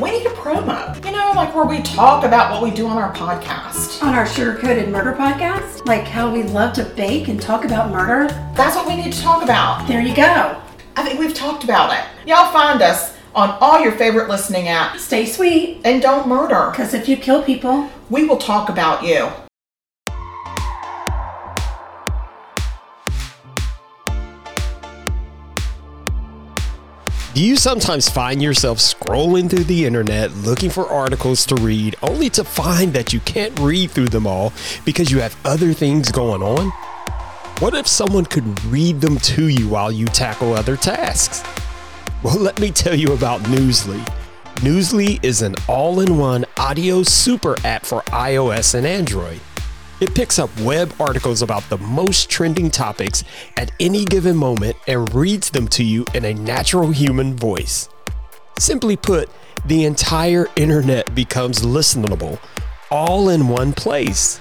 We 0.00 0.10
need 0.10 0.26
a 0.26 0.30
promo. 0.30 1.04
You 1.04 1.12
know, 1.12 1.32
like 1.34 1.54
where 1.54 1.64
we 1.66 1.82
talk 1.82 2.24
about 2.24 2.50
what 2.52 2.62
we 2.62 2.70
do 2.74 2.86
on 2.86 2.96
our 2.96 3.12
podcast. 3.14 4.02
On 4.02 4.14
our 4.14 4.26
Sugar 4.26 4.54
Coated 4.56 4.88
Murder 4.88 5.12
podcast, 5.12 5.86
like 5.86 6.04
how 6.04 6.30
we 6.32 6.42
love 6.42 6.72
to 6.74 6.84
bake 6.84 7.28
and 7.28 7.40
talk 7.40 7.64
about 7.64 7.90
murder. 7.90 8.28
That's 8.56 8.76
what 8.76 8.86
we 8.86 8.96
need 8.96 9.12
to 9.12 9.20
talk 9.20 9.42
about. 9.42 9.86
There 9.86 10.00
you 10.00 10.14
go. 10.14 10.60
I 10.96 11.02
think 11.04 11.18
we've 11.20 11.34
talked 11.34 11.64
about 11.64 11.92
it. 11.92 12.04
Y'all 12.28 12.52
find 12.52 12.82
us 12.82 13.16
on 13.34 13.50
all 13.60 13.80
your 13.80 13.92
favorite 13.92 14.28
listening 14.28 14.66
apps. 14.66 14.98
Stay 14.98 15.24
sweet, 15.26 15.80
And 15.84 16.02
don't 16.02 16.26
murder. 16.28 16.70
because 16.72 16.94
if 16.94 17.08
you 17.08 17.16
kill 17.16 17.42
people, 17.42 17.88
We 18.10 18.24
will 18.26 18.38
talk 18.38 18.68
about 18.68 19.04
you. 19.04 19.28
Do 27.40 27.46
you 27.46 27.56
sometimes 27.56 28.06
find 28.10 28.42
yourself 28.42 28.76
scrolling 28.76 29.48
through 29.48 29.64
the 29.64 29.86
internet 29.86 30.30
looking 30.34 30.68
for 30.68 30.86
articles 30.86 31.46
to 31.46 31.54
read 31.54 31.96
only 32.02 32.28
to 32.28 32.44
find 32.44 32.92
that 32.92 33.14
you 33.14 33.20
can't 33.20 33.58
read 33.58 33.92
through 33.92 34.08
them 34.08 34.26
all 34.26 34.52
because 34.84 35.10
you 35.10 35.20
have 35.20 35.34
other 35.46 35.72
things 35.72 36.12
going 36.12 36.42
on? 36.42 36.68
What 37.60 37.72
if 37.72 37.86
someone 37.86 38.26
could 38.26 38.62
read 38.66 39.00
them 39.00 39.16
to 39.16 39.48
you 39.48 39.68
while 39.68 39.90
you 39.90 40.04
tackle 40.04 40.52
other 40.52 40.76
tasks? 40.76 41.42
Well, 42.22 42.36
let 42.36 42.60
me 42.60 42.70
tell 42.70 42.94
you 42.94 43.14
about 43.14 43.40
Newsly. 43.44 44.06
Newsly 44.56 45.18
is 45.24 45.40
an 45.40 45.54
all 45.66 46.00
in 46.00 46.18
one 46.18 46.44
audio 46.58 47.02
super 47.02 47.56
app 47.64 47.86
for 47.86 48.02
iOS 48.08 48.74
and 48.74 48.86
Android. 48.86 49.40
It 50.00 50.14
picks 50.14 50.38
up 50.38 50.50
web 50.60 50.94
articles 50.98 51.42
about 51.42 51.68
the 51.68 51.76
most 51.78 52.30
trending 52.30 52.70
topics 52.70 53.22
at 53.56 53.70
any 53.78 54.04
given 54.06 54.34
moment 54.34 54.76
and 54.86 55.14
reads 55.14 55.50
them 55.50 55.68
to 55.68 55.84
you 55.84 56.06
in 56.14 56.24
a 56.24 56.32
natural 56.32 56.90
human 56.90 57.36
voice. 57.36 57.88
Simply 58.58 58.96
put, 58.96 59.28
the 59.66 59.84
entire 59.84 60.46
internet 60.56 61.14
becomes 61.14 61.60
listenable 61.60 62.38
all 62.90 63.28
in 63.28 63.48
one 63.48 63.72
place. 63.72 64.40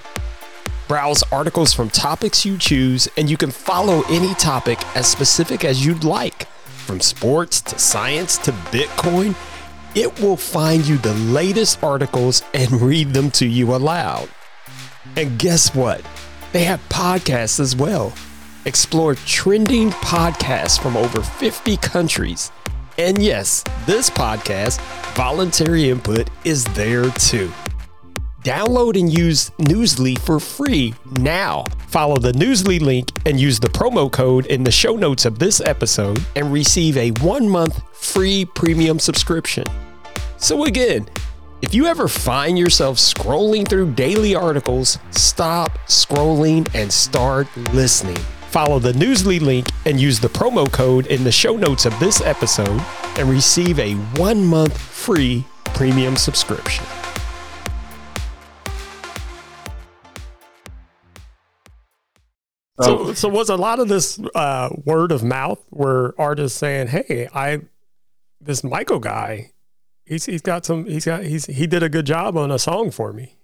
Browse 0.87 1.23
articles 1.31 1.73
from 1.73 1.89
topics 1.89 2.45
you 2.45 2.57
choose, 2.57 3.07
and 3.15 3.29
you 3.29 3.37
can 3.37 3.51
follow 3.51 4.01
any 4.09 4.33
topic 4.35 4.79
as 4.95 5.07
specific 5.07 5.63
as 5.63 5.85
you'd 5.85 6.03
like. 6.03 6.47
From 6.85 6.99
sports 6.99 7.61
to 7.61 7.77
science 7.77 8.37
to 8.39 8.51
Bitcoin, 8.71 9.35
it 9.93 10.19
will 10.19 10.37
find 10.37 10.87
you 10.87 10.97
the 10.97 11.13
latest 11.13 11.83
articles 11.83 12.43
and 12.53 12.81
read 12.81 13.13
them 13.13 13.29
to 13.31 13.45
you 13.45 13.75
aloud. 13.75 14.29
And 15.15 15.37
guess 15.39 15.73
what? 15.75 16.03
They 16.51 16.63
have 16.63 16.81
podcasts 16.89 17.59
as 17.59 17.75
well. 17.75 18.13
Explore 18.65 19.15
trending 19.15 19.91
podcasts 19.91 20.81
from 20.81 20.97
over 20.97 21.21
50 21.21 21.77
countries. 21.77 22.51
And 22.97 23.21
yes, 23.21 23.63
this 23.85 24.09
podcast, 24.09 24.81
Voluntary 25.15 25.89
Input, 25.89 26.29
is 26.43 26.65
there 26.75 27.09
too. 27.11 27.51
Download 28.43 28.97
and 28.99 29.15
use 29.15 29.49
Newsly 29.59 30.17
for 30.17 30.39
free 30.39 30.93
now. 31.17 31.65
Follow 31.87 32.17
the 32.17 32.31
Newsly 32.31 32.79
link 32.79 33.09
and 33.25 33.39
use 33.39 33.59
the 33.59 33.67
promo 33.67 34.11
code 34.11 34.45
in 34.45 34.63
the 34.63 34.71
show 34.71 34.95
notes 34.95 35.25
of 35.25 35.39
this 35.39 35.61
episode 35.61 36.23
and 36.35 36.51
receive 36.51 36.95
a 36.97 37.11
one 37.21 37.49
month 37.49 37.81
free 37.93 38.45
premium 38.45 38.97
subscription. 38.97 39.65
So, 40.37 40.63
again, 40.63 41.09
if 41.61 41.73
you 41.73 41.87
ever 41.87 42.07
find 42.07 42.57
yourself 42.57 42.97
scrolling 42.97 43.67
through 43.67 43.91
daily 43.91 44.33
articles, 44.33 44.97
stop 45.11 45.77
scrolling 45.87 46.69
and 46.73 46.91
start 46.91 47.47
listening. 47.73 48.17
Follow 48.49 48.79
the 48.79 48.93
Newsly 48.93 49.41
link 49.41 49.67
and 49.85 49.99
use 49.99 50.19
the 50.19 50.29
promo 50.29 50.71
code 50.71 51.07
in 51.07 51.23
the 51.23 51.31
show 51.31 51.57
notes 51.57 51.85
of 51.85 51.97
this 51.99 52.21
episode 52.21 52.81
and 53.17 53.29
receive 53.29 53.77
a 53.77 53.93
one 54.15 54.45
month 54.45 54.77
free 54.77 55.43
premium 55.65 56.15
subscription. 56.15 56.85
So, 62.81 63.13
so 63.13 63.27
was 63.27 63.49
a 63.49 63.57
lot 63.57 63.79
of 63.79 63.89
this 63.89 64.17
uh, 64.33 64.69
word 64.85 65.11
of 65.11 65.21
mouth 65.21 65.61
where 65.69 66.19
artists 66.19 66.57
saying, 66.57 66.87
"Hey, 66.87 67.27
I 67.35 67.59
this 68.39 68.63
Michael 68.63 68.99
guy, 68.99 69.51
he's 70.09 70.25
he's 70.25 70.41
got 70.41 70.65
some, 70.65 70.85
he's 70.85 71.05
got 71.05 71.23
he's 71.23 71.45
he 71.45 71.67
did 71.67 71.83
a 71.83 71.89
good 71.89 72.05
job 72.05 72.35
on 72.37 72.51
a 72.51 72.59
song 72.59 72.91
for 72.91 73.13
me." 73.13 73.37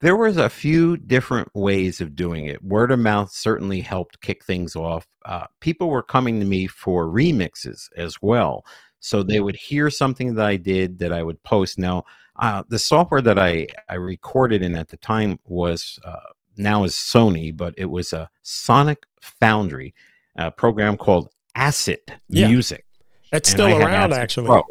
There 0.00 0.16
was 0.16 0.36
a 0.36 0.50
few 0.50 0.96
different 0.96 1.48
ways 1.54 2.00
of 2.00 2.16
doing 2.16 2.46
it. 2.46 2.62
Word 2.64 2.90
of 2.90 2.98
mouth 2.98 3.30
certainly 3.30 3.80
helped 3.80 4.20
kick 4.20 4.44
things 4.44 4.74
off. 4.74 5.06
Uh, 5.24 5.46
people 5.60 5.88
were 5.88 6.02
coming 6.02 6.40
to 6.40 6.46
me 6.46 6.66
for 6.66 7.06
remixes 7.06 7.88
as 7.96 8.20
well, 8.20 8.64
so 8.98 9.22
they 9.22 9.40
would 9.40 9.56
hear 9.56 9.90
something 9.90 10.34
that 10.34 10.46
I 10.46 10.56
did 10.56 10.98
that 10.98 11.12
I 11.12 11.22
would 11.22 11.40
post. 11.44 11.78
Now, 11.78 12.04
uh, 12.36 12.64
the 12.68 12.78
software 12.80 13.22
that 13.22 13.38
I 13.38 13.68
I 13.88 13.94
recorded 13.94 14.62
in 14.62 14.74
at 14.74 14.88
the 14.88 14.96
time 14.96 15.38
was. 15.44 15.98
Uh, 16.04 16.16
now 16.56 16.84
is 16.84 16.92
Sony, 16.94 17.56
but 17.56 17.74
it 17.76 17.86
was 17.86 18.12
a 18.12 18.30
Sonic 18.42 19.06
Foundry 19.40 19.92
a 20.36 20.50
program 20.50 20.96
called 20.96 21.28
Acid 21.54 22.00
Yeah. 22.28 22.48
Music. 22.48 22.84
That's 23.30 23.50
And 23.50 23.56
still 23.56 23.82
around, 23.82 24.12
actually. 24.12 24.46
Pro. 24.46 24.62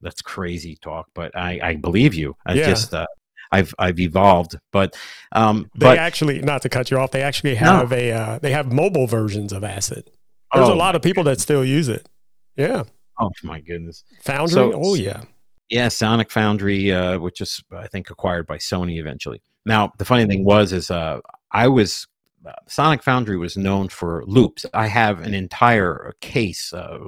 That's 0.00 0.22
crazy 0.22 0.76
talk, 0.80 1.06
but 1.14 1.36
I, 1.36 1.60
I 1.62 1.74
believe 1.76 2.14
you. 2.14 2.36
I 2.46 2.54
Yeah. 2.54 2.66
just 2.68 2.94
uh, 2.94 3.06
I've 3.50 3.74
I've 3.78 3.98
evolved, 3.98 4.56
but 4.72 4.96
um, 5.32 5.70
They 5.74 5.86
but 5.86 5.98
actually, 5.98 6.40
not 6.40 6.62
to 6.62 6.68
cut 6.68 6.90
you 6.90 6.98
off, 6.98 7.10
they 7.12 7.22
actually 7.22 7.54
have 7.56 7.92
a 7.92 8.12
uh, 8.12 8.38
they 8.38 8.52
have 8.52 8.70
mobile 8.72 9.06
versions 9.06 9.52
of 9.52 9.64
Acid. 9.64 10.10
There's 10.54 10.68
Oh, 10.68 10.74
a 10.74 10.76
lot 10.76 10.94
of 10.96 11.02
people 11.02 11.24
that 11.24 11.40
still 11.40 11.64
use 11.64 11.88
it. 11.88 12.08
Yeah, 12.56 12.84
oh 13.18 13.30
my 13.42 13.60
goodness, 13.60 14.04
Foundry. 14.22 14.52
So- 14.54 14.72
oh 14.74 14.94
yeah, 14.94 15.22
yeah, 15.70 15.88
Sonic 15.88 16.30
Foundry, 16.30 16.92
uh, 16.92 17.18
which 17.18 17.40
is 17.40 17.62
I 17.74 17.86
think 17.88 18.10
acquired 18.10 18.46
by 18.46 18.58
Sony 18.58 18.98
eventually. 19.00 19.40
Now 19.66 19.92
the 19.98 20.04
funny 20.04 20.26
thing 20.26 20.44
was 20.44 20.72
is 20.72 20.90
uh, 20.90 21.20
I 21.52 21.68
was 21.68 22.06
uh, 22.46 22.52
Sonic 22.66 23.02
Foundry 23.02 23.36
was 23.38 23.56
known 23.56 23.88
for 23.88 24.24
loops. 24.26 24.64
I 24.74 24.86
have 24.88 25.20
an 25.20 25.34
entire 25.34 26.14
case, 26.20 26.72
uh, 26.72 26.98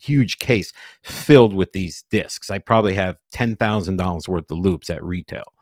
huge 0.00 0.38
case 0.38 0.72
filled 1.02 1.54
with 1.54 1.72
these 1.72 2.04
discs. 2.10 2.50
I 2.50 2.58
probably 2.58 2.94
have 2.94 3.16
ten 3.32 3.56
thousand 3.56 3.96
dollars 3.96 4.28
worth 4.28 4.50
of 4.50 4.58
loops 4.58 4.90
at 4.90 5.02
retail, 5.02 5.52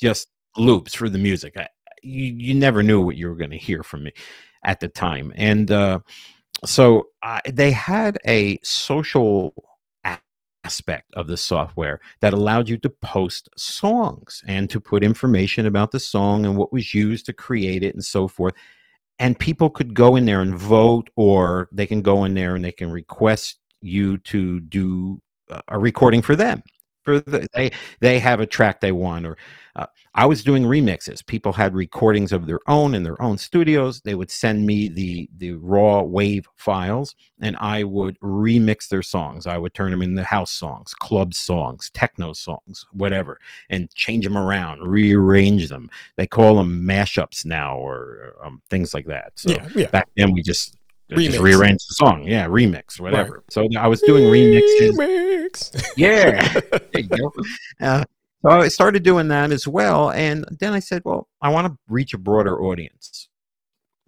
just 0.00 0.28
loops 0.56 0.94
for 0.94 1.08
the 1.08 1.18
music. 1.18 1.56
I, 1.56 1.68
you 2.02 2.24
you 2.24 2.54
never 2.54 2.82
knew 2.82 3.00
what 3.00 3.16
you 3.16 3.28
were 3.28 3.36
going 3.36 3.50
to 3.50 3.58
hear 3.58 3.82
from 3.82 4.04
me 4.04 4.12
at 4.64 4.80
the 4.80 4.88
time, 4.88 5.32
and 5.36 5.70
uh, 5.70 6.00
so 6.64 7.08
I, 7.22 7.40
they 7.50 7.70
had 7.70 8.18
a 8.26 8.58
social 8.62 9.54
aspect 10.64 11.12
of 11.14 11.26
the 11.26 11.36
software 11.36 12.00
that 12.20 12.32
allowed 12.32 12.68
you 12.68 12.78
to 12.78 12.88
post 12.88 13.48
songs 13.56 14.42
and 14.46 14.70
to 14.70 14.80
put 14.80 15.04
information 15.04 15.66
about 15.66 15.90
the 15.90 16.00
song 16.00 16.46
and 16.46 16.56
what 16.56 16.72
was 16.72 16.94
used 16.94 17.26
to 17.26 17.32
create 17.34 17.82
it 17.82 17.94
and 17.94 18.04
so 18.04 18.26
forth 18.26 18.54
and 19.18 19.38
people 19.38 19.70
could 19.70 19.94
go 19.94 20.16
in 20.16 20.24
there 20.24 20.40
and 20.40 20.56
vote 20.56 21.08
or 21.16 21.68
they 21.72 21.86
can 21.86 22.02
go 22.02 22.24
in 22.24 22.34
there 22.34 22.54
and 22.56 22.64
they 22.64 22.72
can 22.72 22.90
request 22.90 23.58
you 23.84 24.18
to 24.18 24.60
do 24.60 25.20
a- 25.50 25.62
a 25.68 25.78
recording 25.78 26.22
for 26.22 26.36
them 26.36 26.62
for 27.04 27.20
the, 27.20 27.46
they 27.54 27.70
they 28.00 28.18
have 28.18 28.40
a 28.40 28.46
track 28.46 28.80
they 28.80 28.92
want 28.92 29.26
or 29.26 29.36
uh, 29.76 29.86
i 30.14 30.24
was 30.24 30.42
doing 30.42 30.62
remixes. 30.62 31.24
People 31.26 31.52
had 31.52 31.74
recordings 31.74 32.32
of 32.32 32.46
their 32.46 32.60
own 32.68 32.94
in 32.94 33.02
their 33.02 33.20
own 33.20 33.36
studios. 33.36 34.00
They 34.00 34.14
would 34.14 34.30
send 34.30 34.66
me 34.66 34.88
the 34.88 35.28
the 35.36 35.52
raw 35.52 36.02
wave 36.02 36.48
files 36.56 37.14
and 37.40 37.56
i 37.60 37.84
would 37.84 38.18
remix 38.20 38.88
their 38.88 39.02
songs. 39.02 39.46
I 39.46 39.58
would 39.58 39.74
turn 39.74 39.90
them 39.90 40.02
into 40.02 40.24
house 40.24 40.50
songs 40.50 40.94
club 40.94 41.34
songs 41.34 41.90
techno 41.92 42.32
songs 42.32 42.86
whatever 42.92 43.38
and 43.68 43.92
change 43.94 44.24
them 44.24 44.38
around 44.38 44.80
rearrange 44.82 45.68
them. 45.68 45.90
They 46.16 46.26
call 46.26 46.56
them 46.56 46.82
mashups 46.86 47.44
now 47.44 47.76
or 47.76 48.34
um, 48.42 48.62
things 48.70 48.94
like 48.94 49.06
that. 49.06 49.32
So 49.36 49.50
yeah, 49.50 49.68
yeah. 49.74 49.90
back 49.90 50.08
then 50.16 50.32
we 50.32 50.42
just 50.42 50.76
Remix. 51.16 51.26
just 51.30 51.38
rearrange 51.40 51.86
the 51.86 51.94
song 51.94 52.24
yeah 52.24 52.46
remix 52.46 52.98
whatever 53.00 53.42
so 53.50 53.66
i 53.78 53.86
was 53.86 54.00
doing 54.02 54.24
remixes 54.24 54.90
Remix. 54.92 55.84
yeah 55.96 56.48
there 56.70 56.80
you 56.94 57.02
go. 57.04 57.32
Uh, 57.80 58.04
so 58.42 58.50
I 58.50 58.68
started 58.68 59.02
doing 59.02 59.28
that 59.28 59.52
as 59.52 59.66
well. 59.66 60.10
And 60.10 60.44
then 60.60 60.74
I 60.74 60.78
said, 60.80 61.00
well, 61.06 61.28
I 61.40 61.48
want 61.48 61.66
to 61.66 61.78
reach 61.88 62.12
a 62.12 62.18
broader 62.18 62.60
audience. 62.62 63.30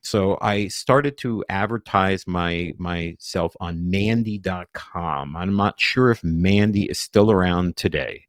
So 0.02 0.36
I 0.42 0.68
started 0.68 1.16
to 1.18 1.42
advertise 1.48 2.26
my 2.26 2.74
myself 2.76 3.56
on 3.60 3.88
Mandy.com. 3.90 5.36
I'm 5.36 5.56
not 5.56 5.80
sure 5.80 6.10
if 6.10 6.22
Mandy 6.22 6.84
is 6.84 6.98
still 7.00 7.30
around 7.30 7.76
today, 7.78 8.26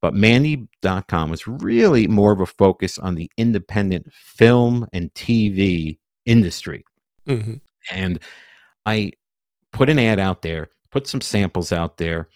but 0.00 0.12
Mandy.com 0.14 1.30
was 1.30 1.46
really 1.46 2.08
more 2.08 2.32
of 2.32 2.40
a 2.40 2.46
focus 2.46 2.98
on 2.98 3.14
the 3.14 3.30
independent 3.36 4.12
film 4.12 4.88
and 4.92 5.14
TV 5.14 5.98
industry 6.26 6.84
Mhm. 7.28 7.60
And 7.90 8.18
I 8.86 9.12
put 9.72 9.88
an 9.88 9.98
ad 9.98 10.18
out 10.18 10.42
there, 10.42 10.68
put 10.90 11.06
some 11.06 11.20
samples 11.20 11.72
out 11.72 11.96
there, 11.96 12.28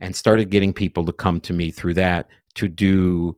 and 0.00 0.14
started 0.14 0.50
getting 0.50 0.72
people 0.72 1.04
to 1.04 1.12
come 1.12 1.40
to 1.42 1.52
me 1.52 1.70
through 1.70 1.94
that 1.94 2.28
to 2.54 2.68
do 2.68 3.36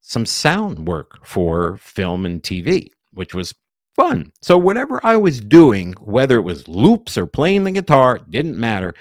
some 0.00 0.26
sound 0.26 0.86
work 0.86 1.24
for 1.26 1.76
film 1.78 2.26
and 2.26 2.42
TV, 2.42 2.88
which 3.12 3.34
was 3.34 3.54
fun. 3.96 4.32
So 4.42 4.58
whatever 4.58 5.00
I 5.04 5.16
was 5.16 5.40
doing, 5.40 5.92
whether 6.00 6.36
it 6.36 6.42
was 6.42 6.68
loops 6.68 7.16
or 7.16 7.26
playing 7.26 7.64
the 7.64 7.72
guitar, 7.72 8.20
didn't 8.28 8.58
matter. 8.58 8.94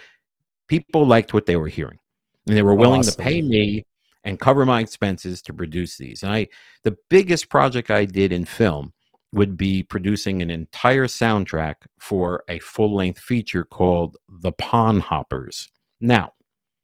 People 0.68 1.06
liked 1.06 1.34
what 1.34 1.46
they 1.46 1.56
were 1.56 1.68
hearing, 1.68 2.00
and 2.48 2.56
they 2.56 2.62
were 2.64 2.76
willing 2.76 3.00
Awesome. 3.00 3.16
to 3.16 3.22
pay 3.24 3.42
me 3.42 3.86
and 4.24 4.40
cover 4.40 4.66
my 4.66 4.80
expenses 4.80 5.42
to 5.44 5.54
produce 5.54 5.98
these. 5.98 6.24
And 6.24 6.32
I, 6.32 6.48
the 6.84 6.98
biggest 7.10 7.50
project 7.50 7.92
I 7.92 8.06
did 8.06 8.32
in 8.32 8.46
film 8.46 8.94
would 9.34 9.58
be 9.58 9.84
producing 9.84 10.42
an 10.42 10.50
entire 10.50 11.08
soundtrack 11.08 11.76
for 12.00 12.44
a 12.48 12.60
full 12.60 12.96
length 12.96 13.20
feature 13.20 13.66
called 13.66 14.16
The 14.30 14.52
Pond 14.54 15.02
Hoppers. 15.02 15.70
Now, 16.00 16.34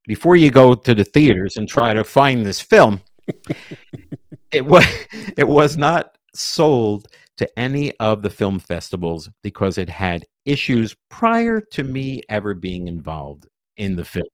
before 0.07 0.35
you 0.35 0.49
go 0.49 0.73
to 0.73 0.95
the 0.95 1.03
theaters 1.03 1.57
and 1.57 1.69
try 1.69 1.93
to 1.93 2.03
find 2.03 2.43
this 2.43 2.59
film, 2.59 3.01
it 4.51 4.65
was 4.65 4.85
it 5.37 5.47
was 5.47 5.77
not 5.77 6.17
sold 6.33 7.07
to 7.37 7.59
any 7.59 7.95
of 7.99 8.23
the 8.23 8.29
film 8.29 8.59
festivals 8.59 9.29
because 9.43 9.77
it 9.77 9.89
had 9.89 10.25
issues 10.45 10.95
prior 11.09 11.61
to 11.61 11.83
me 11.83 12.21
ever 12.29 12.55
being 12.55 12.87
involved 12.87 13.47
in 13.77 13.95
the 13.95 14.03
film. 14.03 14.27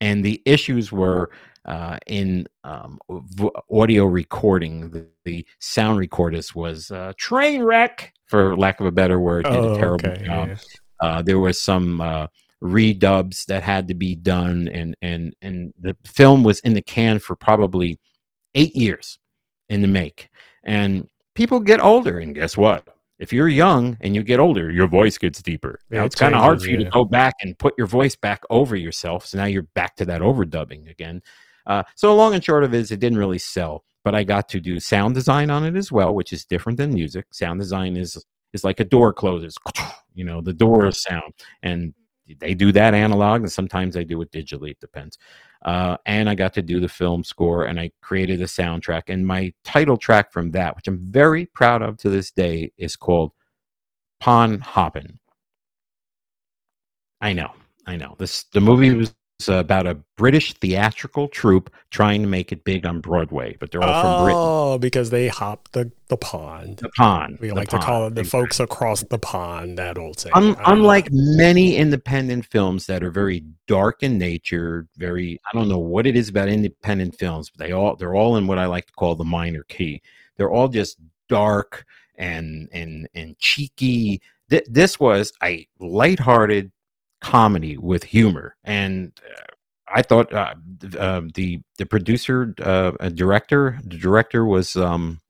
And 0.00 0.24
the 0.24 0.42
issues 0.44 0.92
were 0.92 1.30
uh, 1.64 1.98
in 2.06 2.46
um, 2.64 2.98
v- 3.08 3.50
audio 3.70 4.06
recording. 4.06 4.90
The, 4.90 5.06
the 5.24 5.46
sound 5.58 5.98
recordist 5.98 6.54
was 6.54 6.90
uh, 6.90 7.12
train 7.16 7.62
wreck, 7.62 8.12
for 8.26 8.56
lack 8.56 8.80
of 8.80 8.86
a 8.86 8.92
better 8.92 9.20
word. 9.20 9.44
Did 9.44 9.54
Oh, 9.54 9.74
a 9.74 9.78
terrible 9.78 10.10
okay. 10.10 10.24
job. 10.24 10.48
yeah. 10.48 10.56
Uh, 11.00 11.22
there 11.22 11.38
was 11.38 11.60
some 11.60 12.00
uh, 12.00 12.26
redubs 12.62 13.46
that 13.46 13.62
had 13.62 13.88
to 13.88 13.94
be 13.94 14.14
done, 14.14 14.68
and 14.68 14.94
and 15.02 15.34
and 15.42 15.72
the 15.80 15.96
film 16.04 16.42
was 16.44 16.60
in 16.60 16.74
the 16.74 16.82
can 16.82 17.18
for 17.18 17.36
probably 17.36 17.98
eight 18.54 18.76
years 18.76 19.18
in 19.68 19.82
the 19.82 19.88
make, 19.88 20.28
and 20.64 21.08
people 21.34 21.60
get 21.60 21.80
older, 21.80 22.18
and 22.18 22.34
guess 22.34 22.56
what? 22.56 22.86
If 23.18 23.34
you're 23.34 23.48
young 23.48 23.98
and 24.00 24.14
you 24.14 24.22
get 24.22 24.40
older, 24.40 24.70
your 24.70 24.86
voice 24.86 25.18
gets 25.18 25.42
deeper. 25.42 25.78
Yeah, 25.90 25.98
now 25.98 26.02
it 26.04 26.06
it's 26.06 26.14
kind 26.16 26.34
of 26.34 26.40
hard 26.40 26.62
for 26.62 26.68
you 26.68 26.78
yeah. 26.78 26.84
to 26.84 26.90
go 26.90 27.04
back 27.04 27.34
and 27.42 27.58
put 27.58 27.74
your 27.76 27.86
voice 27.86 28.16
back 28.16 28.42
over 28.48 28.76
yourself. 28.76 29.26
So 29.26 29.36
now 29.36 29.44
you're 29.44 29.68
back 29.74 29.94
to 29.96 30.06
that 30.06 30.22
overdubbing 30.22 30.90
again. 30.90 31.22
Uh, 31.70 31.84
so 31.94 32.16
long 32.16 32.34
and 32.34 32.44
short 32.44 32.64
of 32.64 32.74
it 32.74 32.78
is, 32.78 32.90
it 32.90 32.98
didn't 32.98 33.18
really 33.18 33.38
sell, 33.38 33.84
but 34.02 34.12
I 34.12 34.24
got 34.24 34.48
to 34.48 34.60
do 34.60 34.80
sound 34.80 35.14
design 35.14 35.50
on 35.50 35.64
it 35.64 35.76
as 35.76 35.92
well, 35.92 36.12
which 36.12 36.32
is 36.32 36.44
different 36.44 36.78
than 36.78 36.92
music. 36.92 37.26
Sound 37.30 37.60
design 37.60 37.96
is 37.96 38.22
is 38.52 38.64
like 38.64 38.80
a 38.80 38.84
door 38.84 39.12
closes, 39.12 39.56
you 40.14 40.24
know, 40.24 40.40
the 40.40 40.52
door 40.52 40.90
sound, 40.90 41.32
and 41.62 41.94
they 42.40 42.54
do 42.54 42.72
that 42.72 42.92
analog, 42.92 43.42
and 43.42 43.52
sometimes 43.52 43.94
they 43.94 44.02
do 44.02 44.20
it 44.20 44.32
digitally. 44.32 44.72
It 44.72 44.80
depends. 44.80 45.16
Uh, 45.64 45.96
and 46.06 46.28
I 46.28 46.34
got 46.34 46.54
to 46.54 46.62
do 46.62 46.80
the 46.80 46.88
film 46.88 47.22
score, 47.22 47.66
and 47.66 47.78
I 47.78 47.92
created 48.02 48.40
a 48.40 48.46
soundtrack. 48.46 49.02
And 49.06 49.24
my 49.24 49.52
title 49.62 49.96
track 49.96 50.32
from 50.32 50.50
that, 50.50 50.74
which 50.74 50.88
I'm 50.88 50.98
very 50.98 51.46
proud 51.46 51.82
of 51.82 51.98
to 51.98 52.10
this 52.10 52.32
day, 52.32 52.72
is 52.78 52.96
called 52.96 53.30
"Pond 54.18 54.60
Hoppin'." 54.62 55.20
I 57.20 57.32
know, 57.32 57.52
I 57.86 57.96
know. 57.96 58.16
This 58.18 58.42
the 58.44 58.60
movie 58.60 58.92
was 58.92 59.14
about 59.48 59.86
a 59.86 59.94
British 60.16 60.54
theatrical 60.54 61.28
troupe 61.28 61.72
trying 61.90 62.22
to 62.22 62.28
make 62.28 62.52
it 62.52 62.64
big 62.64 62.84
on 62.84 63.00
Broadway, 63.00 63.56
but 63.58 63.70
they're 63.70 63.82
all 63.82 64.02
from 64.02 64.24
Britain. 64.24 64.40
Oh, 64.40 64.78
because 64.78 65.10
they 65.10 65.28
hop 65.28 65.68
the, 65.72 65.90
the 66.08 66.16
pond. 66.16 66.78
The 66.78 66.90
pond. 66.90 67.38
We 67.40 67.48
the 67.48 67.54
like 67.54 67.68
to 67.68 67.78
call 67.78 68.02
pond. 68.02 68.18
it 68.18 68.22
the 68.22 68.28
folks 68.28 68.60
across 68.60 69.02
the 69.02 69.18
pond, 69.18 69.78
that 69.78 69.98
old 69.98 70.20
saying. 70.20 70.34
I 70.34 70.72
unlike 70.72 71.08
many 71.10 71.76
independent 71.76 72.46
films 72.46 72.86
that 72.86 73.02
are 73.02 73.10
very 73.10 73.44
dark 73.66 74.02
in 74.02 74.18
nature, 74.18 74.86
very 74.96 75.40
I 75.50 75.56
don't 75.56 75.68
know 75.68 75.78
what 75.78 76.06
it 76.06 76.16
is 76.16 76.28
about 76.28 76.48
independent 76.48 77.18
films, 77.18 77.50
but 77.50 77.66
they 77.66 77.72
all 77.72 77.96
they're 77.96 78.14
all 78.14 78.36
in 78.36 78.46
what 78.46 78.58
I 78.58 78.66
like 78.66 78.86
to 78.86 78.92
call 78.92 79.14
the 79.14 79.24
minor 79.24 79.64
key. 79.64 80.02
They're 80.36 80.50
all 80.50 80.68
just 80.68 80.98
dark 81.28 81.86
and 82.16 82.68
and 82.72 83.08
and 83.14 83.38
cheeky. 83.38 84.20
Th- 84.50 84.66
this 84.68 85.00
was 85.00 85.32
a 85.42 85.66
lighthearted 85.78 86.72
comedy 87.20 87.76
with 87.76 88.04
humor, 88.04 88.56
and 88.64 89.12
uh, 89.24 89.42
I 89.92 90.02
thought 90.02 90.32
uh, 90.32 90.54
uh, 90.98 91.22
the 91.34 91.60
the 91.78 91.86
producer, 91.86 92.54
uh, 92.62 92.92
director, 93.10 93.78
the 93.84 93.96
director 93.96 94.44
was. 94.44 94.76
Um, 94.76 95.20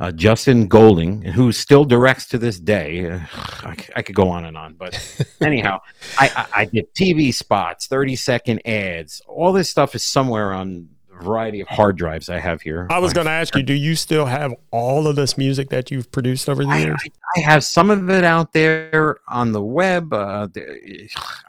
uh, 0.00 0.10
Justin 0.10 0.66
Golding, 0.66 1.22
who 1.22 1.52
still 1.52 1.84
directs 1.84 2.26
to 2.28 2.38
this 2.38 2.58
day. 2.58 3.08
I, 3.34 3.76
I, 3.94 4.02
could 4.02 4.16
go 4.16 4.30
on 4.30 4.44
and 4.46 4.58
on, 4.58 4.74
but 4.74 4.98
anyhow, 5.40 5.80
I, 6.18 6.28
I, 6.34 6.60
I 6.62 6.64
did 6.64 6.92
TV 6.92 7.32
spots, 7.32 7.86
30 7.86 8.16
second 8.16 8.66
ads. 8.66 9.22
All 9.28 9.52
this 9.52 9.70
stuff 9.70 9.94
is 9.94 10.02
somewhere 10.02 10.52
on 10.52 10.88
variety 11.20 11.60
of 11.60 11.68
hard 11.68 11.96
drives 11.96 12.28
I 12.28 12.38
have 12.38 12.62
here. 12.62 12.86
I 12.90 12.98
was 12.98 13.12
going 13.12 13.26
to 13.26 13.32
ask 13.32 13.54
you, 13.54 13.62
do 13.62 13.74
you 13.74 13.94
still 13.94 14.26
have 14.26 14.54
all 14.70 15.06
of 15.06 15.16
this 15.16 15.36
music 15.36 15.68
that 15.70 15.90
you've 15.90 16.10
produced 16.10 16.48
over 16.48 16.64
the 16.64 16.70
I, 16.70 16.78
years? 16.78 17.00
I, 17.36 17.40
have 17.40 17.64
some 17.64 17.90
of 17.90 18.08
it 18.10 18.24
out 18.24 18.52
there 18.52 19.18
on 19.28 19.52
the 19.52 19.62
web. 19.62 20.12
Uh, 20.12 20.48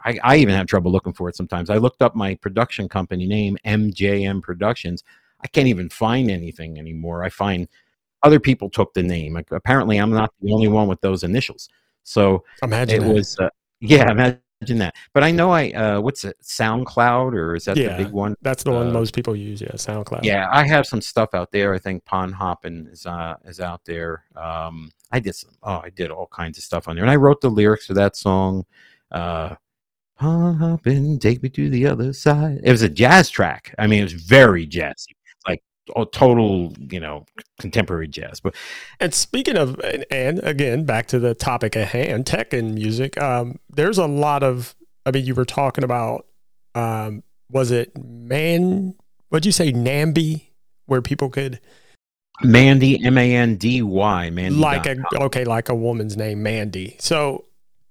I, 0.04 0.18
I 0.22 0.36
even 0.36 0.54
have 0.54 0.66
trouble 0.66 0.90
looking 0.90 1.12
for 1.12 1.28
it 1.28 1.36
sometimes. 1.36 1.70
I 1.70 1.76
looked 1.76 2.02
up 2.02 2.14
my 2.14 2.34
production 2.36 2.88
company 2.88 3.26
name, 3.26 3.56
MJM 3.64 4.42
Productions. 4.42 5.04
I 5.42 5.48
can't 5.48 5.68
even 5.68 5.88
find 5.88 6.30
anything 6.30 6.78
anymore. 6.78 7.24
I 7.24 7.28
find 7.28 7.68
other 8.22 8.40
people 8.40 8.70
took 8.70 8.94
the 8.94 9.02
name. 9.02 9.34
Like, 9.34 9.50
apparently, 9.50 9.98
I'm 9.98 10.10
not 10.10 10.32
the 10.40 10.52
only 10.52 10.68
one 10.68 10.88
with 10.88 11.00
those 11.00 11.22
initials. 11.22 11.68
So 12.04 12.44
Imagine 12.62 13.02
it 13.02 13.06
that. 13.06 13.14
was, 13.14 13.38
uh, 13.38 13.48
yeah, 13.80 14.10
imagine 14.10 14.40
that. 14.64 14.94
But 15.12 15.22
I 15.22 15.30
know 15.30 15.50
I, 15.50 15.70
uh, 15.70 16.00
what's 16.00 16.24
it, 16.24 16.36
SoundCloud, 16.42 17.32
or 17.34 17.54
is 17.54 17.64
that 17.66 17.76
Yeah. 17.76 17.96
the 17.96 18.04
big 18.04 18.12
one? 18.12 18.34
That's 18.42 18.62
the 18.64 18.72
one 18.72 18.88
uh, 18.88 18.92
most 18.92 19.14
people 19.14 19.36
use. 19.36 19.60
Yeah, 19.60 19.72
SoundCloud. 19.72 20.24
Yeah, 20.24 20.48
I 20.50 20.66
have 20.66 20.86
some 20.86 21.00
stuff 21.00 21.34
out 21.34 21.52
there. 21.52 21.74
I 21.74 21.78
think 21.78 22.04
Pond 22.04 22.34
Hoppin 22.34 22.88
is 22.90 23.06
uh, 23.06 23.36
is 23.44 23.60
out 23.60 23.84
there. 23.84 24.24
Um, 24.36 24.90
I 25.12 25.20
did 25.20 25.34
some. 25.34 25.50
Oh, 25.62 25.80
I 25.84 25.90
did 25.90 26.10
all 26.10 26.26
kinds 26.26 26.58
of 26.58 26.64
stuff 26.64 26.88
on 26.88 26.96
there, 26.96 27.04
and 27.04 27.10
I 27.10 27.16
wrote 27.16 27.40
the 27.40 27.50
lyrics 27.50 27.86
for 27.86 27.94
that 27.94 28.16
song. 28.16 28.64
Uh, 29.10 29.54
Pond 30.16 30.58
Hoppin, 30.58 31.18
take 31.18 31.42
me 31.42 31.48
to 31.50 31.68
the 31.68 31.86
other 31.86 32.12
side. 32.12 32.60
It 32.62 32.70
was 32.70 32.82
a 32.82 32.88
jazz 32.88 33.30
track. 33.30 33.74
I 33.78 33.86
mean, 33.86 34.00
it 34.00 34.04
was 34.04 34.12
very 34.12 34.66
jazzy, 34.66 35.13
total, 36.12 36.72
you 36.78 37.00
know, 37.00 37.26
contemporary 37.60 38.08
jazz. 38.08 38.40
But 38.40 38.54
And 39.00 39.12
speaking 39.14 39.56
of, 39.56 39.78
and, 39.80 40.04
and 40.10 40.38
again, 40.40 40.84
back 40.84 41.06
to 41.08 41.18
the 41.18 41.34
topic 41.34 41.76
at 41.76 41.88
hand, 41.88 42.26
tech 42.26 42.52
and 42.52 42.74
music. 42.74 43.20
Um, 43.20 43.58
there's 43.68 43.98
a 43.98 44.06
lot 44.06 44.42
of. 44.42 44.74
I 45.06 45.10
mean, 45.10 45.24
you 45.24 45.34
were 45.34 45.44
talking 45.44 45.84
about. 45.84 46.26
Um, 46.74 47.22
was 47.50 47.70
it 47.70 47.96
man? 47.96 48.94
What'd 49.28 49.46
you 49.46 49.52
say, 49.52 49.72
Namby, 49.72 50.52
where 50.86 51.02
people 51.02 51.28
could 51.28 51.60
Mandy, 52.42 53.04
M 53.04 53.16
A 53.16 53.36
N 53.36 53.56
D 53.56 53.82
Y, 53.82 54.30
Mandy. 54.30 54.58
like 54.58 54.86
a 54.86 54.96
okay, 55.14 55.44
like 55.44 55.68
a 55.68 55.74
woman's 55.74 56.16
name, 56.16 56.42
Mandy. 56.42 56.96
So 56.98 57.44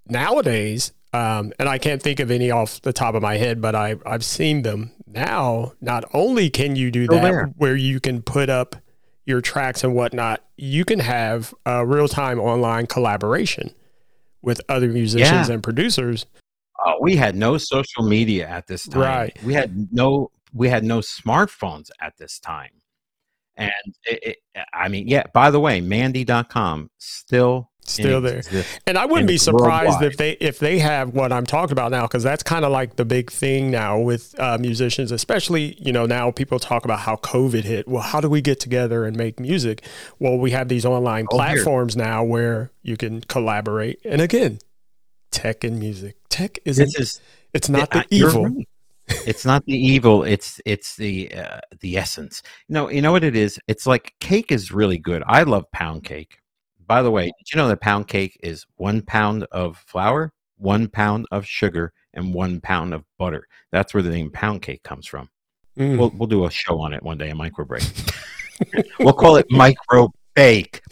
nowadays, 0.07 0.91
um, 1.13 1.53
and 1.59 1.69
I 1.69 1.77
can't 1.77 2.01
think 2.01 2.19
of 2.19 2.29
any 2.29 2.51
off 2.51 2.81
the 2.81 2.91
top 2.91 3.15
of 3.15 3.21
my 3.21 3.37
head, 3.37 3.61
but 3.61 3.73
I 3.75 3.95
I've 4.05 4.25
seen 4.25 4.63
them 4.63 4.91
now. 5.13 5.73
Not 5.81 6.03
only 6.13 6.49
can 6.49 6.75
you 6.75 6.91
do 6.91 7.07
that, 7.07 7.53
where 7.57 7.75
you 7.75 7.99
can 7.99 8.21
put 8.21 8.49
up 8.49 8.75
your 9.25 9.41
tracks 9.41 9.83
and 9.83 9.95
whatnot, 9.95 10.43
you 10.57 10.83
can 10.85 10.99
have 10.99 11.53
a 11.65 11.85
real 11.85 12.07
time 12.07 12.39
online 12.39 12.87
collaboration 12.87 13.71
with 14.41 14.59
other 14.67 14.89
musicians 14.89 15.47
Yeah. 15.47 15.53
and 15.53 15.63
producers. 15.63 16.25
Oh, 16.85 16.95
we 17.01 17.15
had 17.15 17.35
no 17.35 17.57
social 17.57 18.03
media 18.03 18.47
at 18.47 18.67
this 18.67 18.85
time. 18.87 19.01
Right. 19.01 19.43
We 19.43 19.53
had 19.53 19.87
no 19.93 20.31
we 20.53 20.69
had 20.69 20.83
no 20.83 20.99
smartphones 20.99 21.89
at 22.01 22.17
this 22.17 22.37
time. 22.39 22.69
And 23.55 23.71
it, 24.05 24.37
it, 24.55 24.65
I 24.73 24.87
mean, 24.87 25.07
yeah, 25.07 25.23
by 25.33 25.49
the 25.51 25.59
way, 25.59 25.79
mandy.com 25.81 26.89
still 26.97 27.69
Still 27.85 28.21
there. 28.21 28.41
And 28.87 28.97
I 28.97 29.03
wouldn't 29.05 29.21
And 29.21 29.27
be 29.27 29.37
surprised 29.37 29.89
worldwide. 29.89 30.11
if 30.11 30.17
they 30.17 30.31
if 30.33 30.59
they 30.59 30.79
have 30.79 31.09
what 31.13 31.31
I'm 31.33 31.45
talking 31.45 31.73
about 31.73 31.91
now, 31.91 32.03
because 32.03 32.23
that's 32.23 32.41
kind 32.43 32.63
of 32.63 32.71
like 32.71 32.95
the 32.95 33.05
big 33.05 33.29
thing 33.31 33.71
now 33.71 33.99
with 33.99 34.33
uh, 34.39 34.57
musicians, 34.57 35.11
especially 35.11 35.75
you 35.79 35.91
know 35.91 36.05
now 36.05 36.31
people 36.31 36.59
talk 36.59 36.85
about 36.85 36.99
how 36.99 37.17
COVID 37.17 37.63
hit. 37.63 37.87
Well, 37.87 38.01
how 38.01 38.21
do 38.21 38.29
we 38.29 38.41
get 38.41 38.59
together 38.59 39.05
and 39.05 39.17
make 39.17 39.39
music? 39.39 39.83
Well, 40.19 40.37
we 40.37 40.51
have 40.51 40.69
these 40.69 40.85
online 40.85 41.27
Oh, 41.31 41.37
here. 41.37 41.55
platforms 41.55 41.95
now 41.97 42.23
where 42.23 42.71
you 42.83 42.95
can 42.97 43.21
collaborate. 43.21 43.99
And 44.05 44.21
again, 44.21 44.59
tech 45.31 45.63
and 45.63 45.77
music. 45.79 46.15
Tech 46.29 46.59
isn't. 46.65 46.97
Is 46.99 47.19
it's 47.53 47.67
not 47.69 47.93
uh, 47.95 47.99
the 48.09 48.15
evil. 48.15 48.45
right. 48.45 48.67
it's 49.27 49.45
not 49.45 49.65
the 49.65 49.73
evil. 49.77 50.23
It's 50.23 50.61
it's 50.65 50.95
the 50.95 51.33
uh, 51.35 51.59
the 51.81 51.97
essence. 51.97 52.41
No, 52.69 52.89
you 52.89 53.01
know 53.01 53.11
what 53.11 53.23
it 53.25 53.35
is. 53.35 53.59
It's 53.67 53.85
like 53.85 54.13
cake 54.21 54.51
is 54.53 54.71
really 54.71 54.97
good. 54.97 55.21
I 55.27 55.43
love 55.43 55.69
pound 55.71 56.05
cake. 56.05 56.37
By 56.87 57.01
the 57.01 57.11
way, 57.11 57.25
did 57.25 57.53
you 57.53 57.57
know 57.57 57.67
that 57.67 57.81
pound 57.81 58.07
cake 58.07 58.37
is 58.43 58.65
one 58.75 59.01
pound 59.01 59.45
of 59.51 59.77
flour, 59.77 60.33
one 60.57 60.87
pound 60.87 61.27
of 61.31 61.45
sugar, 61.45 61.93
and 62.13 62.33
one 62.33 62.61
pound 62.61 62.93
of 62.93 63.03
butter? 63.17 63.47
That's 63.71 63.93
where 63.93 64.03
the 64.03 64.09
name 64.09 64.31
pound 64.31 64.61
cake 64.61 64.83
comes 64.83 65.07
from. 65.07 65.29
Mm. 65.77 65.97
We'll 65.97 66.11
we'll 66.15 66.27
do 66.27 66.45
a 66.45 66.51
show 66.51 66.79
on 66.79 66.93
it 66.93 67.01
one 67.03 67.17
day, 67.17 67.29
a 67.29 67.35
micro 67.35 67.65
break. 67.65 67.83
we'll 68.99 69.13
call 69.13 69.37
it 69.37 69.47
micro 69.49 70.11
bake. 70.35 70.81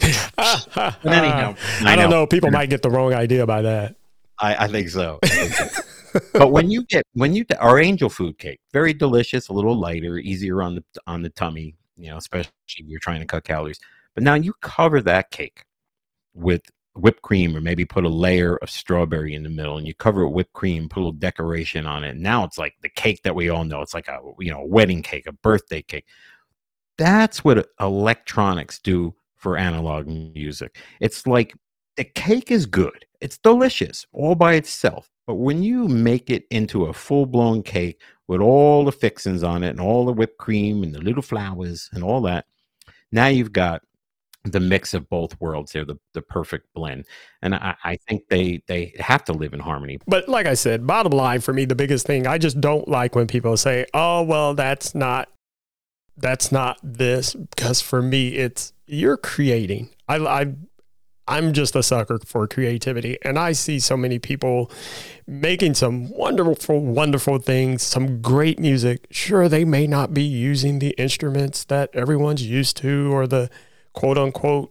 But 0.74 1.06
anyhow, 1.06 1.54
I, 1.84 1.94
don't 1.94 2.10
know. 2.10 2.26
People 2.26 2.50
might 2.50 2.68
get 2.68 2.82
the 2.82 2.90
wrong 2.90 3.14
idea 3.14 3.46
by 3.46 3.62
that. 3.62 3.94
I, 4.40 4.64
I 4.64 4.68
think 4.68 4.88
so. 4.88 5.20
I 5.22 5.28
think 5.28 5.52
so. 5.52 5.82
but 6.32 6.50
when 6.50 6.70
you 6.70 6.84
get 6.84 7.04
when 7.12 7.34
you 7.34 7.44
our 7.60 7.78
angel 7.78 8.08
food 8.08 8.38
cake, 8.38 8.58
very 8.72 8.92
delicious, 8.92 9.48
a 9.48 9.52
little 9.52 9.78
lighter, 9.78 10.18
easier 10.18 10.62
on 10.62 10.74
the 10.76 10.84
on 11.06 11.22
the 11.22 11.30
tummy, 11.30 11.76
you 11.96 12.10
know, 12.10 12.16
especially 12.16 12.50
if 12.66 12.86
you're 12.86 13.00
trying 13.00 13.20
to 13.20 13.26
cut 13.26 13.44
calories. 13.44 13.78
But 14.14 14.24
now 14.24 14.34
you 14.34 14.52
cover 14.60 15.00
that 15.02 15.30
cake 15.30 15.64
with 16.34 16.62
whipped 16.94 17.22
cream 17.22 17.56
or 17.56 17.60
maybe 17.60 17.84
put 17.84 18.04
a 18.04 18.08
layer 18.08 18.56
of 18.56 18.70
strawberry 18.70 19.34
in 19.34 19.42
the 19.42 19.48
middle 19.48 19.78
and 19.78 19.86
you 19.86 19.94
cover 19.94 20.22
it 20.22 20.26
with 20.28 20.34
whipped 20.34 20.52
cream, 20.52 20.88
put 20.88 21.00
a 21.00 21.04
little 21.04 21.12
decoration 21.12 21.86
on 21.86 22.04
it. 22.04 22.16
Now 22.16 22.44
it's 22.44 22.58
like 22.58 22.74
the 22.82 22.88
cake 22.88 23.22
that 23.22 23.34
we 23.34 23.48
all 23.48 23.64
know. 23.64 23.80
It's 23.80 23.94
like 23.94 24.08
a 24.08 24.18
you 24.38 24.50
know, 24.50 24.60
a 24.60 24.66
wedding 24.66 25.02
cake, 25.02 25.26
a 25.26 25.32
birthday 25.32 25.82
cake. 25.82 26.06
That's 26.98 27.42
what 27.42 27.68
electronics 27.80 28.78
do 28.78 29.14
for 29.36 29.56
analog 29.56 30.06
music. 30.06 30.76
It's 31.00 31.26
like 31.26 31.54
the 31.96 32.04
cake 32.04 32.50
is 32.50 32.66
good. 32.66 33.06
It's 33.20 33.38
delicious 33.38 34.06
all 34.12 34.34
by 34.34 34.54
itself. 34.54 35.10
But 35.26 35.36
when 35.36 35.62
you 35.62 35.88
make 35.88 36.30
it 36.30 36.44
into 36.50 36.86
a 36.86 36.92
full 36.92 37.26
blown 37.26 37.62
cake 37.62 38.00
with 38.26 38.40
all 38.40 38.84
the 38.84 38.92
fixings 38.92 39.42
on 39.42 39.62
it 39.62 39.70
and 39.70 39.80
all 39.80 40.04
the 40.04 40.12
whipped 40.12 40.38
cream 40.38 40.82
and 40.82 40.94
the 40.94 41.00
little 41.00 41.22
flowers 41.22 41.88
and 41.92 42.02
all 42.02 42.20
that, 42.22 42.46
now 43.12 43.26
you've 43.28 43.52
got 43.52 43.82
the 44.44 44.60
mix 44.60 44.92
of 44.92 45.08
both 45.08 45.40
worlds 45.40 45.72
here, 45.72 45.84
the, 45.84 45.96
the 46.14 46.22
perfect 46.22 46.66
blend. 46.74 47.06
And 47.42 47.54
I, 47.54 47.76
I 47.84 47.96
think 48.08 48.28
they 48.28 48.62
they 48.66 48.94
have 48.98 49.24
to 49.24 49.32
live 49.32 49.54
in 49.54 49.60
harmony. 49.60 49.98
But 50.06 50.28
like 50.28 50.46
I 50.46 50.54
said, 50.54 50.86
bottom 50.86 51.12
line 51.12 51.40
for 51.40 51.52
me, 51.52 51.64
the 51.64 51.74
biggest 51.74 52.06
thing 52.06 52.26
I 52.26 52.38
just 52.38 52.60
don't 52.60 52.88
like 52.88 53.14
when 53.14 53.26
people 53.26 53.56
say, 53.56 53.86
"Oh, 53.94 54.22
well, 54.22 54.54
that's 54.54 54.94
not 54.94 55.28
that's 56.16 56.50
not 56.50 56.78
this," 56.82 57.34
because 57.34 57.80
for 57.80 58.02
me, 58.02 58.36
it's 58.36 58.72
you're 58.86 59.16
creating. 59.16 59.90
I, 60.08 60.16
I 60.16 60.54
I'm 61.28 61.52
just 61.52 61.76
a 61.76 61.82
sucker 61.84 62.18
for 62.24 62.48
creativity, 62.48 63.18
and 63.22 63.38
I 63.38 63.52
see 63.52 63.78
so 63.78 63.96
many 63.96 64.18
people 64.18 64.70
making 65.26 65.74
some 65.74 66.10
wonderful, 66.10 66.80
wonderful 66.80 67.38
things, 67.38 67.84
some 67.84 68.20
great 68.20 68.58
music. 68.58 69.06
Sure, 69.12 69.48
they 69.48 69.64
may 69.64 69.86
not 69.86 70.12
be 70.12 70.24
using 70.24 70.80
the 70.80 70.90
instruments 70.98 71.62
that 71.64 71.90
everyone's 71.94 72.42
used 72.42 72.76
to, 72.78 73.12
or 73.14 73.28
the 73.28 73.48
quote 73.94 74.18
unquote 74.18 74.70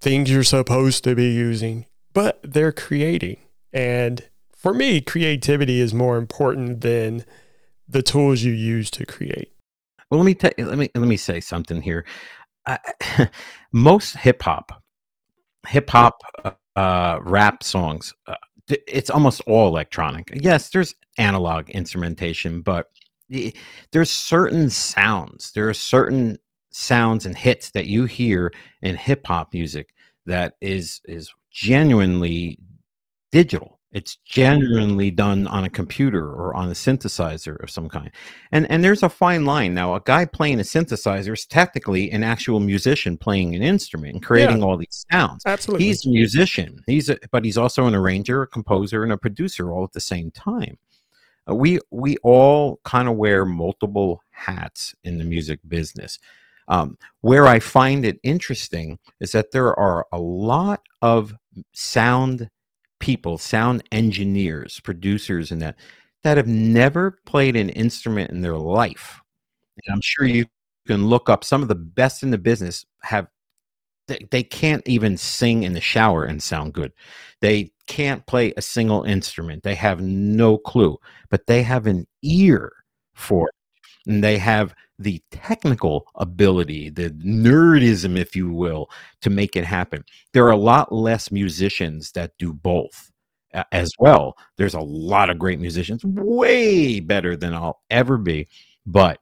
things 0.00 0.30
you're 0.30 0.42
supposed 0.44 1.04
to 1.04 1.14
be 1.14 1.30
using, 1.30 1.86
but 2.12 2.40
they're 2.42 2.72
creating. 2.72 3.38
And 3.72 4.22
for 4.54 4.74
me, 4.74 5.00
creativity 5.00 5.80
is 5.80 5.94
more 5.94 6.16
important 6.16 6.80
than 6.80 7.24
the 7.88 8.02
tools 8.02 8.42
you 8.42 8.52
use 8.52 8.90
to 8.92 9.06
create. 9.06 9.52
Well, 10.10 10.20
let 10.20 10.26
me 10.26 10.34
tell 10.34 10.50
let 10.58 10.78
me 10.78 10.90
let 10.94 11.08
me 11.08 11.16
say 11.16 11.40
something 11.40 11.82
here. 11.82 12.04
Most 13.72 14.16
hip 14.16 14.42
hop, 14.42 14.82
hip 15.68 15.90
hop, 15.90 16.20
uh, 16.76 17.18
rap 17.22 17.62
songs, 17.62 18.14
uh, 18.26 18.34
it's 18.68 19.10
almost 19.10 19.40
all 19.46 19.68
electronic. 19.68 20.30
Yes, 20.34 20.70
there's 20.70 20.94
analog 21.18 21.70
instrumentation, 21.70 22.62
but 22.62 22.86
there's 23.92 24.10
certain 24.10 24.70
sounds. 24.70 25.52
There 25.52 25.68
are 25.68 25.74
certain 25.74 26.38
sounds 26.70 27.26
and 27.26 27.36
hits 27.36 27.70
that 27.72 27.86
you 27.86 28.04
hear 28.04 28.52
in 28.82 28.96
hip 28.96 29.26
hop 29.26 29.52
music 29.52 29.94
that 30.26 30.54
is 30.60 31.00
is 31.04 31.32
genuinely 31.50 32.58
digital 33.32 33.80
it's 33.92 34.16
genuinely 34.24 35.10
done 35.10 35.48
on 35.48 35.64
a 35.64 35.70
computer 35.70 36.24
or 36.24 36.54
on 36.54 36.68
a 36.68 36.72
synthesizer 36.72 37.60
of 37.60 37.70
some 37.70 37.88
kind. 37.88 38.10
And 38.52 38.70
and 38.70 38.84
there's 38.84 39.02
a 39.02 39.08
fine 39.08 39.44
line. 39.44 39.74
Now, 39.74 39.94
a 39.94 40.00
guy 40.00 40.26
playing 40.26 40.60
a 40.60 40.62
synthesizer 40.62 41.32
is 41.32 41.44
technically 41.44 42.10
an 42.12 42.22
actual 42.22 42.60
musician 42.60 43.16
playing 43.16 43.56
an 43.56 43.62
instrument 43.62 44.14
and 44.14 44.22
creating 44.22 44.58
yeah, 44.58 44.64
all 44.64 44.76
these 44.76 45.04
sounds. 45.10 45.42
Absolutely. 45.44 45.86
He's 45.86 46.06
a 46.06 46.10
musician. 46.10 46.84
He's 46.86 47.08
a, 47.10 47.18
but 47.32 47.44
he's 47.44 47.58
also 47.58 47.86
an 47.86 47.94
arranger, 47.94 48.42
a 48.42 48.46
composer, 48.46 49.02
and 49.02 49.12
a 49.12 49.16
producer 49.16 49.72
all 49.72 49.82
at 49.82 49.92
the 49.92 50.00
same 50.00 50.30
time. 50.30 50.78
Uh, 51.50 51.56
we 51.56 51.80
we 51.90 52.16
all 52.22 52.78
kind 52.84 53.08
of 53.08 53.16
wear 53.16 53.44
multiple 53.44 54.22
hats 54.30 54.94
in 55.02 55.18
the 55.18 55.24
music 55.24 55.58
business. 55.66 56.20
Um, 56.70 56.98
where 57.22 57.46
I 57.48 57.60
find 57.60 58.06
it 58.06 58.20
interesting 58.24 58.98
is 59.20 59.32
that 59.32 59.52
there 59.52 59.78
are 59.78 60.06
a 60.12 60.20
lot 60.20 60.82
of 61.02 61.34
sound 61.74 62.50
people, 63.00 63.38
sound 63.38 63.82
engineers, 63.92 64.80
producers, 64.80 65.52
and 65.52 65.62
that 65.62 65.76
that 66.24 66.38
have 66.38 66.48
never 66.48 67.18
played 67.26 67.56
an 67.56 67.70
instrument 67.70 68.30
in 68.32 68.42
their 68.42 68.58
life. 68.58 69.20
And 69.86 69.94
I'm 69.94 70.00
sure 70.02 70.26
you 70.26 70.46
can 70.86 71.08
look 71.08 71.28
up 71.30 71.44
some 71.44 71.62
of 71.62 71.68
the 71.68 71.74
best 71.76 72.22
in 72.22 72.30
the 72.30 72.38
business 72.38 72.86
have 73.02 73.28
they, 74.08 74.26
they 74.30 74.42
can't 74.42 74.86
even 74.88 75.16
sing 75.16 75.62
in 75.64 75.72
the 75.74 75.80
shower 75.80 76.24
and 76.24 76.42
sound 76.42 76.74
good. 76.74 76.92
They 77.40 77.72
can't 77.86 78.26
play 78.26 78.52
a 78.56 78.62
single 78.62 79.04
instrument. 79.04 79.62
They 79.62 79.74
have 79.76 80.00
no 80.00 80.58
clue, 80.58 80.98
but 81.30 81.46
they 81.46 81.62
have 81.62 81.86
an 81.86 82.06
ear 82.22 82.72
for. 83.14 83.50
And 84.06 84.24
they 84.24 84.38
have 84.38 84.74
the 84.98 85.22
technical 85.30 86.06
ability, 86.14 86.90
the 86.90 87.10
nerdism, 87.10 88.18
if 88.18 88.36
you 88.36 88.50
will, 88.50 88.90
to 89.22 89.30
make 89.30 89.56
it 89.56 89.64
happen. 89.64 90.04
There 90.32 90.44
are 90.44 90.52
a 90.52 90.56
lot 90.56 90.92
less 90.92 91.30
musicians 91.30 92.12
that 92.12 92.32
do 92.38 92.52
both 92.52 93.10
as 93.72 93.90
well. 93.98 94.36
There's 94.56 94.74
a 94.74 94.80
lot 94.80 95.30
of 95.30 95.38
great 95.38 95.60
musicians, 95.60 96.04
way 96.04 97.00
better 97.00 97.36
than 97.36 97.54
I'll 97.54 97.80
ever 97.90 98.16
be, 98.16 98.48
but 98.86 99.18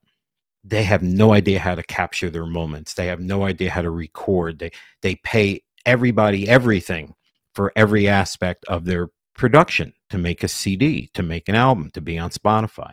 they 0.64 0.82
have 0.82 1.02
no 1.02 1.32
idea 1.32 1.58
how 1.60 1.74
to 1.74 1.82
capture 1.82 2.30
their 2.30 2.46
moments. 2.46 2.94
They 2.94 3.06
have 3.06 3.20
no 3.20 3.44
idea 3.44 3.70
how 3.70 3.82
to 3.82 3.90
record. 3.90 4.58
They 4.58 4.72
they 5.02 5.14
pay 5.16 5.62
everybody 5.86 6.48
everything 6.48 7.14
for 7.54 7.72
every 7.74 8.08
aspect 8.08 8.64
of 8.66 8.84
their 8.84 9.08
production 9.34 9.92
to 10.10 10.18
make 10.18 10.42
a 10.42 10.48
CD, 10.48 11.08
to 11.14 11.22
make 11.22 11.48
an 11.48 11.54
album, 11.54 11.90
to 11.92 12.00
be 12.00 12.18
on 12.18 12.30
Spotify. 12.30 12.92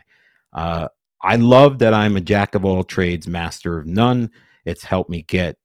Uh, 0.52 0.88
I 1.22 1.36
love 1.36 1.78
that 1.78 1.94
I'm 1.94 2.16
a 2.16 2.20
jack 2.20 2.54
of 2.54 2.64
all 2.64 2.84
trades, 2.84 3.26
master 3.26 3.78
of 3.78 3.86
none. 3.86 4.30
It's 4.64 4.84
helped 4.84 5.10
me 5.10 5.22
get 5.22 5.56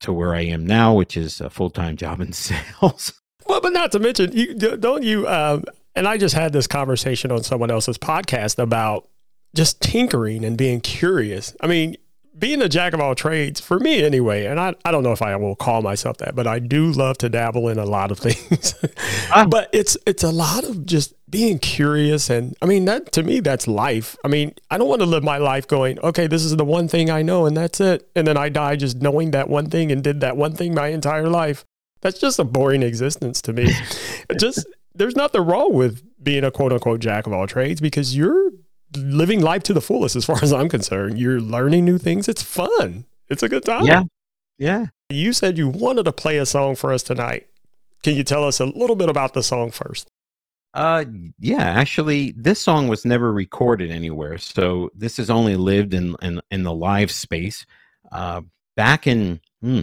to 0.00 0.12
where 0.12 0.34
I 0.34 0.42
am 0.42 0.66
now, 0.66 0.94
which 0.94 1.16
is 1.16 1.40
a 1.40 1.50
full 1.50 1.70
time 1.70 1.96
job 1.96 2.20
in 2.20 2.32
sales. 2.32 3.20
Well, 3.46 3.60
but 3.60 3.72
not 3.72 3.92
to 3.92 3.98
mention, 3.98 4.32
you 4.32 4.54
don't 4.54 5.02
you. 5.02 5.28
Um, 5.28 5.64
and 5.94 6.06
I 6.06 6.18
just 6.18 6.34
had 6.34 6.52
this 6.52 6.66
conversation 6.66 7.30
on 7.30 7.42
someone 7.42 7.70
else's 7.70 7.96
podcast 7.96 8.58
about 8.58 9.08
just 9.54 9.80
tinkering 9.80 10.44
and 10.44 10.58
being 10.58 10.80
curious. 10.80 11.56
I 11.60 11.66
mean, 11.66 11.96
being 12.38 12.60
a 12.62 12.68
jack 12.68 12.92
of 12.92 13.00
all 13.00 13.14
trades 13.14 13.60
for 13.60 13.78
me 13.78 14.04
anyway, 14.04 14.46
and 14.46 14.60
I, 14.60 14.74
I 14.84 14.90
don't 14.90 15.02
know 15.02 15.12
if 15.12 15.22
I 15.22 15.34
will 15.36 15.56
call 15.56 15.82
myself 15.82 16.18
that, 16.18 16.34
but 16.34 16.46
I 16.46 16.58
do 16.58 16.90
love 16.92 17.18
to 17.18 17.28
dabble 17.28 17.68
in 17.68 17.78
a 17.78 17.84
lot 17.84 18.10
of 18.10 18.18
things. 18.20 18.74
Ah. 19.30 19.46
but 19.48 19.68
it's 19.72 19.96
it's 20.06 20.22
a 20.22 20.30
lot 20.30 20.64
of 20.64 20.86
just 20.86 21.14
being 21.28 21.58
curious 21.58 22.30
and 22.30 22.56
I 22.62 22.66
mean 22.66 22.84
that 22.84 23.12
to 23.12 23.22
me 23.22 23.40
that's 23.40 23.66
life. 23.66 24.16
I 24.24 24.28
mean, 24.28 24.54
I 24.70 24.78
don't 24.78 24.88
want 24.88 25.00
to 25.00 25.06
live 25.06 25.24
my 25.24 25.38
life 25.38 25.66
going, 25.66 25.98
okay, 26.00 26.26
this 26.26 26.44
is 26.44 26.56
the 26.56 26.64
one 26.64 26.88
thing 26.88 27.10
I 27.10 27.22
know 27.22 27.46
and 27.46 27.56
that's 27.56 27.80
it. 27.80 28.08
And 28.14 28.26
then 28.26 28.36
I 28.36 28.48
die 28.48 28.76
just 28.76 29.02
knowing 29.02 29.32
that 29.32 29.48
one 29.48 29.68
thing 29.68 29.90
and 29.90 30.02
did 30.02 30.20
that 30.20 30.36
one 30.36 30.54
thing 30.54 30.74
my 30.74 30.88
entire 30.88 31.28
life. 31.28 31.64
That's 32.02 32.20
just 32.20 32.38
a 32.38 32.44
boring 32.44 32.82
existence 32.82 33.42
to 33.42 33.52
me. 33.52 33.72
just 34.38 34.66
there's 34.94 35.16
nothing 35.16 35.42
wrong 35.42 35.72
with 35.74 36.02
being 36.22 36.44
a 36.44 36.50
quote 36.50 36.72
unquote 36.72 37.00
jack 37.00 37.26
of 37.26 37.32
all 37.32 37.46
trades 37.46 37.80
because 37.80 38.16
you're 38.16 38.50
living 38.94 39.40
life 39.40 39.62
to 39.64 39.72
the 39.72 39.80
fullest 39.80 40.16
as 40.16 40.24
far 40.24 40.38
as 40.42 40.52
I'm 40.52 40.68
concerned. 40.68 41.18
You're 41.18 41.40
learning 41.40 41.84
new 41.84 41.98
things. 41.98 42.28
It's 42.28 42.42
fun. 42.42 43.04
It's 43.28 43.42
a 43.42 43.48
good 43.48 43.64
time. 43.64 43.84
Yeah. 43.84 44.04
Yeah. 44.58 44.86
You 45.10 45.32
said 45.32 45.58
you 45.58 45.68
wanted 45.68 46.04
to 46.04 46.12
play 46.12 46.38
a 46.38 46.46
song 46.46 46.76
for 46.76 46.92
us 46.92 47.02
tonight. 47.02 47.46
Can 48.02 48.14
you 48.14 48.24
tell 48.24 48.44
us 48.44 48.60
a 48.60 48.64
little 48.66 48.96
bit 48.96 49.08
about 49.08 49.34
the 49.34 49.42
song 49.42 49.70
first? 49.70 50.08
Uh 50.74 51.04
yeah, 51.38 51.62
actually 51.62 52.34
this 52.36 52.60
song 52.60 52.88
was 52.88 53.04
never 53.04 53.32
recorded 53.32 53.90
anywhere. 53.90 54.36
So 54.38 54.90
this 54.94 55.16
has 55.16 55.30
only 55.30 55.56
lived 55.56 55.94
in 55.94 56.16
in, 56.22 56.40
in 56.50 56.62
the 56.64 56.74
live 56.74 57.10
space. 57.10 57.64
Uh 58.12 58.42
back 58.76 59.06
in 59.06 59.40
hmm, 59.62 59.82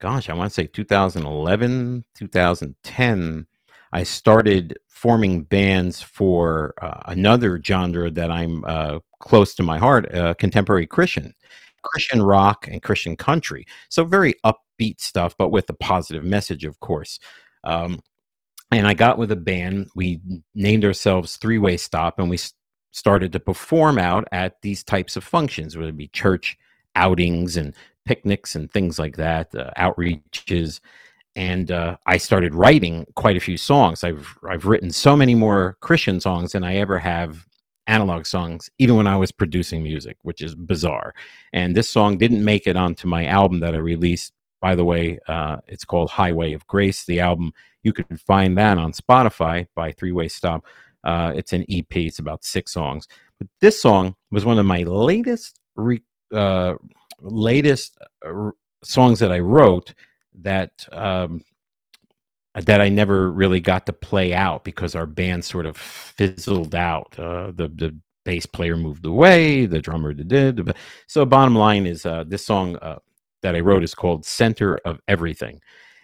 gosh, 0.00 0.30
I 0.30 0.34
want 0.34 0.50
to 0.50 0.54
say 0.54 0.66
2011, 0.66 2.04
2010 2.14 3.46
I 3.92 4.02
started 4.02 4.78
forming 4.88 5.44
bands 5.44 6.02
for 6.02 6.74
uh, 6.82 7.02
another 7.06 7.60
genre 7.62 8.10
that 8.10 8.30
I'm 8.30 8.64
uh, 8.66 8.98
close 9.20 9.54
to 9.54 9.62
my 9.62 9.78
heart, 9.78 10.12
uh, 10.14 10.34
contemporary 10.34 10.86
Christian, 10.86 11.34
Christian 11.82 12.22
rock 12.22 12.66
and 12.68 12.82
Christian 12.82 13.16
country. 13.16 13.66
So 13.88 14.04
very 14.04 14.34
upbeat 14.44 15.00
stuff, 15.00 15.36
but 15.38 15.50
with 15.50 15.70
a 15.70 15.74
positive 15.74 16.24
message, 16.24 16.64
of 16.64 16.80
course. 16.80 17.18
Um, 17.64 18.00
and 18.70 18.86
I 18.86 18.94
got 18.94 19.18
with 19.18 19.32
a 19.32 19.36
band. 19.36 19.88
We 19.94 20.20
named 20.54 20.84
ourselves 20.84 21.36
Three 21.36 21.58
Way 21.58 21.76
Stop, 21.76 22.18
and 22.18 22.28
we 22.28 22.38
started 22.90 23.32
to 23.32 23.40
perform 23.40 23.98
out 23.98 24.26
at 24.32 24.60
these 24.62 24.84
types 24.84 25.16
of 25.16 25.24
functions, 25.24 25.76
whether 25.76 25.90
it 25.90 25.96
be 25.96 26.08
church 26.08 26.58
outings 26.94 27.56
and 27.56 27.74
picnics 28.04 28.54
and 28.54 28.70
things 28.70 28.98
like 28.98 29.16
that, 29.16 29.54
uh, 29.54 29.70
outreaches 29.78 30.80
and 31.38 31.70
uh, 31.70 31.96
I 32.04 32.16
started 32.16 32.52
writing 32.52 33.06
quite 33.14 33.36
a 33.36 33.40
few 33.40 33.56
songs. 33.56 34.02
I've 34.02 34.36
I've 34.46 34.66
written 34.66 34.90
so 34.90 35.16
many 35.16 35.36
more 35.36 35.78
Christian 35.80 36.20
songs 36.20 36.50
than 36.50 36.64
I 36.64 36.76
ever 36.78 36.98
have 36.98 37.46
analog 37.86 38.26
songs, 38.26 38.68
even 38.78 38.96
when 38.96 39.06
I 39.06 39.16
was 39.16 39.30
producing 39.30 39.84
music, 39.84 40.16
which 40.22 40.42
is 40.42 40.56
bizarre. 40.56 41.14
And 41.52 41.76
this 41.76 41.88
song 41.88 42.18
didn't 42.18 42.44
make 42.44 42.66
it 42.66 42.76
onto 42.76 43.06
my 43.06 43.26
album 43.26 43.60
that 43.60 43.74
I 43.74 43.78
released. 43.78 44.32
By 44.60 44.74
the 44.74 44.84
way, 44.84 45.20
uh, 45.28 45.58
it's 45.68 45.84
called 45.84 46.10
Highway 46.10 46.54
of 46.54 46.66
Grace. 46.66 47.04
The 47.04 47.20
album 47.20 47.52
you 47.84 47.92
can 47.92 48.16
find 48.16 48.58
that 48.58 48.76
on 48.76 48.92
Spotify 48.92 49.68
by 49.76 49.92
Three 49.92 50.10
Way 50.10 50.26
Stop. 50.26 50.66
Uh, 51.04 51.32
it's 51.36 51.52
an 51.52 51.64
EP. 51.70 51.96
It's 51.96 52.18
about 52.18 52.42
six 52.42 52.72
songs. 52.72 53.06
But 53.38 53.46
this 53.60 53.80
song 53.80 54.16
was 54.32 54.44
one 54.44 54.58
of 54.58 54.66
my 54.66 54.82
latest 54.82 55.60
re- 55.76 56.02
uh, 56.34 56.74
latest 57.20 57.96
uh, 58.26 58.50
songs 58.82 59.20
that 59.20 59.30
I 59.30 59.38
wrote 59.38 59.94
that 60.42 60.86
um, 60.92 61.42
that 62.54 62.80
I 62.80 62.88
never 62.88 63.30
really 63.30 63.60
got 63.60 63.86
to 63.86 63.92
play 63.92 64.34
out 64.34 64.64
because 64.64 64.94
our 64.94 65.06
band 65.06 65.44
sort 65.44 65.66
of 65.66 65.76
fizzled 65.76 66.74
out. 66.74 67.18
Uh, 67.18 67.52
the 67.52 67.68
the 67.68 67.96
bass 68.24 68.46
player 68.46 68.76
moved 68.76 69.06
away, 69.06 69.66
the 69.66 69.80
drummer 69.80 70.12
did. 70.12 70.74
So 71.06 71.24
bottom 71.24 71.54
line 71.54 71.86
is 71.86 72.04
uh, 72.04 72.24
this 72.26 72.44
song 72.44 72.76
uh, 72.76 72.98
that 73.42 73.54
I 73.54 73.60
wrote 73.60 73.84
is 73.84 73.94
called 73.94 74.24
"Center 74.24 74.76
of 74.84 75.00
Everything," 75.08 75.60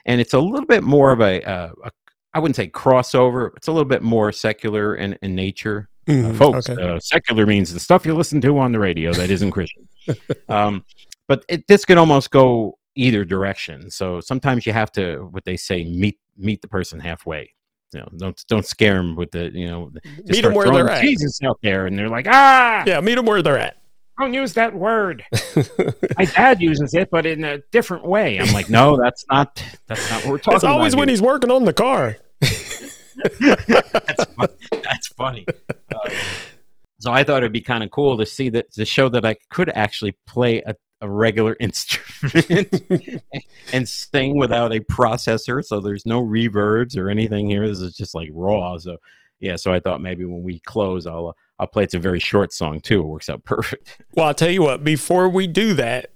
and 0.07 0.20
it's 0.20 0.35
a 0.35 0.41
little 0.41 0.66
bit 0.66 0.82
more 0.82 1.12
of 1.12 1.20
a, 1.20 1.43
uh, 1.43 1.70
a 1.85 1.91
I 2.32 2.39
wouldn't 2.41 2.57
say 2.57 2.68
crossover. 2.68 3.51
It's 3.57 3.68
a 3.68 3.72
little 3.72 3.89
bit 3.89 4.03
more 4.03 4.32
secular 4.32 4.97
in, 4.97 5.16
in 5.22 5.35
nature. 5.35 5.89
Mm, 6.07 6.37
folks, 6.37 6.68
okay. 6.68 6.82
Uh, 6.82 6.99
secular 6.99 7.47
means 7.47 7.72
the 7.72 7.80
stuff 7.80 8.05
you 8.05 8.14
listen 8.14 8.41
to 8.43 8.59
on 8.59 8.72
the 8.72 8.78
radio 8.78 9.12
that 9.14 9.30
isn't 9.30 9.53
Christian. 9.53 9.89
um, 10.49 10.85
but 11.28 11.45
it, 11.49 11.66
this 11.66 11.85
could 11.85 11.97
almost 11.97 12.30
go 12.30 12.76
either 12.97 13.24
direction. 13.24 13.90
So 13.90 14.20
sometimes 14.20 14.66
you 14.66 14.72
have 14.72 14.92
to, 14.92 15.28
what 15.30 15.45
they 15.45 15.57
say, 15.57 15.84
meet 15.84 16.18
meet 16.36 16.62
the 16.62 16.68
person 16.68 17.01
halfway. 17.01 17.53
You 17.92 18.01
know, 18.01 18.09
don't 18.16 18.45
don't 18.49 18.66
scare 18.66 18.95
them 18.95 19.14
with 19.14 19.30
the 19.30 19.51
you 19.53 19.68
know. 19.68 19.90
Meet 20.24 20.42
them 20.42 20.55
where 20.55 20.70
they're 20.70 20.90
at. 20.90 21.03
Jesus 21.03 21.38
out 21.45 21.59
there, 21.62 21.86
and 21.86 21.97
they're 21.97 22.09
like, 22.09 22.26
ah, 22.28 22.82
yeah, 22.86 23.01
meet 23.01 23.14
them 23.14 23.26
where 23.26 23.40
they're 23.42 23.59
at. 23.59 23.76
Don't 24.18 24.34
use 24.34 24.53
that 24.55 24.74
word. 24.74 25.24
My 26.18 26.24
dad 26.24 26.61
uses 26.61 26.95
it, 26.95 27.11
but 27.11 27.26
in 27.26 27.45
a 27.45 27.59
different 27.72 28.05
way. 28.05 28.38
I'm 28.38 28.53
like, 28.53 28.70
no, 28.70 28.97
that's 28.97 29.24
not 29.28 29.62
that's 29.86 30.11
not 30.11 30.24
what 30.24 30.30
we're 30.30 30.38
talking. 30.38 30.55
About. 30.55 30.57
It's 30.57 30.64
always 30.64 30.97
when 30.97 31.09
here. 31.09 31.14
he's 31.14 31.22
working 31.22 31.51
on 31.51 31.64
the 31.64 31.72
car. 31.72 32.16
that's, 32.40 34.24
funny. 34.36 34.55
that's 34.70 35.09
funny. 35.09 35.47
Uh, 35.70 36.11
so 37.01 37.12
I 37.12 37.24
thought 37.24 37.38
it'd 37.38 37.53
be 37.53 37.61
kind 37.61 37.82
of 37.82 37.90
cool 37.90 38.16
to 38.18 38.26
see 38.26 38.49
that 38.51 38.72
to 38.72 38.84
show 38.84 39.09
that 39.09 39.24
I 39.24 39.36
could 39.51 39.70
actually 39.70 40.16
play 40.26 40.62
a 40.62 40.74
a 41.05 41.11
regular 41.11 41.57
instrument 41.61 43.23
and 43.73 43.89
sing 43.89 44.37
without 44.37 44.73
a 44.73 44.81
processor. 44.81 45.65
So 45.65 45.81
there's 45.81 46.07
no 46.07 46.23
reverbs 46.23 46.97
or 46.97 47.11
anything 47.11 47.49
here. 47.49 47.69
This 47.69 47.81
is 47.81 47.95
just 47.95 48.15
like 48.15 48.31
raw. 48.33 48.79
So 48.79 48.97
yeah, 49.39 49.57
so 49.57 49.73
I 49.73 49.81
thought 49.81 50.01
maybe 50.01 50.25
when 50.25 50.43
we 50.43 50.61
close, 50.61 51.07
I'll 51.07 51.29
uh, 51.29 51.33
I'll 51.59 51.67
play. 51.67 51.85
It's 51.85 51.95
a 51.95 51.99
very 51.99 52.19
short 52.19 52.53
song 52.53 52.81
too. 52.81 53.01
It 53.01 53.07
works 53.07 53.29
out 53.29 53.45
perfect. 53.45 54.03
Well, 54.17 54.27
I'll 54.27 54.35
tell 54.35 54.51
you 54.51 54.63
what. 54.63 54.85
Before 54.85 55.29
we 55.29 55.47
do 55.47 55.75
that, 55.75 56.13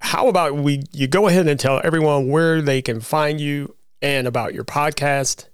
how 0.00 0.28
about 0.28 0.56
we 0.56 0.82
you 0.92 1.06
go 1.06 1.28
ahead 1.28 1.46
and 1.46 1.60
tell 1.60 1.80
everyone 1.84 2.28
where 2.28 2.60
they 2.60 2.82
can 2.82 3.00
find 3.00 3.40
you 3.40 3.76
and 4.00 4.26
about 4.26 4.54
your 4.54 4.64
podcast? 4.64 5.48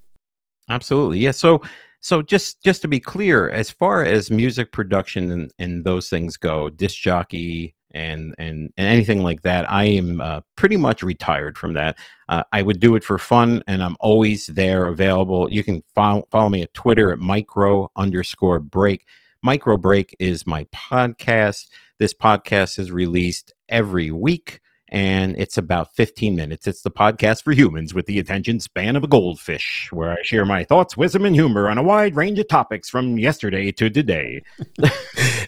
Absolutely. 0.70 1.18
Yeah. 1.18 1.32
So 1.32 1.62
so 2.01 2.22
just 2.22 2.62
just 2.62 2.82
to 2.82 2.89
be 2.89 3.01
clear, 3.01 3.51
as 3.51 3.70
far 3.70 4.05
as 4.05 4.30
music 4.30 4.72
production 4.72 5.30
and, 5.30 5.53
and 5.59 5.84
those 5.84 6.09
things 6.09 6.36
go, 6.36 6.70
disc 6.70 6.97
jockey 6.97 7.74
and 7.99 8.34
and, 8.38 8.72
and 8.76 8.86
anything 8.86 9.22
like 9.22 9.42
that, 9.42 9.70
I 9.70 9.84
am 9.84 10.20
uh, 10.20 10.40
pretty 10.57 10.76
much 10.76 11.03
retired 11.03 11.59
from 11.59 11.74
that. 11.74 11.99
Uh, 12.28 12.44
I 12.53 12.62
would 12.62 12.80
do 12.80 12.94
it 12.94 13.05
for 13.05 13.18
fun, 13.18 13.62
and 13.66 13.82
I'm 13.82 13.96
always 14.01 14.46
there, 14.46 14.86
available. 14.86 15.51
You 15.53 15.64
can 15.64 15.82
follow, 15.94 16.26
follow 16.30 16.49
me 16.49 16.62
at 16.62 16.74
Twitter 16.74 17.12
at 17.12 17.18
micro 17.18 17.90
underscore 17.96 18.61
break. 18.61 19.07
Micro 19.42 19.76
break 19.76 20.16
is 20.18 20.46
my 20.46 20.64
podcast. 20.64 21.66
This 21.99 22.14
podcast 22.14 22.78
is 22.78 22.90
released 22.90 23.55
every 23.68 24.11
week 24.11 24.61
and 24.91 25.36
it's 25.39 25.59
about 25.59 25.95
15 25.95 26.34
minutes. 26.34 26.66
It's 26.66 26.82
the 26.82 26.91
podcast 26.91 27.43
for 27.43 27.53
humans 27.53 27.95
with 27.95 28.07
the 28.07 28.18
attention 28.18 28.61
span 28.61 28.97
of 28.97 29.05
a 29.05 29.09
goldfish, 29.09 29.89
where 29.93 30.12
I 30.12 30.16
share 30.22 30.45
my 30.45 30.64
thoughts, 30.64 30.97
wisdom, 30.97 31.24
and 31.24 31.34
humor 31.34 31.68
on 31.68 31.78
a 31.78 31.82
wide 31.82 32.16
range 32.16 32.39
of 32.39 32.49
topics 32.49 32.89
from 32.89 33.18
yesterday 33.18 33.70
to 33.72 33.91
today. 33.91 34.43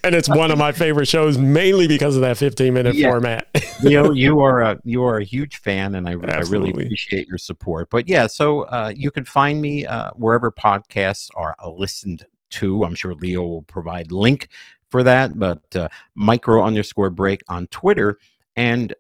and 0.05 0.15
it's 0.15 0.29
one 0.29 0.51
of 0.51 0.59
my 0.59 0.73
favorite 0.73 1.09
shows, 1.09 1.39
mainly 1.39 1.87
because 1.87 2.17
of 2.17 2.23
that 2.23 2.37
15 2.37 2.75
minute 2.75 2.95
Yeah. 2.95 3.11
format. 3.11 3.49
Leo, 3.83 4.11
you 4.13 4.41
are 4.41 4.61
a 4.61 4.79
you 4.85 5.03
are 5.05 5.19
a 5.19 5.25
huge 5.25 5.57
fan, 5.59 5.95
and 5.95 6.09
I, 6.09 6.13
I 6.13 6.41
really 6.43 6.71
appreciate 6.71 7.27
your 7.29 7.39
support. 7.39 7.89
But 7.91 8.09
yeah, 8.09 8.27
so 8.27 8.63
uh, 8.63 8.93
you 8.95 9.11
can 9.11 9.25
find 9.25 9.61
me 9.61 9.87
uh, 9.87 10.11
wherever 10.15 10.51
podcasts 10.53 11.31
are 11.35 11.55
listened 11.67 12.27
to. 12.51 12.85
I'm 12.85 12.95
sure 12.95 13.15
Leo 13.15 13.43
will 13.43 13.63
provide 13.63 14.13
link 14.13 14.49
for 14.91 15.03
that. 15.05 15.39
But 15.39 15.63
uh, 15.75 15.89
micro 16.15 16.63
underscore 16.63 17.11
break 17.11 17.43
on 17.49 17.67
Twitter, 17.69 18.19
and 18.57 18.95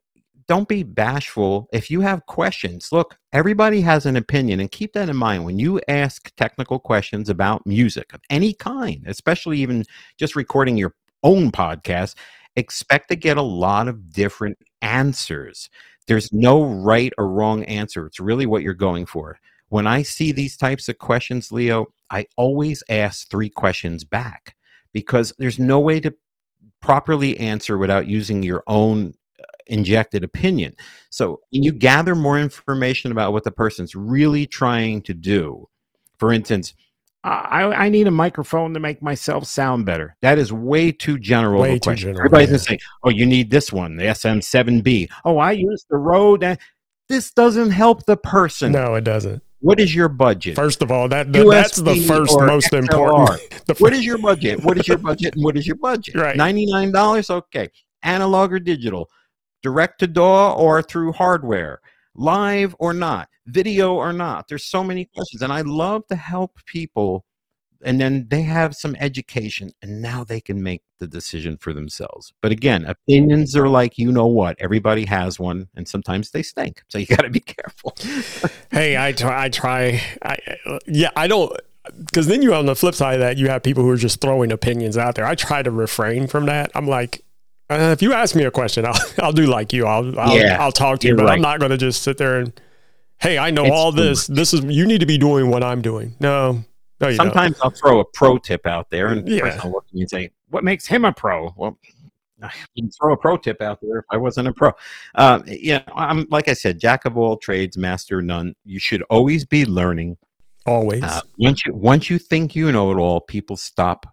don't 0.50 0.66
be 0.66 0.82
bashful 0.82 1.68
if 1.72 1.92
you 1.92 2.00
have 2.00 2.26
questions. 2.26 2.90
Look, 2.90 3.16
everybody 3.32 3.80
has 3.82 4.04
an 4.04 4.16
opinion, 4.16 4.58
and 4.58 4.68
keep 4.68 4.94
that 4.94 5.08
in 5.08 5.16
mind 5.16 5.44
when 5.44 5.60
you 5.60 5.80
ask 5.86 6.34
technical 6.34 6.80
questions 6.80 7.28
about 7.28 7.64
music 7.68 8.12
of 8.12 8.20
any 8.30 8.52
kind, 8.54 9.04
especially 9.06 9.60
even 9.60 9.84
just 10.18 10.34
recording 10.34 10.76
your 10.76 10.92
own 11.22 11.52
podcast. 11.52 12.16
Expect 12.56 13.10
to 13.10 13.14
get 13.14 13.36
a 13.36 13.42
lot 13.42 13.86
of 13.86 14.12
different 14.12 14.58
answers. 14.82 15.70
There's 16.08 16.32
no 16.32 16.64
right 16.64 17.12
or 17.16 17.28
wrong 17.28 17.62
answer. 17.66 18.04
It's 18.06 18.18
really 18.18 18.46
what 18.46 18.64
you're 18.64 18.74
going 18.74 19.06
for. 19.06 19.38
When 19.68 19.86
I 19.86 20.02
see 20.02 20.32
these 20.32 20.56
types 20.56 20.88
of 20.88 20.98
questions, 20.98 21.52
Leo, 21.52 21.86
I 22.10 22.26
always 22.36 22.82
ask 22.88 23.30
three 23.30 23.50
questions 23.50 24.02
back 24.02 24.56
because 24.92 25.32
there's 25.38 25.60
no 25.60 25.78
way 25.78 26.00
to 26.00 26.12
properly 26.82 27.38
answer 27.38 27.78
without 27.78 28.08
using 28.08 28.42
your 28.42 28.64
own 28.66 29.14
injected 29.66 30.24
opinion. 30.24 30.74
So 31.10 31.40
you 31.50 31.72
gather 31.72 32.14
more 32.14 32.38
information 32.38 33.12
about 33.12 33.32
what 33.32 33.44
the 33.44 33.50
person's 33.52 33.94
really 33.94 34.46
trying 34.46 35.02
to 35.02 35.14
do, 35.14 35.68
for 36.18 36.32
instance, 36.32 36.74
I, 37.22 37.64
I 37.64 37.88
need 37.90 38.06
a 38.06 38.10
microphone 38.10 38.72
to 38.72 38.80
make 38.80 39.02
myself 39.02 39.44
sound 39.44 39.84
better. 39.84 40.16
That 40.22 40.38
is 40.38 40.54
way 40.54 40.90
too 40.90 41.18
general. 41.18 41.62
of 41.62 41.68
Way 41.68 41.76
a 41.76 41.78
too 41.78 41.94
general, 41.94 42.20
Everybody's 42.20 42.48
yeah. 42.48 42.52
gonna 42.52 42.58
say, 42.60 42.78
"Oh, 43.04 43.10
you 43.10 43.26
need 43.26 43.50
this 43.50 43.70
one, 43.70 43.96
the 43.96 44.04
SM7B." 44.04 45.10
Oh, 45.26 45.36
I 45.36 45.52
use 45.52 45.84
the 45.90 45.98
Rode. 45.98 46.42
and-" 46.42 46.58
This 47.10 47.30
doesn't 47.30 47.70
help 47.72 48.06
the 48.06 48.16
person. 48.16 48.72
no, 48.72 48.94
it 48.94 49.04
doesn't. 49.04 49.42
What 49.58 49.78
is 49.80 49.94
your 49.94 50.08
budget? 50.08 50.56
First 50.56 50.80
of 50.80 50.90
all, 50.90 51.08
that, 51.08 51.30
that- 51.34 51.46
that's 51.46 51.76
the 51.76 51.96
first 52.06 52.38
most 52.40 52.70
XLR? 52.72 52.78
important. 52.78 53.40
The 53.66 53.74
What 53.74 53.92
is 53.92 54.06
your 54.06 54.16
budget? 54.16 54.64
What 54.64 54.78
is 54.78 54.88
your 54.88 54.96
budget? 54.96 55.34
And 55.34 55.44
what 55.44 55.58
is 55.58 55.66
your 55.66 55.76
budget? 55.76 56.14
Right. 56.24 56.36
Ninety-nine 56.36 56.90
dollars. 56.92 57.28
Okay. 57.28 57.68
Analog 58.02 58.54
or 58.54 58.58
digital, 58.60 59.10
direct 59.62 60.00
to 60.00 60.06
DAW 60.06 60.54
or 60.54 60.82
through 60.82 61.12
hardware, 61.12 61.80
live 62.14 62.74
or 62.78 62.92
not, 62.92 63.28
video 63.46 63.94
or 63.94 64.12
not. 64.12 64.48
There's 64.48 64.64
so 64.64 64.82
many 64.84 65.06
questions, 65.06 65.42
and 65.42 65.52
I 65.52 65.62
love 65.62 66.06
to 66.08 66.16
help 66.16 66.64
people. 66.66 67.24
And 67.82 67.98
then 67.98 68.26
they 68.28 68.42
have 68.42 68.74
some 68.74 68.94
education, 69.00 69.72
and 69.80 70.02
now 70.02 70.22
they 70.22 70.40
can 70.40 70.62
make 70.62 70.82
the 70.98 71.06
decision 71.06 71.56
for 71.56 71.72
themselves. 71.72 72.32
But 72.42 72.52
again, 72.52 72.84
opinions 72.84 73.56
are 73.56 73.68
like 73.68 73.96
you 73.96 74.12
know 74.12 74.26
what. 74.26 74.56
Everybody 74.60 75.06
has 75.06 75.40
one, 75.40 75.68
and 75.74 75.88
sometimes 75.88 76.30
they 76.30 76.42
stink. 76.42 76.82
So 76.88 76.98
you 76.98 77.06
got 77.16 77.22
to 77.22 77.30
be 77.30 77.40
careful. 77.40 77.96
hey, 78.70 78.98
I 78.98 79.12
try. 79.12 79.44
I 79.44 79.48
try. 79.48 80.02
I, 80.22 80.36
yeah, 80.86 81.10
I 81.16 81.26
don't. 81.26 81.52
Because 81.96 82.26
then 82.26 82.42
you 82.42 82.52
on 82.52 82.66
the 82.66 82.76
flip 82.76 82.94
side 82.94 83.14
of 83.14 83.20
that, 83.20 83.38
you 83.38 83.48
have 83.48 83.62
people 83.62 83.82
who 83.82 83.90
are 83.90 83.96
just 83.96 84.20
throwing 84.20 84.52
opinions 84.52 84.98
out 84.98 85.14
there. 85.14 85.24
I 85.24 85.34
try 85.34 85.62
to 85.62 85.70
refrain 85.70 86.26
from 86.26 86.44
that. 86.46 86.70
I'm 86.74 86.86
like, 86.86 87.24
uh, 87.70 87.92
if 87.92 88.02
you 88.02 88.12
ask 88.12 88.34
me 88.34 88.44
a 88.44 88.50
question, 88.50 88.84
I'll, 88.84 88.98
I'll 89.18 89.32
do 89.32 89.46
like 89.46 89.72
you. 89.72 89.86
I'll 89.86 90.18
I'll, 90.18 90.36
Yeah, 90.36 90.56
I'll 90.60 90.72
talk 90.72 91.00
to 91.00 91.08
you, 91.08 91.16
but 91.16 91.24
right. 91.26 91.34
I'm 91.34 91.40
not 91.40 91.58
going 91.60 91.70
to 91.70 91.76
just 91.78 92.02
sit 92.02 92.18
there 92.18 92.38
and, 92.40 92.52
hey, 93.18 93.38
I 93.38 93.50
know 93.50 93.64
It's 93.64 93.72
all 93.72 93.92
this. 93.92 94.26
This 94.26 94.52
is 94.52 94.64
you 94.64 94.86
need 94.86 95.00
to 95.00 95.06
be 95.06 95.18
doing 95.18 95.48
what 95.50 95.62
I'm 95.62 95.80
doing. 95.82 96.14
No, 96.20 96.64
no, 97.00 97.08
you 97.08 97.16
don't. 97.16 97.26
Sometimes 97.28 97.58
I'll 97.62 97.70
throw 97.70 98.00
a 98.00 98.04
pro 98.04 98.38
tip 98.38 98.66
out 98.66 98.90
there, 98.90 99.08
and 99.08 99.28
Yeah. 99.28 99.60
look 99.64 99.84
at 99.88 99.94
me 99.94 100.02
and 100.02 100.10
say, 100.10 100.30
"What 100.50 100.64
makes 100.64 100.86
him 100.86 101.04
a 101.04 101.12
pro?" 101.12 101.52
Well, 101.56 101.78
I 102.42 102.50
can 102.76 102.90
throw 102.90 103.12
a 103.12 103.16
pro 103.16 103.36
tip 103.36 103.60
out 103.60 103.80
there 103.82 103.98
if 103.98 104.04
I 104.10 104.16
wasn't 104.16 104.48
a 104.48 104.52
pro. 104.52 104.72
Um, 105.14 105.44
yeah, 105.46 105.82
I'm 105.94 106.26
like 106.30 106.48
I 106.48 106.54
said, 106.54 106.78
jack 106.80 107.04
of 107.04 107.16
all 107.18 107.36
trades, 107.36 107.76
master 107.76 108.20
none. 108.22 108.54
You 108.64 108.78
should 108.78 109.02
always 109.10 109.44
be 109.44 109.64
learning. 109.66 110.16
always. 110.66 111.02
Uh, 111.02 111.20
once 111.38 111.64
you 111.66 111.74
once 111.74 112.10
you 112.10 112.18
think 112.18 112.56
you 112.56 112.72
know 112.72 112.90
it 112.92 112.96
all, 112.98 113.20
people 113.20 113.56
stop. 113.56 114.06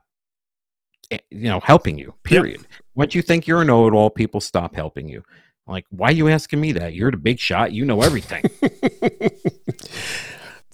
Eh, 1.11 1.17
You 1.29 1.49
know, 1.49 1.59
helping 1.59 1.97
you. 1.97 2.13
Period. 2.23 2.61
Once 2.95 3.15
you 3.15 3.21
think 3.21 3.47
you're 3.47 3.61
a 3.61 3.65
know-it-all, 3.65 4.09
people 4.09 4.41
stop 4.41 4.75
helping 4.75 5.07
you. 5.07 5.23
Like, 5.67 5.85
why 5.89 6.09
are 6.09 6.13
you 6.13 6.29
asking 6.29 6.61
me 6.61 6.71
that? 6.73 6.93
You're 6.93 7.11
the 7.11 7.17
big 7.17 7.39
shot. 7.39 7.73
You 7.73 7.85
know 7.85 8.01
everything. 8.01 8.43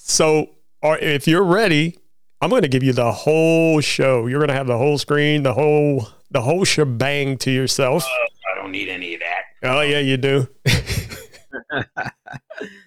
So, 0.05 0.47
or 0.81 0.97
if 0.97 1.29
you're 1.29 1.45
ready, 1.45 1.97
I'm 2.41 2.49
going 2.49 2.63
to 2.63 2.67
give 2.67 2.84
you 2.84 2.91
the 2.91 3.11
whole 3.11 3.79
show. 3.79 4.27
You're 4.27 4.39
going 4.39 4.49
to 4.49 4.53
have 4.53 4.67
the 4.67 4.77
whole 4.77 4.97
screen, 4.97 5.43
the 5.43 5.53
whole 5.53 6.07
the 6.29 6.41
whole 6.41 6.65
shebang 6.65 7.38
to 7.38 7.51
yourself. 7.51 8.05
I 8.05 8.61
don't 8.61 8.71
need 8.71 8.89
any 8.89 9.13
of 9.13 9.21
that. 9.21 9.43
Oh 9.63 9.79
yeah, 9.79 9.99
you 9.99 10.17
do. 10.17 10.45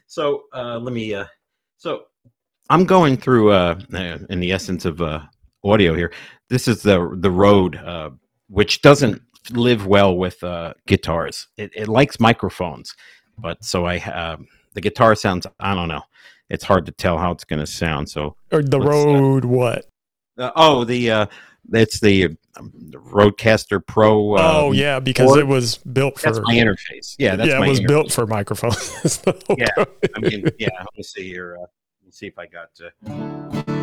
so 0.07 0.43
uh, 0.53 0.79
let 0.79 0.93
me. 0.93 1.15
Uh, 1.15 1.25
so 1.79 2.03
I'm 2.69 2.85
going 2.85 3.17
through 3.17 3.53
uh, 3.53 3.81
uh, 3.95 4.19
in 4.29 4.41
the 4.41 4.53
essence 4.53 4.85
of 4.85 5.01
uh, 5.01 5.21
audio 5.71 5.95
here. 5.95 6.13
This 6.49 6.69
is 6.69 6.83
the 6.83 7.17
the 7.21 7.31
Rode, 7.31 7.77
uh, 7.77 8.11
which 8.49 8.83
doesn't 8.83 9.23
live 9.51 9.87
well 9.87 10.17
with 10.17 10.43
uh, 10.43 10.75
guitars. 10.87 11.49
It, 11.57 11.71
it 11.75 11.89
likes 11.89 12.21
microphones, 12.21 12.95
but 13.39 13.65
so 13.65 13.87
I 13.87 13.99
uh, 13.99 14.37
the 14.75 14.81
guitar 14.81 15.15
sounds. 15.15 15.47
I 15.61 15.75
don't 15.75 15.89
know. 15.89 16.03
It's 16.49 16.65
hard 16.65 16.87
to 16.87 16.93
tell 16.93 17.19
how 17.19 17.33
it's 17.33 17.45
going 17.45 17.61
to 17.61 17.67
sound. 17.67 18.09
So 18.09 18.37
or 18.53 18.63
the 18.63 18.79
What's 18.79 18.91
that? 18.91 19.05
Rode 19.05 19.45
what? 19.45 19.87
uh, 20.39 20.51
oh 20.57 20.85
the 20.85 21.11
uh, 21.11 21.27
it's 21.73 22.01
the, 22.01 22.37
um, 22.57 22.73
the 22.91 22.99
Rodecaster 22.99 23.85
Pro. 23.85 24.35
Uh, 24.35 24.53
oh 24.55 24.73
yeah, 24.73 25.01
because 25.01 25.37
it 25.37 25.47
was 25.47 25.79
built 25.79 26.19
for 26.19 26.33
that's 26.33 26.47
my 26.47 26.55
interface. 26.55 27.17
Yeah, 27.19 27.37
that's 27.37 27.51
yeah, 27.51 27.63
it 27.63 27.69
was 27.69 27.81
interface. 27.81 27.89
built 27.89 28.13
for 28.13 28.27
microphones. 28.27 29.23
Yeah. 29.57 29.67
I 30.17 30.21
mean, 30.21 30.49
yeah. 30.59 30.69
Let 30.79 30.97
me 30.97 31.03
see 31.03 31.25
here. 31.25 31.57
Uh, 31.57 31.61
let 31.63 32.07
me 32.07 32.13
see 32.13 32.27
if 32.27 32.39
I 32.39 32.47
got. 32.47 33.76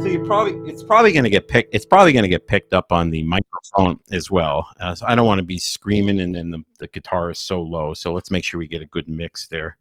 So 0.00 0.06
you 0.06 0.24
probably 0.24 0.54
it's 0.70 0.82
probably 0.82 1.12
going 1.12 1.24
to 1.24 1.30
get 1.30 1.46
picked. 1.46 1.74
It's 1.74 1.84
probably 1.84 2.14
going 2.14 2.22
to 2.22 2.28
get 2.28 2.46
picked 2.46 2.72
up 2.72 2.90
on 2.90 3.10
the 3.10 3.22
microphone 3.22 4.00
as 4.10 4.30
well. 4.30 4.66
Uh, 4.80 4.94
so 4.94 5.04
I 5.06 5.14
don't 5.14 5.26
want 5.26 5.40
to 5.40 5.44
be 5.44 5.58
screaming 5.58 6.20
and 6.20 6.34
then 6.34 6.50
the, 6.50 6.64
the 6.78 6.86
guitar 6.86 7.30
is 7.30 7.38
so 7.38 7.60
low. 7.60 7.92
So 7.92 8.14
let's 8.14 8.30
make 8.30 8.42
sure 8.42 8.58
we 8.58 8.66
get 8.66 8.80
a 8.80 8.86
good 8.86 9.10
mix 9.10 9.46
there. 9.48 9.76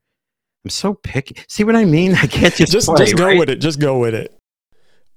I'm 0.65 0.71
so 0.71 0.93
picky. 0.93 1.37
See 1.47 1.63
what 1.63 1.77
I 1.77 1.85
mean? 1.85 2.15
I 2.21 2.27
can't 2.27 2.53
just 2.53 2.73
just 2.73 2.87
play, 2.87 3.05
just 3.05 3.15
go 3.15 3.27
right? 3.27 3.39
with 3.39 3.49
it. 3.49 3.61
Just 3.61 3.79
go 3.79 3.97
with 3.97 4.13
it. 4.13 4.37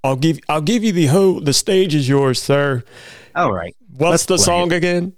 I'll 0.05 0.15
give 0.15 0.39
I'll 0.49 0.61
give 0.61 0.85
you 0.85 0.93
the 0.93 1.07
whole 1.07 1.41
the 1.41 1.53
stage 1.53 1.97
is 1.97 2.09
yours, 2.09 2.41
sir. 2.41 2.85
All 3.35 3.53
right. 3.53 3.75
What's 3.97 4.27
the 4.27 4.39
song 4.39 4.73
again? 4.73 5.15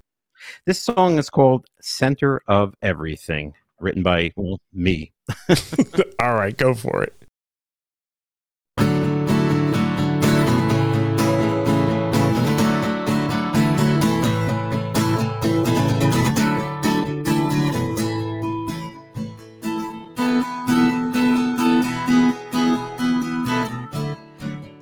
This 0.65 0.83
song 0.83 1.19
is 1.19 1.29
called 1.29 1.67
"Center 1.83 2.41
of 2.49 2.75
Everything," 2.81 3.53
written 3.81 4.03
by 4.03 4.33
well, 4.35 4.61
me. 4.73 5.13
All 6.23 6.35
right, 6.35 6.57
go 6.57 6.73
for 6.73 7.03
it. 7.03 7.24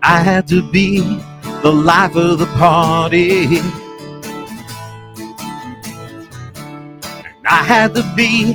I 0.04 0.18
had 0.18 0.48
to 0.48 0.68
be 0.72 0.98
the 1.62 1.72
life 1.72 2.16
of 2.16 2.40
the 2.40 2.46
party. 2.46 3.58
I 7.46 7.62
had 7.62 7.94
to 7.94 8.02
be 8.16 8.54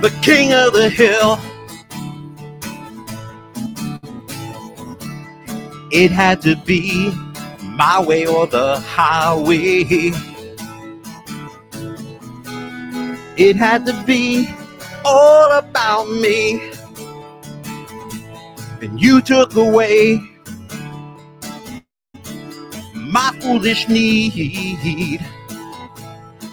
the 0.00 0.12
king 0.22 0.52
of 0.52 0.72
the 0.72 0.90
hill. 0.90 1.38
It 5.92 6.10
had 6.10 6.40
to 6.42 6.56
be 6.66 7.12
my 7.62 8.02
way 8.04 8.26
or 8.26 8.48
the 8.48 8.80
highway. 8.80 10.12
It 13.36 13.54
had 13.54 13.86
to 13.86 14.02
be 14.04 14.48
all 15.04 15.52
about 15.52 16.10
me. 16.10 16.72
And 18.82 19.00
you 19.00 19.20
took 19.22 19.54
away 19.54 20.20
my 23.08 23.32
foolish 23.40 23.88
need. 23.88 25.20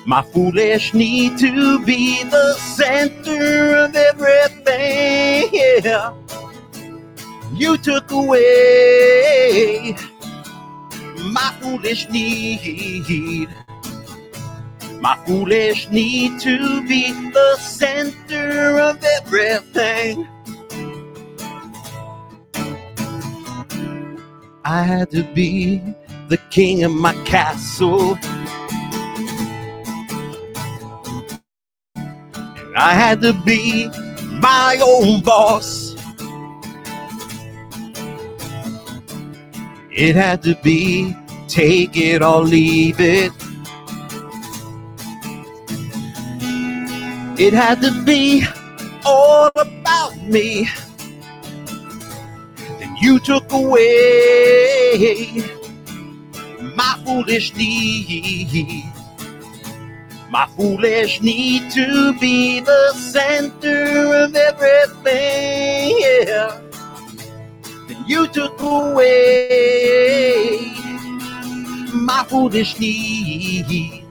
My 0.06 0.22
foolish 0.22 0.94
need 0.94 1.38
to 1.40 1.84
be 1.84 2.24
the 2.24 2.54
center 2.54 3.76
of 3.76 3.96
everything. 3.96 5.50
Yeah. 5.52 6.14
You 7.54 7.78
took 7.78 8.12
away 8.12 9.96
my 11.32 11.54
foolish 11.60 12.08
need. 12.10 13.50
My 15.02 15.18
foolish 15.26 15.90
need 15.90 16.40
to 16.40 16.88
be 16.88 17.12
the 17.32 17.58
center 17.58 18.80
of 18.80 19.04
everything. 19.04 20.28
I 24.64 24.82
had 24.82 25.12
to 25.12 25.24
be 25.24 25.96
the 26.28 26.38
king 26.50 26.84
of 26.84 26.92
my 26.92 27.14
castle. 27.24 28.18
And 31.96 32.76
I 32.76 32.94
had 32.94 33.22
to 33.22 33.34
be 33.46 33.88
my 34.42 34.80
own 34.82 35.22
boss. 35.22 35.96
It 39.92 40.16
had 40.16 40.42
to 40.44 40.56
be 40.56 41.16
take 41.48 41.96
it 41.96 42.22
or 42.22 42.42
leave 42.42 43.00
it. 43.00 43.32
It 47.38 47.54
had 47.54 47.82
to 47.82 47.92
be 48.04 48.46
all 49.06 49.52
about 49.56 50.18
me. 50.24 50.68
Then 52.80 52.96
you 52.98 53.20
took 53.20 53.52
away 53.52 55.44
my 56.76 57.02
foolish 57.06 57.56
need. 57.56 58.84
My 60.30 60.48
foolish 60.58 61.22
need 61.22 61.72
to 61.72 62.14
be 62.20 62.60
the 62.60 62.94
center 62.94 64.14
of 64.24 64.36
everything. 64.36 65.98
Yeah. 66.00 66.60
Then 67.88 68.04
you 68.06 68.28
took 68.28 68.60
away 68.60 69.16
my 71.94 72.26
foolish 72.28 72.78
need. 72.80 74.04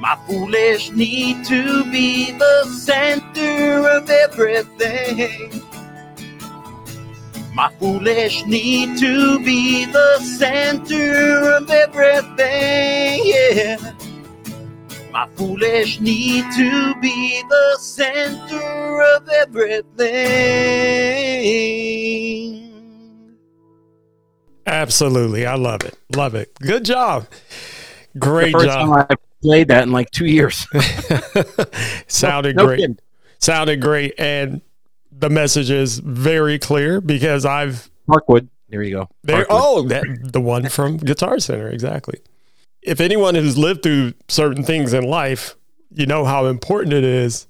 My 0.00 0.16
foolish 0.26 0.90
need 0.92 1.44
to 1.46 1.84
be 1.90 2.32
the 2.32 2.64
center 2.66 3.88
of 3.88 4.08
everything. 4.08 5.67
My 7.58 7.70
foolish 7.80 8.46
need 8.46 8.98
to 9.00 9.40
be 9.44 9.84
the 9.86 10.18
center 10.20 11.50
of 11.56 11.68
everything. 11.68 13.20
Yeah. 13.24 13.76
My 15.10 15.26
foolish 15.34 15.98
need 15.98 16.44
to 16.56 16.94
be 17.00 17.42
the 17.48 17.78
center 17.80 19.02
of 19.16 19.28
everything. 21.68 22.72
Absolutely. 24.64 25.44
I 25.44 25.56
love 25.56 25.82
it. 25.82 25.98
Love 26.14 26.36
it. 26.36 26.54
Good 26.60 26.84
job. 26.84 27.26
Great 28.20 28.52
First 28.52 28.66
job. 28.66 28.94
time 28.94 29.06
I 29.10 29.16
played 29.42 29.66
that 29.66 29.82
in 29.82 29.90
like 29.90 30.12
two 30.12 30.26
years. 30.26 30.64
Sounded 32.06 32.54
No 32.54 32.66
great. 32.66 32.78
kidding. 32.78 32.98
Sounded 33.40 33.80
great. 33.80 34.14
And 34.16 34.60
the 35.10 35.30
message 35.30 35.70
is 35.70 35.98
very 35.98 36.58
clear 36.58 37.00
because 37.00 37.44
I've 37.44 37.90
Parkwood. 38.08 38.48
There 38.68 38.82
you 38.82 38.96
go. 38.96 39.08
there 39.22 39.46
oh 39.48 39.82
that 39.88 40.04
the 40.22 40.40
one 40.40 40.68
from 40.68 40.98
Guitar 40.98 41.38
Center, 41.38 41.68
exactly. 41.68 42.20
If 42.82 43.00
anyone 43.00 43.34
who's 43.34 43.58
lived 43.58 43.82
through 43.82 44.14
certain 44.28 44.62
things 44.62 44.92
in 44.92 45.04
life, 45.04 45.56
you 45.94 46.06
know 46.06 46.24
how 46.24 46.46
important 46.46 46.92
it 46.92 47.04
is 47.04 47.46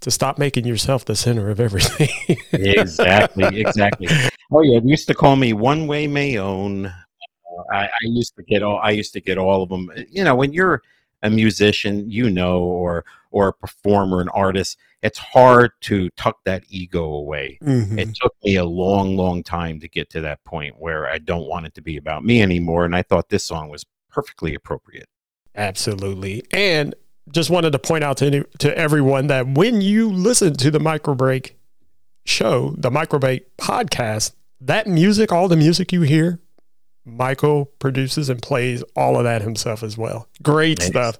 to 0.00 0.10
stop 0.10 0.38
making 0.38 0.64
yourself 0.64 1.04
the 1.04 1.16
center 1.16 1.50
of 1.50 1.58
everything. 1.58 2.36
exactly, 2.52 3.60
exactly. 3.60 4.08
Oh 4.52 4.62
yeah, 4.62 4.78
they 4.80 4.88
used 4.88 5.08
to 5.08 5.14
call 5.14 5.36
me 5.36 5.52
one 5.52 5.86
way 5.86 6.06
Maione. 6.06 6.86
Uh, 6.86 7.62
I, 7.72 7.84
I 7.86 7.90
used 8.02 8.36
to 8.36 8.42
get 8.42 8.62
all 8.62 8.78
I 8.78 8.90
used 8.90 9.12
to 9.14 9.20
get 9.20 9.38
all 9.38 9.62
of 9.62 9.68
them. 9.68 9.90
You 10.08 10.24
know, 10.24 10.36
when 10.36 10.52
you're 10.52 10.82
a 11.22 11.30
musician, 11.30 12.08
you 12.10 12.30
know, 12.30 12.60
or 12.60 13.04
or 13.36 13.48
a 13.48 13.52
performer, 13.52 14.22
an 14.22 14.30
artist, 14.30 14.78
it's 15.02 15.18
hard 15.18 15.70
to 15.82 16.08
tuck 16.16 16.38
that 16.46 16.64
ego 16.70 17.04
away. 17.04 17.58
Mhm. 17.62 17.98
It 17.98 18.14
took 18.14 18.34
me 18.42 18.56
a 18.56 18.64
long, 18.64 19.14
long 19.14 19.42
time 19.42 19.78
to 19.80 19.88
get 19.88 20.08
to 20.10 20.22
that 20.22 20.42
point 20.44 20.76
where 20.78 21.06
I 21.06 21.18
don't 21.18 21.46
want 21.46 21.66
it 21.66 21.74
to 21.74 21.82
be 21.82 21.98
about 21.98 22.24
me 22.24 22.40
anymore. 22.40 22.86
And 22.86 22.96
I 22.96 23.02
thought 23.02 23.28
this 23.28 23.44
song 23.44 23.68
was 23.68 23.84
perfectly 24.10 24.54
appropriate. 24.54 25.10
Absolutely. 25.54 26.44
And 26.50 26.94
just 27.30 27.50
wanted 27.50 27.72
to 27.72 27.78
point 27.78 28.04
out 28.04 28.16
to 28.18 28.26
any, 28.26 28.42
to 28.60 28.78
everyone 28.78 29.26
that 29.26 29.46
when 29.46 29.82
you 29.82 30.10
listen 30.10 30.54
to 30.54 30.70
the 30.70 30.78
Microbreak 30.78 31.50
show, 32.24 32.74
the 32.78 32.90
Microbreak 32.90 33.42
podcast, 33.58 34.32
that 34.62 34.86
music, 34.86 35.30
all 35.30 35.46
the 35.46 35.56
music 35.56 35.92
you 35.92 36.00
hear, 36.00 36.40
Michael 37.06 37.66
produces 37.78 38.28
and 38.28 38.42
plays 38.42 38.82
all 38.96 39.16
of 39.16 39.24
that 39.24 39.40
himself 39.42 39.82
as 39.84 39.96
well. 39.96 40.28
Great 40.42 40.80
Nice. 40.80 40.88
stuff. 40.88 41.18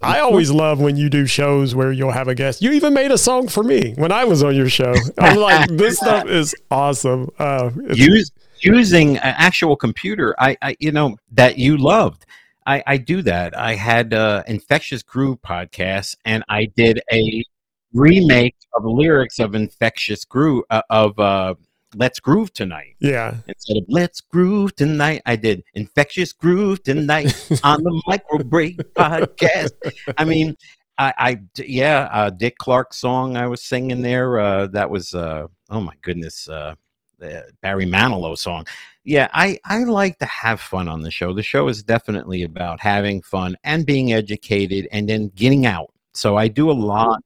I 0.00 0.20
always 0.20 0.50
love 0.50 0.80
when 0.80 0.96
you 0.96 1.10
do 1.10 1.26
shows 1.26 1.74
where 1.74 1.92
you'll 1.92 2.12
have 2.12 2.26
a 2.26 2.34
guest. 2.34 2.62
You 2.62 2.72
even 2.72 2.94
made 2.94 3.12
a 3.12 3.18
song 3.18 3.48
for 3.48 3.62
me 3.62 3.92
when 3.96 4.10
I 4.12 4.24
was 4.24 4.42
on 4.42 4.56
your 4.56 4.70
show. 4.70 4.94
I'm 5.18 5.36
like, 5.36 5.68
this 5.70 5.98
stuff 5.98 6.26
is 6.26 6.54
awesome. 6.70 7.30
Uh, 7.38 7.70
Use 7.92 8.32
using 8.60 9.18
an 9.18 9.34
actual 9.36 9.76
computer, 9.76 10.34
I, 10.38 10.56
I 10.62 10.76
you 10.80 10.90
know 10.90 11.16
that 11.32 11.58
you 11.58 11.76
loved. 11.76 12.24
I, 12.66 12.82
I 12.86 12.96
do 12.96 13.22
that. 13.22 13.56
I 13.56 13.74
had 13.74 14.12
uh, 14.12 14.42
infectious 14.48 15.02
groove 15.02 15.40
podcast, 15.42 16.16
and 16.24 16.42
I 16.48 16.64
did 16.76 17.00
a 17.12 17.44
remake 17.92 18.56
of 18.74 18.84
lyrics 18.84 19.38
of 19.38 19.54
infectious 19.54 20.24
groove 20.24 20.64
uh, 20.70 20.82
of 20.90 21.18
uh, 21.18 21.54
Let's 21.96 22.20
Groove 22.20 22.52
Tonight. 22.52 22.96
yeah. 23.00 23.36
Instead 23.48 23.78
of 23.78 23.84
Let's 23.88 24.20
Groove 24.20 24.76
Tonight, 24.76 25.22
I 25.24 25.36
did 25.36 25.64
Infectious 25.74 26.32
Groove 26.32 26.82
Tonight 26.82 27.34
on 27.64 27.82
the 27.82 28.02
Micro 28.06 28.38
Break 28.44 28.76
podcast. 28.94 29.72
I 30.18 30.24
mean, 30.24 30.56
I, 30.98 31.14
I 31.18 31.40
yeah, 31.56 32.08
uh, 32.12 32.30
Dick 32.30 32.58
Clark 32.58 32.92
song 32.92 33.36
I 33.36 33.46
was 33.46 33.62
singing 33.62 34.02
there. 34.02 34.38
Uh, 34.38 34.66
that 34.68 34.90
was 34.90 35.14
uh, 35.14 35.46
oh 35.70 35.80
my 35.80 35.94
goodness, 36.02 36.48
uh, 36.48 36.74
the 37.18 37.46
Barry 37.62 37.86
Manilow 37.86 38.36
song. 38.36 38.66
Yeah, 39.04 39.28
I 39.32 39.58
I 39.64 39.84
like 39.84 40.18
to 40.18 40.26
have 40.26 40.60
fun 40.60 40.88
on 40.88 41.02
the 41.02 41.10
show. 41.10 41.32
The 41.32 41.42
show 41.42 41.68
is 41.68 41.82
definitely 41.82 42.42
about 42.42 42.80
having 42.80 43.22
fun 43.22 43.56
and 43.64 43.86
being 43.86 44.12
educated, 44.12 44.88
and 44.92 45.08
then 45.08 45.30
getting 45.34 45.66
out. 45.66 45.92
So 46.14 46.36
I 46.36 46.48
do 46.48 46.70
a 46.70 46.72
lot 46.72 47.22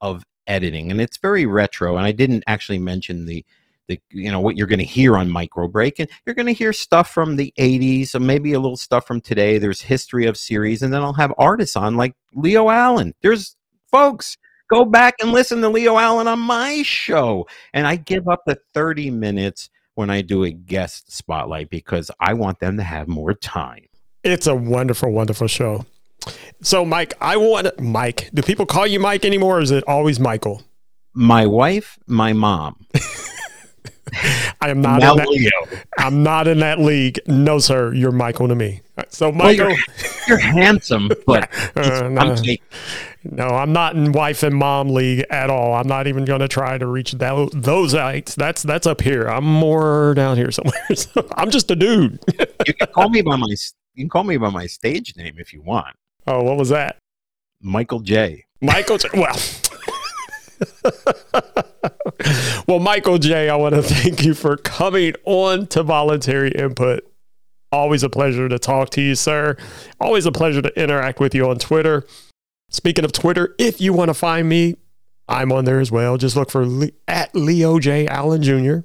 of 0.00 0.22
editing, 0.46 0.90
and 0.90 1.00
it's 1.00 1.16
very 1.16 1.46
retro. 1.46 1.96
And 1.96 2.06
I 2.06 2.12
didn't 2.12 2.44
actually 2.46 2.78
mention 2.78 3.26
the 3.26 3.44
the 3.88 4.00
you 4.10 4.30
know 4.30 4.40
what 4.40 4.56
you're 4.56 4.66
going 4.66 4.78
to 4.78 4.84
hear 4.84 5.16
on 5.16 5.30
micro 5.30 5.68
break 5.68 5.98
and 5.98 6.08
you're 6.26 6.34
going 6.34 6.46
to 6.46 6.52
hear 6.52 6.72
stuff 6.72 7.10
from 7.10 7.36
the 7.36 7.52
80s 7.58 8.14
and 8.14 8.26
maybe 8.26 8.52
a 8.52 8.60
little 8.60 8.76
stuff 8.76 9.06
from 9.06 9.20
today 9.20 9.58
there's 9.58 9.82
history 9.82 10.26
of 10.26 10.36
series 10.36 10.82
and 10.82 10.92
then 10.92 11.02
i'll 11.02 11.12
have 11.12 11.32
artists 11.38 11.76
on 11.76 11.96
like 11.96 12.14
leo 12.34 12.70
allen 12.70 13.14
there's 13.22 13.56
folks 13.90 14.36
go 14.70 14.84
back 14.84 15.14
and 15.20 15.32
listen 15.32 15.60
to 15.60 15.68
leo 15.68 15.98
allen 15.98 16.28
on 16.28 16.38
my 16.38 16.82
show 16.82 17.46
and 17.72 17.86
i 17.86 17.96
give 17.96 18.28
up 18.28 18.42
the 18.46 18.58
30 18.72 19.10
minutes 19.10 19.70
when 19.94 20.10
i 20.10 20.20
do 20.22 20.44
a 20.44 20.50
guest 20.50 21.12
spotlight 21.12 21.70
because 21.70 22.10
i 22.20 22.32
want 22.34 22.58
them 22.60 22.76
to 22.76 22.82
have 22.82 23.08
more 23.08 23.34
time 23.34 23.84
It's 24.24 24.46
a 24.46 24.54
wonderful, 24.54 25.12
wonderful 25.12 25.48
show. 25.48 25.84
So, 26.62 26.82
Mike, 26.86 27.12
I 27.20 27.36
want 27.36 27.78
Mike. 27.78 28.30
Do 28.32 28.40
people 28.40 28.64
call 28.64 28.86
you 28.86 28.98
Mike 28.98 29.26
anymore, 29.26 29.58
or 29.58 29.60
is 29.60 29.70
it 29.70 29.84
always 29.86 30.18
Michael? 30.18 30.62
my 31.14 31.46
wife 31.46 31.96
my 32.08 32.32
mom 32.32 32.74
I 34.60 34.68
am 34.70 34.80
not. 34.80 35.00
now 35.00 35.12
In 35.12 35.18
that, 35.18 35.28
leo 35.28 35.50
I'm 35.98 36.22
not 36.22 36.46
in 36.48 36.58
that 36.60 36.78
league. 36.78 37.20
No, 37.26 37.58
sir. 37.58 37.92
You're 37.94 38.12
Michael 38.12 38.48
to 38.48 38.54
me. 38.54 38.80
So, 39.08 39.28
well, 39.30 39.38
Michael. 39.38 39.70
you're, 39.70 39.78
you're 40.28 40.38
handsome 40.38 41.10
but 41.26 41.50
Uh, 41.76 42.08
no, 42.08 42.20
I'm 42.20 42.36
no, 43.24 43.44
I'm 43.48 43.72
not 43.72 43.96
in 43.96 44.12
wife 44.12 44.42
and 44.42 44.54
mom 44.54 44.90
league 44.90 45.24
at 45.30 45.50
all. 45.50 45.74
I'm 45.74 45.88
not 45.88 46.06
even 46.06 46.24
going 46.24 46.40
to 46.40 46.48
try 46.48 46.78
to 46.78 46.86
reach 46.86 47.12
that, 47.12 47.50
those 47.52 47.92
heights. 47.92 48.34
That's 48.34 48.62
that's 48.62 48.86
up 48.86 49.00
here. 49.00 49.26
I'm 49.26 49.44
more 49.44 50.14
down 50.14 50.36
here 50.36 50.50
somewhere. 50.52 50.74
So 50.94 51.26
I'm 51.32 51.50
just 51.50 51.70
a 51.70 51.76
dude. 51.76 52.18
you 52.66 52.74
can 52.74 52.86
call 52.88 53.08
me 53.08 53.22
by 53.22 53.36
my 53.36 53.48
you 53.94 54.02
can 54.04 54.08
call 54.08 54.24
me 54.24 54.36
by 54.36 54.50
my 54.50 54.66
stage 54.66 55.16
name 55.16 55.36
if 55.38 55.52
you 55.52 55.62
want 55.62 55.96
Oh, 56.26 56.42
what 56.42 56.56
was 56.56 56.68
that? 56.68 56.96
michael 57.60 58.00
j 58.00 58.44
Michael, 58.60 58.96
J- 58.98 59.08
well, 59.14 59.36
well, 62.66 62.78
Michael 62.78 63.18
J, 63.18 63.48
I 63.48 63.56
want 63.56 63.74
to 63.74 63.82
thank 63.82 64.24
you 64.24 64.34
for 64.34 64.56
coming 64.56 65.14
on 65.24 65.66
to 65.68 65.82
Voluntary 65.82 66.52
Input. 66.52 67.00
Always 67.72 68.02
a 68.02 68.10
pleasure 68.10 68.48
to 68.48 68.58
talk 68.58 68.90
to 68.90 69.00
you, 69.00 69.14
sir. 69.14 69.56
Always 70.00 70.26
a 70.26 70.32
pleasure 70.32 70.62
to 70.62 70.80
interact 70.80 71.18
with 71.18 71.34
you 71.34 71.48
on 71.48 71.58
Twitter. 71.58 72.06
Speaking 72.70 73.04
of 73.04 73.12
Twitter, 73.12 73.54
if 73.58 73.80
you 73.80 73.92
want 73.92 74.10
to 74.10 74.14
find 74.14 74.48
me, 74.48 74.76
I'm 75.28 75.52
on 75.52 75.64
there 75.64 75.80
as 75.80 75.90
well. 75.90 76.16
Just 76.16 76.36
look 76.36 76.50
for 76.50 76.66
Le- 76.66 76.90
at 77.08 77.34
Leo 77.34 77.78
J. 77.78 78.06
Allen 78.06 78.42
Jr. 78.42 78.78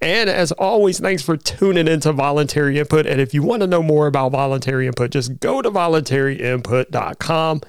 And 0.00 0.28
as 0.28 0.52
always, 0.52 1.00
thanks 1.00 1.22
for 1.22 1.36
tuning 1.36 1.88
into 1.88 2.12
Voluntary 2.12 2.78
Input. 2.78 3.06
And 3.06 3.20
if 3.20 3.32
you 3.32 3.42
want 3.42 3.62
to 3.62 3.66
know 3.66 3.82
more 3.82 4.06
about 4.06 4.32
Voluntary 4.32 4.86
Input, 4.86 5.10
just 5.10 5.40
go 5.40 5.62
to 5.62 5.70
voluntaryinput.com. 5.70 7.60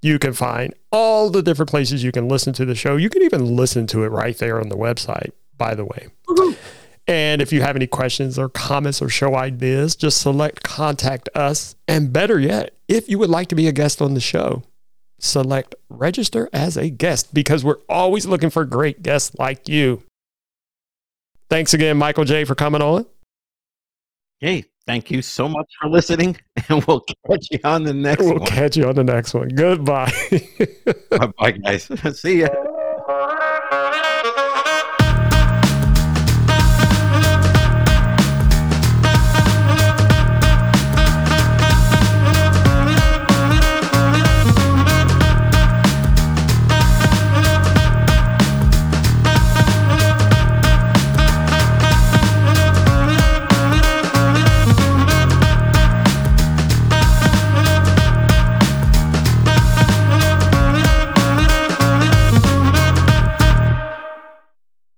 You 0.00 0.18
can 0.18 0.32
find 0.32 0.74
all 0.92 1.28
the 1.30 1.42
different 1.42 1.70
places 1.70 2.04
you 2.04 2.12
can 2.12 2.28
listen 2.28 2.52
to 2.54 2.64
the 2.64 2.74
show. 2.74 2.96
You 2.96 3.10
can 3.10 3.22
even 3.22 3.56
listen 3.56 3.86
to 3.88 4.04
it 4.04 4.08
right 4.08 4.36
there 4.38 4.60
on 4.60 4.68
the 4.68 4.76
website, 4.76 5.32
by 5.56 5.74
the 5.74 5.84
way. 5.84 6.08
And 7.08 7.40
if 7.40 7.52
you 7.52 7.62
have 7.62 7.74
any 7.74 7.86
questions 7.86 8.38
or 8.38 8.48
comments 8.48 9.00
or 9.00 9.08
show 9.08 9.34
ideas, 9.34 9.96
just 9.96 10.20
select 10.20 10.62
contact 10.62 11.28
us. 11.34 11.74
And 11.88 12.12
better 12.12 12.38
yet, 12.38 12.74
if 12.86 13.08
you 13.08 13.18
would 13.18 13.30
like 13.30 13.48
to 13.48 13.54
be 13.54 13.66
a 13.66 13.72
guest 13.72 14.02
on 14.02 14.14
the 14.14 14.20
show, 14.20 14.62
select 15.18 15.74
register 15.88 16.48
as 16.52 16.76
a 16.76 16.90
guest 16.90 17.32
because 17.32 17.64
we're 17.64 17.80
always 17.88 18.26
looking 18.26 18.50
for 18.50 18.64
great 18.64 19.02
guests 19.02 19.34
like 19.38 19.68
you. 19.68 20.02
Thanks 21.48 21.72
again, 21.72 21.96
Michael 21.96 22.24
J, 22.24 22.44
for 22.44 22.54
coming 22.54 22.82
on. 22.82 23.06
Hey, 24.38 24.66
thank 24.88 25.10
you 25.12 25.22
so 25.22 25.48
much 25.48 25.66
for 25.80 25.88
listening, 25.88 26.36
and 26.68 26.82
we'll 26.86 27.04
catch 27.28 27.46
you 27.52 27.60
on 27.62 27.84
the 27.84 27.94
next 27.94 28.24
We'll 28.24 28.38
one. 28.40 28.46
catch 28.46 28.76
you 28.76 28.88
on 28.88 28.96
the 28.96 29.04
next 29.04 29.34
one. 29.34 29.48
Goodbye. 29.48 30.10
Bye, 31.10 31.32
bye, 31.38 31.50
guys. 31.52 31.84
See 32.20 32.40
ya. 32.40 32.48